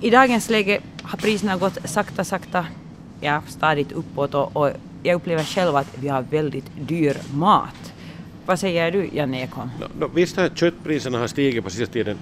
I 0.00 0.10
dagens 0.10 0.50
läge 0.50 0.80
har 1.02 1.18
priserna 1.18 1.56
gått 1.56 1.78
sakta, 1.84 2.24
sakta, 2.24 2.66
ja 3.20 3.42
stadigt 3.48 3.92
uppåt 3.92 4.34
och, 4.34 4.56
och 4.56 4.70
jag 5.02 5.14
upplever 5.14 5.44
själv 5.44 5.76
att 5.76 5.98
vi 5.98 6.08
har 6.08 6.22
väldigt 6.22 6.70
dyr 6.88 7.16
mat. 7.32 7.92
Vad 8.46 8.58
säger 8.60 8.90
du 8.90 9.08
Janne 9.12 9.42
Ekholm? 9.42 9.70
No, 9.80 10.00
no, 10.00 10.10
visst 10.14 10.36
har 10.36 10.48
köttpriserna 10.48 11.18
har 11.18 11.26
stigit 11.26 11.64
på 11.64 11.70
sista 11.70 11.92
tiden 11.92 12.18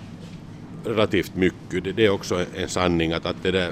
relativt 0.87 1.37
mycket. 1.37 1.85
Det, 1.85 1.93
det 1.93 2.07
är 2.07 2.11
också 2.11 2.45
en, 2.57 2.69
sanning 2.69 3.13
att, 3.13 3.27
att 3.27 3.43
det 3.43 3.51
där, 3.51 3.71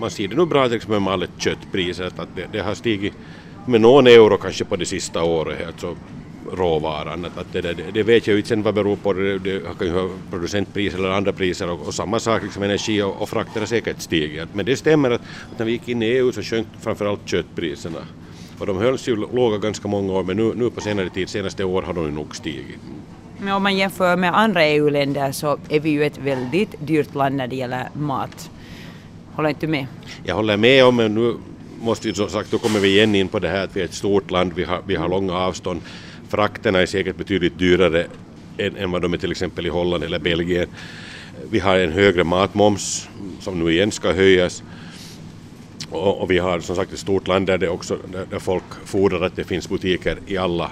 man 0.00 0.10
ser 0.10 0.28
det 0.28 0.36
nog 0.36 0.48
bra 0.48 0.66
till 0.66 0.76
exempel 0.76 1.00
med 1.00 1.12
alla 1.12 1.26
köttpriser 1.38 2.04
att, 2.04 2.28
det, 2.36 2.46
det 2.52 2.60
har 2.60 2.74
stigit 2.74 3.12
med 3.66 3.80
någon 3.80 4.06
euro 4.06 4.36
kanske 4.36 4.64
på 4.64 4.76
det 4.76 4.86
sista 4.86 5.22
året, 5.22 5.66
alltså 5.66 5.96
råvaran. 6.52 7.24
Att, 7.24 7.38
att 7.38 7.52
det, 7.52 7.60
där, 7.60 7.74
det, 7.74 7.90
det 7.94 8.02
vet 8.02 8.26
jag 8.26 8.34
ju 8.34 8.38
inte 8.38 8.48
sen 8.48 8.62
vad 8.62 8.74
beror 8.74 8.96
på, 8.96 9.12
det, 9.12 9.38
det 9.38 9.60
kan 9.78 9.86
ju 9.86 9.92
ha 9.92 10.08
producentpriser 10.30 10.98
eller 10.98 11.10
andra 11.10 11.32
priser 11.32 11.70
och, 11.70 11.86
och 11.86 11.94
samma 11.94 12.20
sak, 12.20 12.42
liksom 12.42 12.62
energi 12.62 13.02
och, 13.02 13.22
och 13.22 13.28
frakter 13.28 13.60
har 13.60 13.66
säkert 13.66 14.00
stigit. 14.00 14.48
Men 14.52 14.66
det 14.66 14.76
stämmer 14.76 15.10
att, 15.10 15.20
att 15.52 15.58
när 15.58 15.66
vi 15.66 15.72
gick 15.72 15.88
in 15.88 16.02
i 16.02 16.06
EU 16.06 16.32
så 16.32 16.42
sjönk 16.42 16.66
framförallt 16.80 17.28
köttpriserna. 17.28 17.98
Och 18.58 18.66
de 18.66 18.78
hölls 18.78 19.08
ju 19.08 19.16
låga 19.16 19.58
ganska 19.58 19.88
många 19.88 20.12
år 20.12 20.24
men 20.24 20.36
nu, 20.36 20.52
nu 20.56 20.70
på 20.70 20.80
senare 20.80 21.10
tid, 21.10 21.28
senaste 21.28 21.64
år 21.64 21.82
har 21.82 21.92
de 21.92 22.04
ju 22.04 22.10
nog 22.10 22.36
stigit. 22.36 22.78
Men 23.44 23.54
om 23.54 23.62
man 23.62 23.76
jämför 23.76 24.16
med 24.16 24.38
andra 24.38 24.64
EU-länder 24.64 25.32
så 25.32 25.58
är 25.68 25.80
vi 25.80 25.90
ju 25.90 26.04
ett 26.04 26.18
väldigt 26.18 26.74
dyrt 26.78 27.14
land 27.14 27.34
när 27.36 27.46
det 27.46 27.56
gäller 27.56 27.88
mat. 27.94 28.50
Håller 29.32 29.48
inte 29.48 29.66
du 29.66 29.70
med? 29.70 29.86
Jag 30.24 30.34
håller 30.34 30.56
med 30.56 30.84
om, 30.84 30.96
men 30.96 31.14
nu 31.14 31.36
måste 31.80 32.08
vi 32.08 32.14
som 32.14 32.28
sagt, 32.28 32.50
då 32.50 32.58
kommer 32.58 32.80
vi 32.80 32.88
igen 32.88 33.14
in 33.14 33.28
på 33.28 33.38
det 33.38 33.48
här 33.48 33.64
att 33.64 33.76
vi 33.76 33.80
är 33.80 33.84
ett 33.84 33.94
stort 33.94 34.30
land, 34.30 34.52
vi 34.52 34.64
har, 34.64 34.80
vi 34.86 34.96
har 34.96 35.08
långa 35.08 35.32
avstånd. 35.32 35.80
Frakterna 36.28 36.80
är 36.80 36.86
säkert 36.86 37.16
betydligt 37.16 37.58
dyrare 37.58 38.06
än, 38.58 38.76
än 38.76 38.90
vad 38.90 39.02
de 39.02 39.12
är 39.12 39.18
till 39.18 39.30
exempel 39.30 39.66
i 39.66 39.68
Holland 39.68 40.04
eller 40.04 40.18
Belgien. 40.18 40.68
Vi 41.50 41.58
har 41.58 41.78
en 41.78 41.92
högre 41.92 42.24
matmoms 42.24 43.08
som 43.40 43.58
nu 43.58 43.72
igen 43.72 43.90
ska 43.90 44.12
höjas. 44.12 44.62
Och, 45.90 46.20
och 46.20 46.30
vi 46.30 46.38
har 46.38 46.60
som 46.60 46.76
sagt 46.76 46.92
ett 46.92 46.98
stort 46.98 47.28
land 47.28 47.46
där, 47.46 47.58
det 47.58 47.68
också, 47.68 47.98
där, 48.12 48.26
där 48.30 48.38
folk 48.38 48.64
fordrar 48.84 49.20
att 49.20 49.36
det 49.36 49.44
finns 49.44 49.68
butiker 49.68 50.18
i 50.26 50.36
alla 50.36 50.70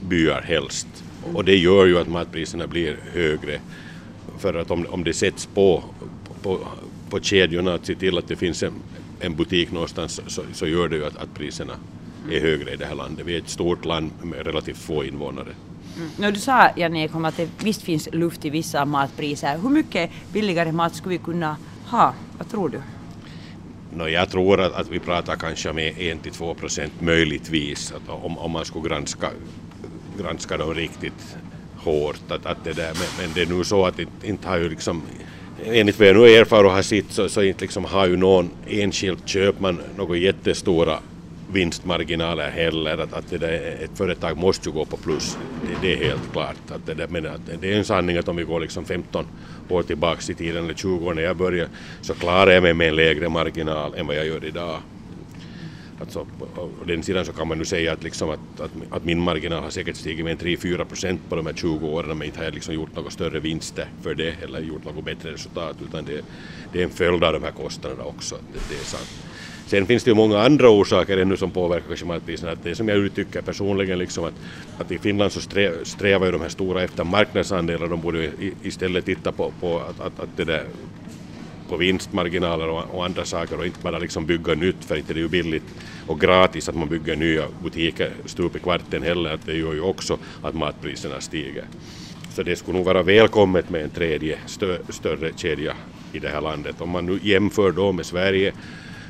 byar 0.00 0.40
helst. 0.40 1.03
Och 1.32 1.44
det 1.44 1.56
gör 1.56 1.86
ju 1.86 1.98
att 1.98 2.08
matpriserna 2.08 2.66
blir 2.66 2.96
högre. 3.12 3.60
För 4.38 4.54
att 4.54 4.70
om, 4.70 4.86
om 4.90 5.04
det 5.04 5.12
sätts 5.14 5.46
på, 5.46 5.84
på, 6.42 6.58
på 7.10 7.20
kedjorna 7.20 7.74
att 7.74 7.86
se 7.86 7.94
till 7.94 8.18
att 8.18 8.28
det 8.28 8.36
finns 8.36 8.62
en, 8.62 8.72
en 9.20 9.36
butik 9.36 9.72
någonstans 9.72 10.20
så, 10.26 10.42
så 10.52 10.66
gör 10.66 10.88
det 10.88 10.96
ju 10.96 11.06
att, 11.06 11.16
att 11.16 11.34
priserna 11.34 11.72
är 12.30 12.40
högre 12.40 12.72
i 12.72 12.76
det 12.76 12.86
här 12.86 12.94
landet. 12.94 13.26
Vi 13.26 13.34
är 13.34 13.38
ett 13.38 13.48
stort 13.48 13.84
land 13.84 14.10
med 14.22 14.46
relativt 14.46 14.78
få 14.78 15.04
invånare. 15.04 15.54
Mm. 15.96 16.08
No, 16.16 16.30
du 16.30 16.40
sa 16.40 16.70
Janne 16.76 17.04
Ekholm 17.04 17.24
att 17.24 17.36
det 17.36 17.48
visst 17.62 17.82
finns 17.82 18.08
luft 18.12 18.44
i 18.44 18.50
vissa 18.50 18.84
matpriser. 18.84 19.58
Hur 19.58 19.70
mycket 19.70 20.10
billigare 20.32 20.72
mat 20.72 20.94
skulle 20.94 21.18
vi 21.18 21.24
kunna 21.24 21.56
ha? 21.86 22.14
Vad 22.38 22.50
tror 22.50 22.68
du? 22.68 22.80
No, 23.96 24.08
jag 24.08 24.30
tror 24.30 24.60
att, 24.60 24.72
att 24.72 24.88
vi 24.88 24.98
pratar 24.98 25.36
kanske 25.36 25.72
med 25.72 25.94
1-2 25.94 26.54
procent 26.54 26.92
möjligtvis, 27.00 27.92
att 27.92 28.08
om, 28.08 28.38
om 28.38 28.50
man 28.50 28.64
skulle 28.64 28.88
granska, 28.88 29.30
granska 30.18 30.56
dem 30.56 30.74
riktigt 30.74 31.36
hårt. 31.76 32.30
Att, 32.30 32.46
att 32.46 32.64
det 32.64 32.72
där, 32.72 32.92
men, 32.94 33.08
men 33.26 33.34
det 33.34 33.42
är 33.42 33.46
nu 33.46 33.64
så 33.64 33.86
att 33.86 33.98
inte, 33.98 34.26
inte 34.28 34.48
har 34.48 34.56
ju 34.56 34.68
liksom, 34.68 35.02
enligt 35.64 35.98
vad 35.98 36.08
jag 36.08 36.16
nu 36.16 36.28
erfar 36.28 36.64
och 36.64 36.70
har 36.70 36.82
sett 36.82 37.12
så, 37.12 37.28
så 37.28 37.42
inte 37.42 37.60
liksom 37.60 37.84
har 37.84 38.06
ju 38.06 38.16
någon 38.16 38.50
enskild 38.66 39.18
köpman 39.24 39.80
några 39.96 40.16
jättestora 40.16 40.98
vinstmarginaler 41.52 42.50
heller. 42.50 42.98
Att, 42.98 43.12
att 43.12 43.30
det 43.30 43.38
där, 43.38 43.78
ett 43.84 43.98
företag 43.98 44.36
måste 44.36 44.68
ju 44.68 44.74
gå 44.74 44.84
på 44.84 44.96
plus, 44.96 45.38
det, 45.62 45.88
det 45.88 45.92
är 45.94 46.08
helt 46.08 46.32
klart. 46.32 46.70
Att 46.70 46.86
det, 46.86 46.94
där, 46.94 47.06
men 47.08 47.26
att 47.26 47.40
det 47.60 47.72
är 47.72 47.78
en 47.78 47.84
sanning 47.84 48.16
att 48.16 48.28
om 48.28 48.36
vi 48.36 48.44
går 48.44 48.60
liksom 48.60 48.84
15 48.84 49.26
år 49.68 49.82
tillbaka 49.82 50.32
i 50.32 50.34
tiden 50.34 50.64
eller 50.64 50.74
20 50.74 51.06
år 51.06 51.14
när 51.14 51.22
jag 51.22 51.36
började 51.36 51.70
så 52.00 52.14
klarar 52.14 52.50
jag 52.50 52.62
mig 52.62 52.74
med 52.74 52.88
en 52.88 52.96
lägre 52.96 53.28
marginal 53.28 53.94
än 53.94 54.06
vad 54.06 54.16
jag 54.16 54.26
gör 54.26 54.44
idag. 54.44 54.78
Alltså, 56.00 56.26
å 56.56 56.68
den 56.86 57.02
sidan 57.02 57.24
så 57.24 57.32
kan 57.32 57.48
man 57.48 57.58
nu 57.58 57.64
säga 57.64 57.92
att, 57.92 58.02
liksom 58.02 58.30
att, 58.30 58.60
att, 58.60 58.70
att 58.90 59.04
min 59.04 59.20
marginal 59.20 59.62
har 59.62 59.70
säkert 59.70 59.96
stigit 59.96 60.24
med 60.24 60.32
en 60.32 60.38
3-4 60.38 60.84
procent 60.84 61.20
på 61.28 61.36
de 61.36 61.46
här 61.46 61.54
20 61.54 61.86
åren 61.86 62.18
men 62.18 62.26
inte 62.26 62.38
har 62.38 62.44
jag 62.44 62.54
liksom 62.54 62.74
gjort 62.74 62.96
några 62.96 63.10
större 63.10 63.40
vinster 63.40 63.86
för 64.02 64.14
det 64.14 64.34
eller 64.42 64.60
gjort 64.60 64.84
något 64.84 65.04
bättre 65.04 65.32
resultat 65.32 65.76
utan 65.88 66.04
det, 66.04 66.24
det 66.72 66.80
är 66.80 66.84
en 66.84 66.90
följd 66.90 67.24
av 67.24 67.32
de 67.32 67.42
här 67.42 67.50
kostnaderna 67.50 68.04
också. 68.04 68.34
Det, 68.34 68.58
det 68.68 68.80
är 68.80 68.84
sant. 68.84 69.24
Sen 69.66 69.86
finns 69.86 70.04
det 70.04 70.10
ju 70.10 70.14
många 70.14 70.38
andra 70.38 70.70
orsaker 70.70 71.18
ännu 71.18 71.36
som 71.36 71.50
påverkar 71.50 71.88
kanske 71.88 72.06
matpriserna. 72.06 72.52
Att 72.52 72.64
det 72.64 72.74
som 72.74 72.88
jag 72.88 72.98
uttrycker 72.98 73.42
personligen 73.42 73.98
liksom 73.98 74.24
att, 74.24 74.34
att 74.78 74.92
i 74.92 74.98
Finland 74.98 75.32
så 75.32 75.40
strä, 75.40 75.72
strävar 75.82 76.26
ju 76.26 76.32
de 76.32 76.40
här 76.40 76.48
stora 76.48 76.82
efter 76.82 77.04
marknadsandelar. 77.04 77.88
De 77.88 78.00
borde 78.00 78.30
istället 78.62 79.04
titta 79.04 79.32
på, 79.32 79.52
på 79.60 79.78
att, 79.78 80.00
att, 80.00 80.20
att 80.20 80.36
det 80.36 80.44
där 80.44 80.64
på 81.68 81.76
vinstmarginaler 81.76 82.68
och, 82.68 82.84
och 82.94 83.04
andra 83.04 83.24
saker 83.24 83.58
och 83.58 83.66
inte 83.66 83.78
bara 83.82 83.98
liksom 83.98 84.26
bygga 84.26 84.54
nytt 84.54 84.84
för 84.84 84.96
inte 84.96 85.14
det 85.14 85.20
är 85.20 85.22
ju 85.22 85.28
billigt 85.28 85.74
och 86.06 86.20
gratis 86.20 86.68
att 86.68 86.74
man 86.74 86.88
bygger 86.88 87.16
nya 87.16 87.44
butiker 87.62 88.10
stup 88.24 88.56
i 88.56 88.58
kvarten 88.58 89.02
heller 89.02 89.34
att 89.34 89.46
det 89.46 89.54
gör 89.54 89.72
ju 89.72 89.80
också 89.80 90.18
att 90.42 90.54
matpriserna 90.54 91.20
stiger. 91.20 91.64
Så 92.34 92.42
det 92.42 92.56
skulle 92.56 92.76
nog 92.76 92.86
vara 92.86 93.02
välkommet 93.02 93.70
med 93.70 93.82
en 93.82 93.90
tredje 93.90 94.38
stö, 94.46 94.78
större 94.88 95.32
kedja 95.36 95.74
i 96.12 96.18
det 96.18 96.28
här 96.28 96.40
landet. 96.40 96.80
Om 96.80 96.90
man 96.90 97.06
nu 97.06 97.18
jämför 97.22 97.72
då 97.72 97.92
med 97.92 98.06
Sverige 98.06 98.52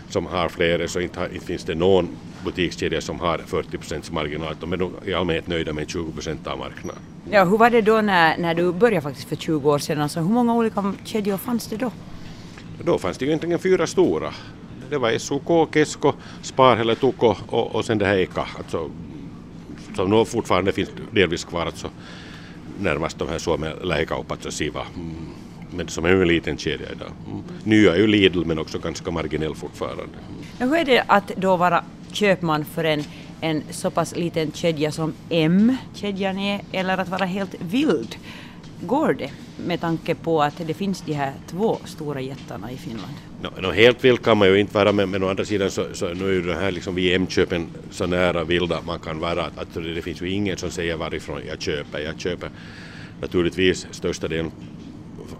som 0.09 0.27
har 0.27 0.49
flera 0.49 0.89
så 0.89 1.01
inte, 1.01 1.21
har, 1.21 1.29
inte 1.35 1.47
finns 1.47 1.65
det 1.65 1.75
någon 1.75 2.09
butikskedja 2.45 3.01
som 3.01 3.21
har 3.21 3.39
40 3.39 3.79
procents 3.79 4.13
marginal. 4.13 4.55
De 4.61 4.73
är 4.73 4.77
nog 4.77 4.93
i 5.05 5.15
allmänhet 5.15 5.47
nöjda 5.47 5.73
med 5.73 5.91
20 5.91 6.13
procent 6.13 6.47
av 6.47 6.59
marknaden. 6.59 7.03
Ja, 7.31 7.45
hur 7.45 7.59
var 7.59 7.71
det 7.71 7.81
då 7.81 8.01
när, 8.01 8.39
när 8.39 8.55
du 8.55 8.73
började 8.73 9.01
faktiskt 9.01 9.29
för 9.29 9.37
20 9.37 9.71
år 9.71 9.79
sedan? 9.79 10.01
Alltså, 10.01 10.21
hur 10.21 10.31
många 10.31 10.55
olika 10.55 10.95
kedjor 11.05 11.37
fanns 11.37 11.67
det 11.67 11.77
då? 11.77 11.93
Då 12.83 12.99
fanns 12.99 13.19
det 13.19 13.25
ju 13.25 13.31
egentligen 13.31 13.59
fyra 13.59 13.87
stora. 13.87 14.33
Det 14.91 14.99
var 14.99 15.19
SOK, 15.19 15.75
Kesko, 15.75 16.13
Spar 16.43 16.77
eller 16.77 16.95
Tuko 16.95 17.35
och, 17.47 17.75
och 17.75 17.85
sen 17.85 17.99
det 17.99 18.07
här 18.07 18.17
Eka. 18.17 18.47
Alltså, 18.59 18.91
som 19.97 20.11
nog 20.11 20.29
fortfarande 20.29 20.73
finns 20.73 20.91
delvis 21.11 21.45
kvar, 21.45 21.67
alltså 21.67 21.91
närmast 22.79 23.19
de 23.19 23.29
här 23.29 23.39
Suomen 23.39 23.73
lähikaupat, 23.83 24.31
alltså 24.31 24.51
Siva. 24.51 24.87
Mm. 24.97 25.15
Men 25.71 25.89
som 25.89 26.05
är 26.05 26.11
en 26.11 26.29
liten 26.29 26.57
kedja 26.57 26.87
idag. 26.93 27.11
Mm. 27.27 27.43
Nya 27.65 27.95
är 27.95 27.99
ju 27.99 28.07
Lidl 28.07 28.45
men 28.45 28.59
också 28.59 28.79
ganska 28.79 29.11
marginell 29.11 29.55
fortfarande. 29.55 30.05
Ja, 30.59 30.67
hur 30.67 30.77
är 30.77 30.85
det 30.85 31.05
att 31.07 31.33
då 31.37 31.57
vara 31.57 31.85
köpman 32.13 32.65
för 32.65 32.85
en, 32.85 33.05
en 33.41 33.63
så 33.71 33.91
pass 33.91 34.17
liten 34.17 34.53
kedja 34.53 34.93
som 34.93 35.13
M-kedjan 35.31 36.39
är, 36.39 36.61
eller 36.73 36.99
att 36.99 37.09
vara 37.09 37.25
helt 37.25 37.55
vild? 37.61 38.17
Går 38.87 39.13
det 39.15 39.31
med 39.57 39.81
tanke 39.81 40.15
på 40.15 40.43
att 40.43 40.57
det 40.67 40.75
finns 40.75 41.03
de 41.03 41.13
här 41.13 41.33
två 41.51 41.79
stora 41.85 42.21
jättarna 42.21 42.73
i 42.73 42.77
Finland? 42.77 43.15
No, 43.43 43.61
no, 43.61 43.73
helt 43.73 44.05
vild 44.05 44.23
kan 44.23 44.39
man 44.39 44.49
ju 44.49 44.61
inte 44.61 44.75
vara 44.75 44.93
men, 44.93 45.11
men 45.11 45.23
å 45.23 45.29
andra 45.29 45.45
sidan 45.45 45.71
så, 45.71 45.87
så 45.93 46.15
nu 46.15 46.29
är 46.29 46.33
ju 46.33 46.43
det 46.43 46.55
här 46.55 46.71
liksom 46.71 46.95
vid 46.95 47.15
M-köpen 47.15 47.69
så 47.91 48.07
nära 48.07 48.45
vilda 48.45 48.83
man 48.87 48.99
kan 48.99 49.19
vara 49.19 49.45
att, 49.45 49.59
att 49.59 49.75
det 49.75 50.03
finns 50.03 50.23
ju 50.23 50.31
ingen 50.31 50.57
som 50.57 50.71
säger 50.71 50.97
varifrån 50.97 51.41
jag 51.47 51.61
köper. 51.61 51.99
Jag 51.99 52.21
köper 52.21 52.51
naturligtvis 53.21 53.87
största 53.91 54.29
delen 54.29 54.51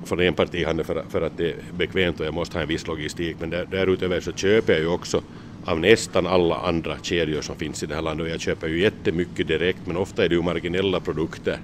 från 0.05 0.21
en 0.21 0.35
partihandel 0.35 0.87
för, 0.87 1.05
för 1.09 1.23
att 1.23 1.37
det 1.37 1.51
är 1.51 1.57
bekvämt 1.73 2.21
och 2.21 2.27
jag 2.27 2.35
måste 2.35 2.57
ha 2.57 2.63
en 2.63 2.69
viss 2.69 2.87
logistik 2.87 3.41
men 3.41 3.51
där, 3.51 3.67
därutöver 3.67 4.21
så 4.21 4.33
köper 4.33 4.73
jag 4.73 4.83
ju 4.83 4.89
också 4.89 5.23
av 5.65 5.81
nästan 5.81 6.27
alla 6.27 6.57
andra 6.57 6.99
kedjor 7.03 7.41
som 7.41 7.57
finns 7.57 7.83
i 7.83 7.87
det 7.87 7.95
här 7.95 8.03
landet 8.03 8.25
och 8.25 8.31
jag 8.31 8.41
köper 8.41 8.69
ju 8.69 8.81
jättemycket 8.81 9.49
direkt 9.49 9.87
men 9.87 9.97
ofta 9.97 10.25
är 10.25 10.29
det 10.29 10.35
ju 10.35 10.43
marginella 10.43 11.01
produkter 11.01 11.59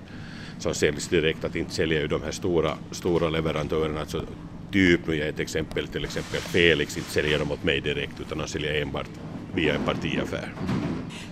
som 0.62 0.74
säljs 0.74 1.08
direkt, 1.08 1.44
att 1.44 1.56
inte 1.56 1.74
sälja 1.74 2.00
ju 2.00 2.06
de 2.06 2.22
här 2.22 2.30
stora, 2.30 2.74
stora 2.90 3.28
leverantörerna. 3.28 4.00
Alltså, 4.00 4.24
typ, 4.72 5.00
nu 5.06 5.16
ger 5.16 5.28
ett 5.28 5.40
exempel, 5.40 5.88
till 5.88 6.04
exempel 6.04 6.40
Felix, 6.40 6.96
inte 6.96 7.10
säljer 7.10 7.38
de 7.38 7.52
åt 7.52 7.64
mig 7.64 7.80
direkt 7.80 8.20
utan 8.20 8.38
de 8.38 8.46
säljer 8.46 8.82
enbart 8.82 9.08
via 9.54 9.74
en 9.74 9.82
partiaffär. 9.82 10.54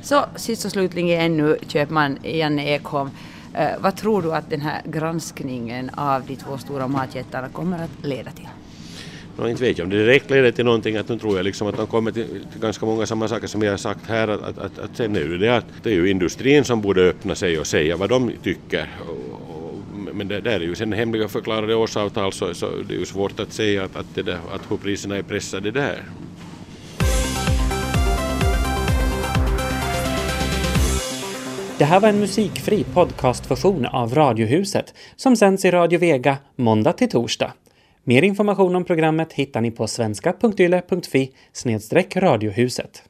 Så 0.03 0.25
sist 0.37 0.65
och 0.65 0.71
slutligen 0.71 1.21
ännu 1.21 1.57
köpman 1.67 2.19
Janne 2.23 2.69
Ekholm. 2.69 3.11
Eh, 3.55 3.71
vad 3.81 3.97
tror 3.97 4.23
du 4.23 4.35
att 4.35 4.51
den 4.51 4.61
här 4.61 4.83
granskningen 4.85 5.91
av 5.91 6.23
de 6.27 6.37
två 6.37 6.59
stora 6.59 6.89
matjättarna 6.89 7.49
kommer 7.49 7.85
att 7.85 8.07
leda 8.07 8.31
till? 8.31 8.49
No, 9.39 9.49
inte 9.49 9.63
vet 9.63 9.79
jag 9.79 9.85
om 9.85 9.91
det 9.91 9.97
direkt 9.97 10.31
leder 10.31 10.53
till 10.53 10.65
någonting, 10.65 10.97
att 10.97 11.09
nu 11.09 11.19
tror 11.19 11.37
jag 11.37 11.45
liksom 11.45 11.69
att 11.69 11.77
de 11.77 11.87
kommer 11.87 12.11
till, 12.11 12.27
till 12.53 12.61
ganska 12.61 12.87
många 12.87 13.07
samma 13.07 13.29
saker 13.29 13.47
som 13.47 13.63
jag 13.63 13.73
har 13.73 13.77
sagt 13.77 14.07
här, 14.07 14.29
att, 14.29 14.43
att, 14.43 14.59
att, 14.59 14.79
att 14.79 14.97
sen 14.97 15.17
är 15.17 15.25
det 15.25 15.57
att 15.57 15.65
det 15.83 15.91
är 15.91 15.95
ju 15.95 16.11
industrin 16.11 16.65
som 16.65 16.81
borde 16.81 17.09
öppna 17.09 17.35
sig 17.35 17.59
och 17.59 17.67
säga 17.67 17.97
vad 17.97 18.09
de 18.09 18.33
tycker. 18.43 18.89
Och, 19.09 19.15
och, 19.15 19.75
men 20.15 20.29
det 20.29 20.41
där 20.41 20.61
är 20.61 20.61
ju 20.61 20.75
sen 20.75 20.93
hemliga 20.93 21.29
förklarade 21.29 21.75
årsavtal 21.75 22.33
så, 22.33 22.55
så 22.55 22.71
det 22.89 22.95
är 22.95 22.99
ju 22.99 23.07
svårt 23.07 23.41
att 23.41 23.53
säga 23.53 23.85
att, 23.85 23.97
att, 23.97 24.15
det 24.15 24.23
där, 24.23 24.39
att 24.55 24.71
hur 24.71 24.77
priserna 24.77 25.17
är 25.17 25.23
pressade 25.23 25.71
där. 25.71 26.03
Det 31.79 31.85
här 31.85 32.01
var 32.01 32.09
en 32.09 32.21
musikfri 32.21 32.85
podcastversion 32.85 33.87
av 33.87 34.15
Radiohuset 34.15 34.95
som 35.17 35.37
sänds 35.37 35.65
i 35.65 35.71
Radio 35.71 35.99
Vega 35.99 36.37
måndag 36.57 36.93
till 36.93 37.09
torsdag. 37.09 37.53
Mer 38.09 38.25
information 38.25 38.77
om 38.77 38.85
programmet 38.85 39.33
hittar 39.33 39.61
ni 39.61 39.71
på 39.71 39.87
svenska.yle.fi 39.87 41.33
radiohuset. 42.17 43.03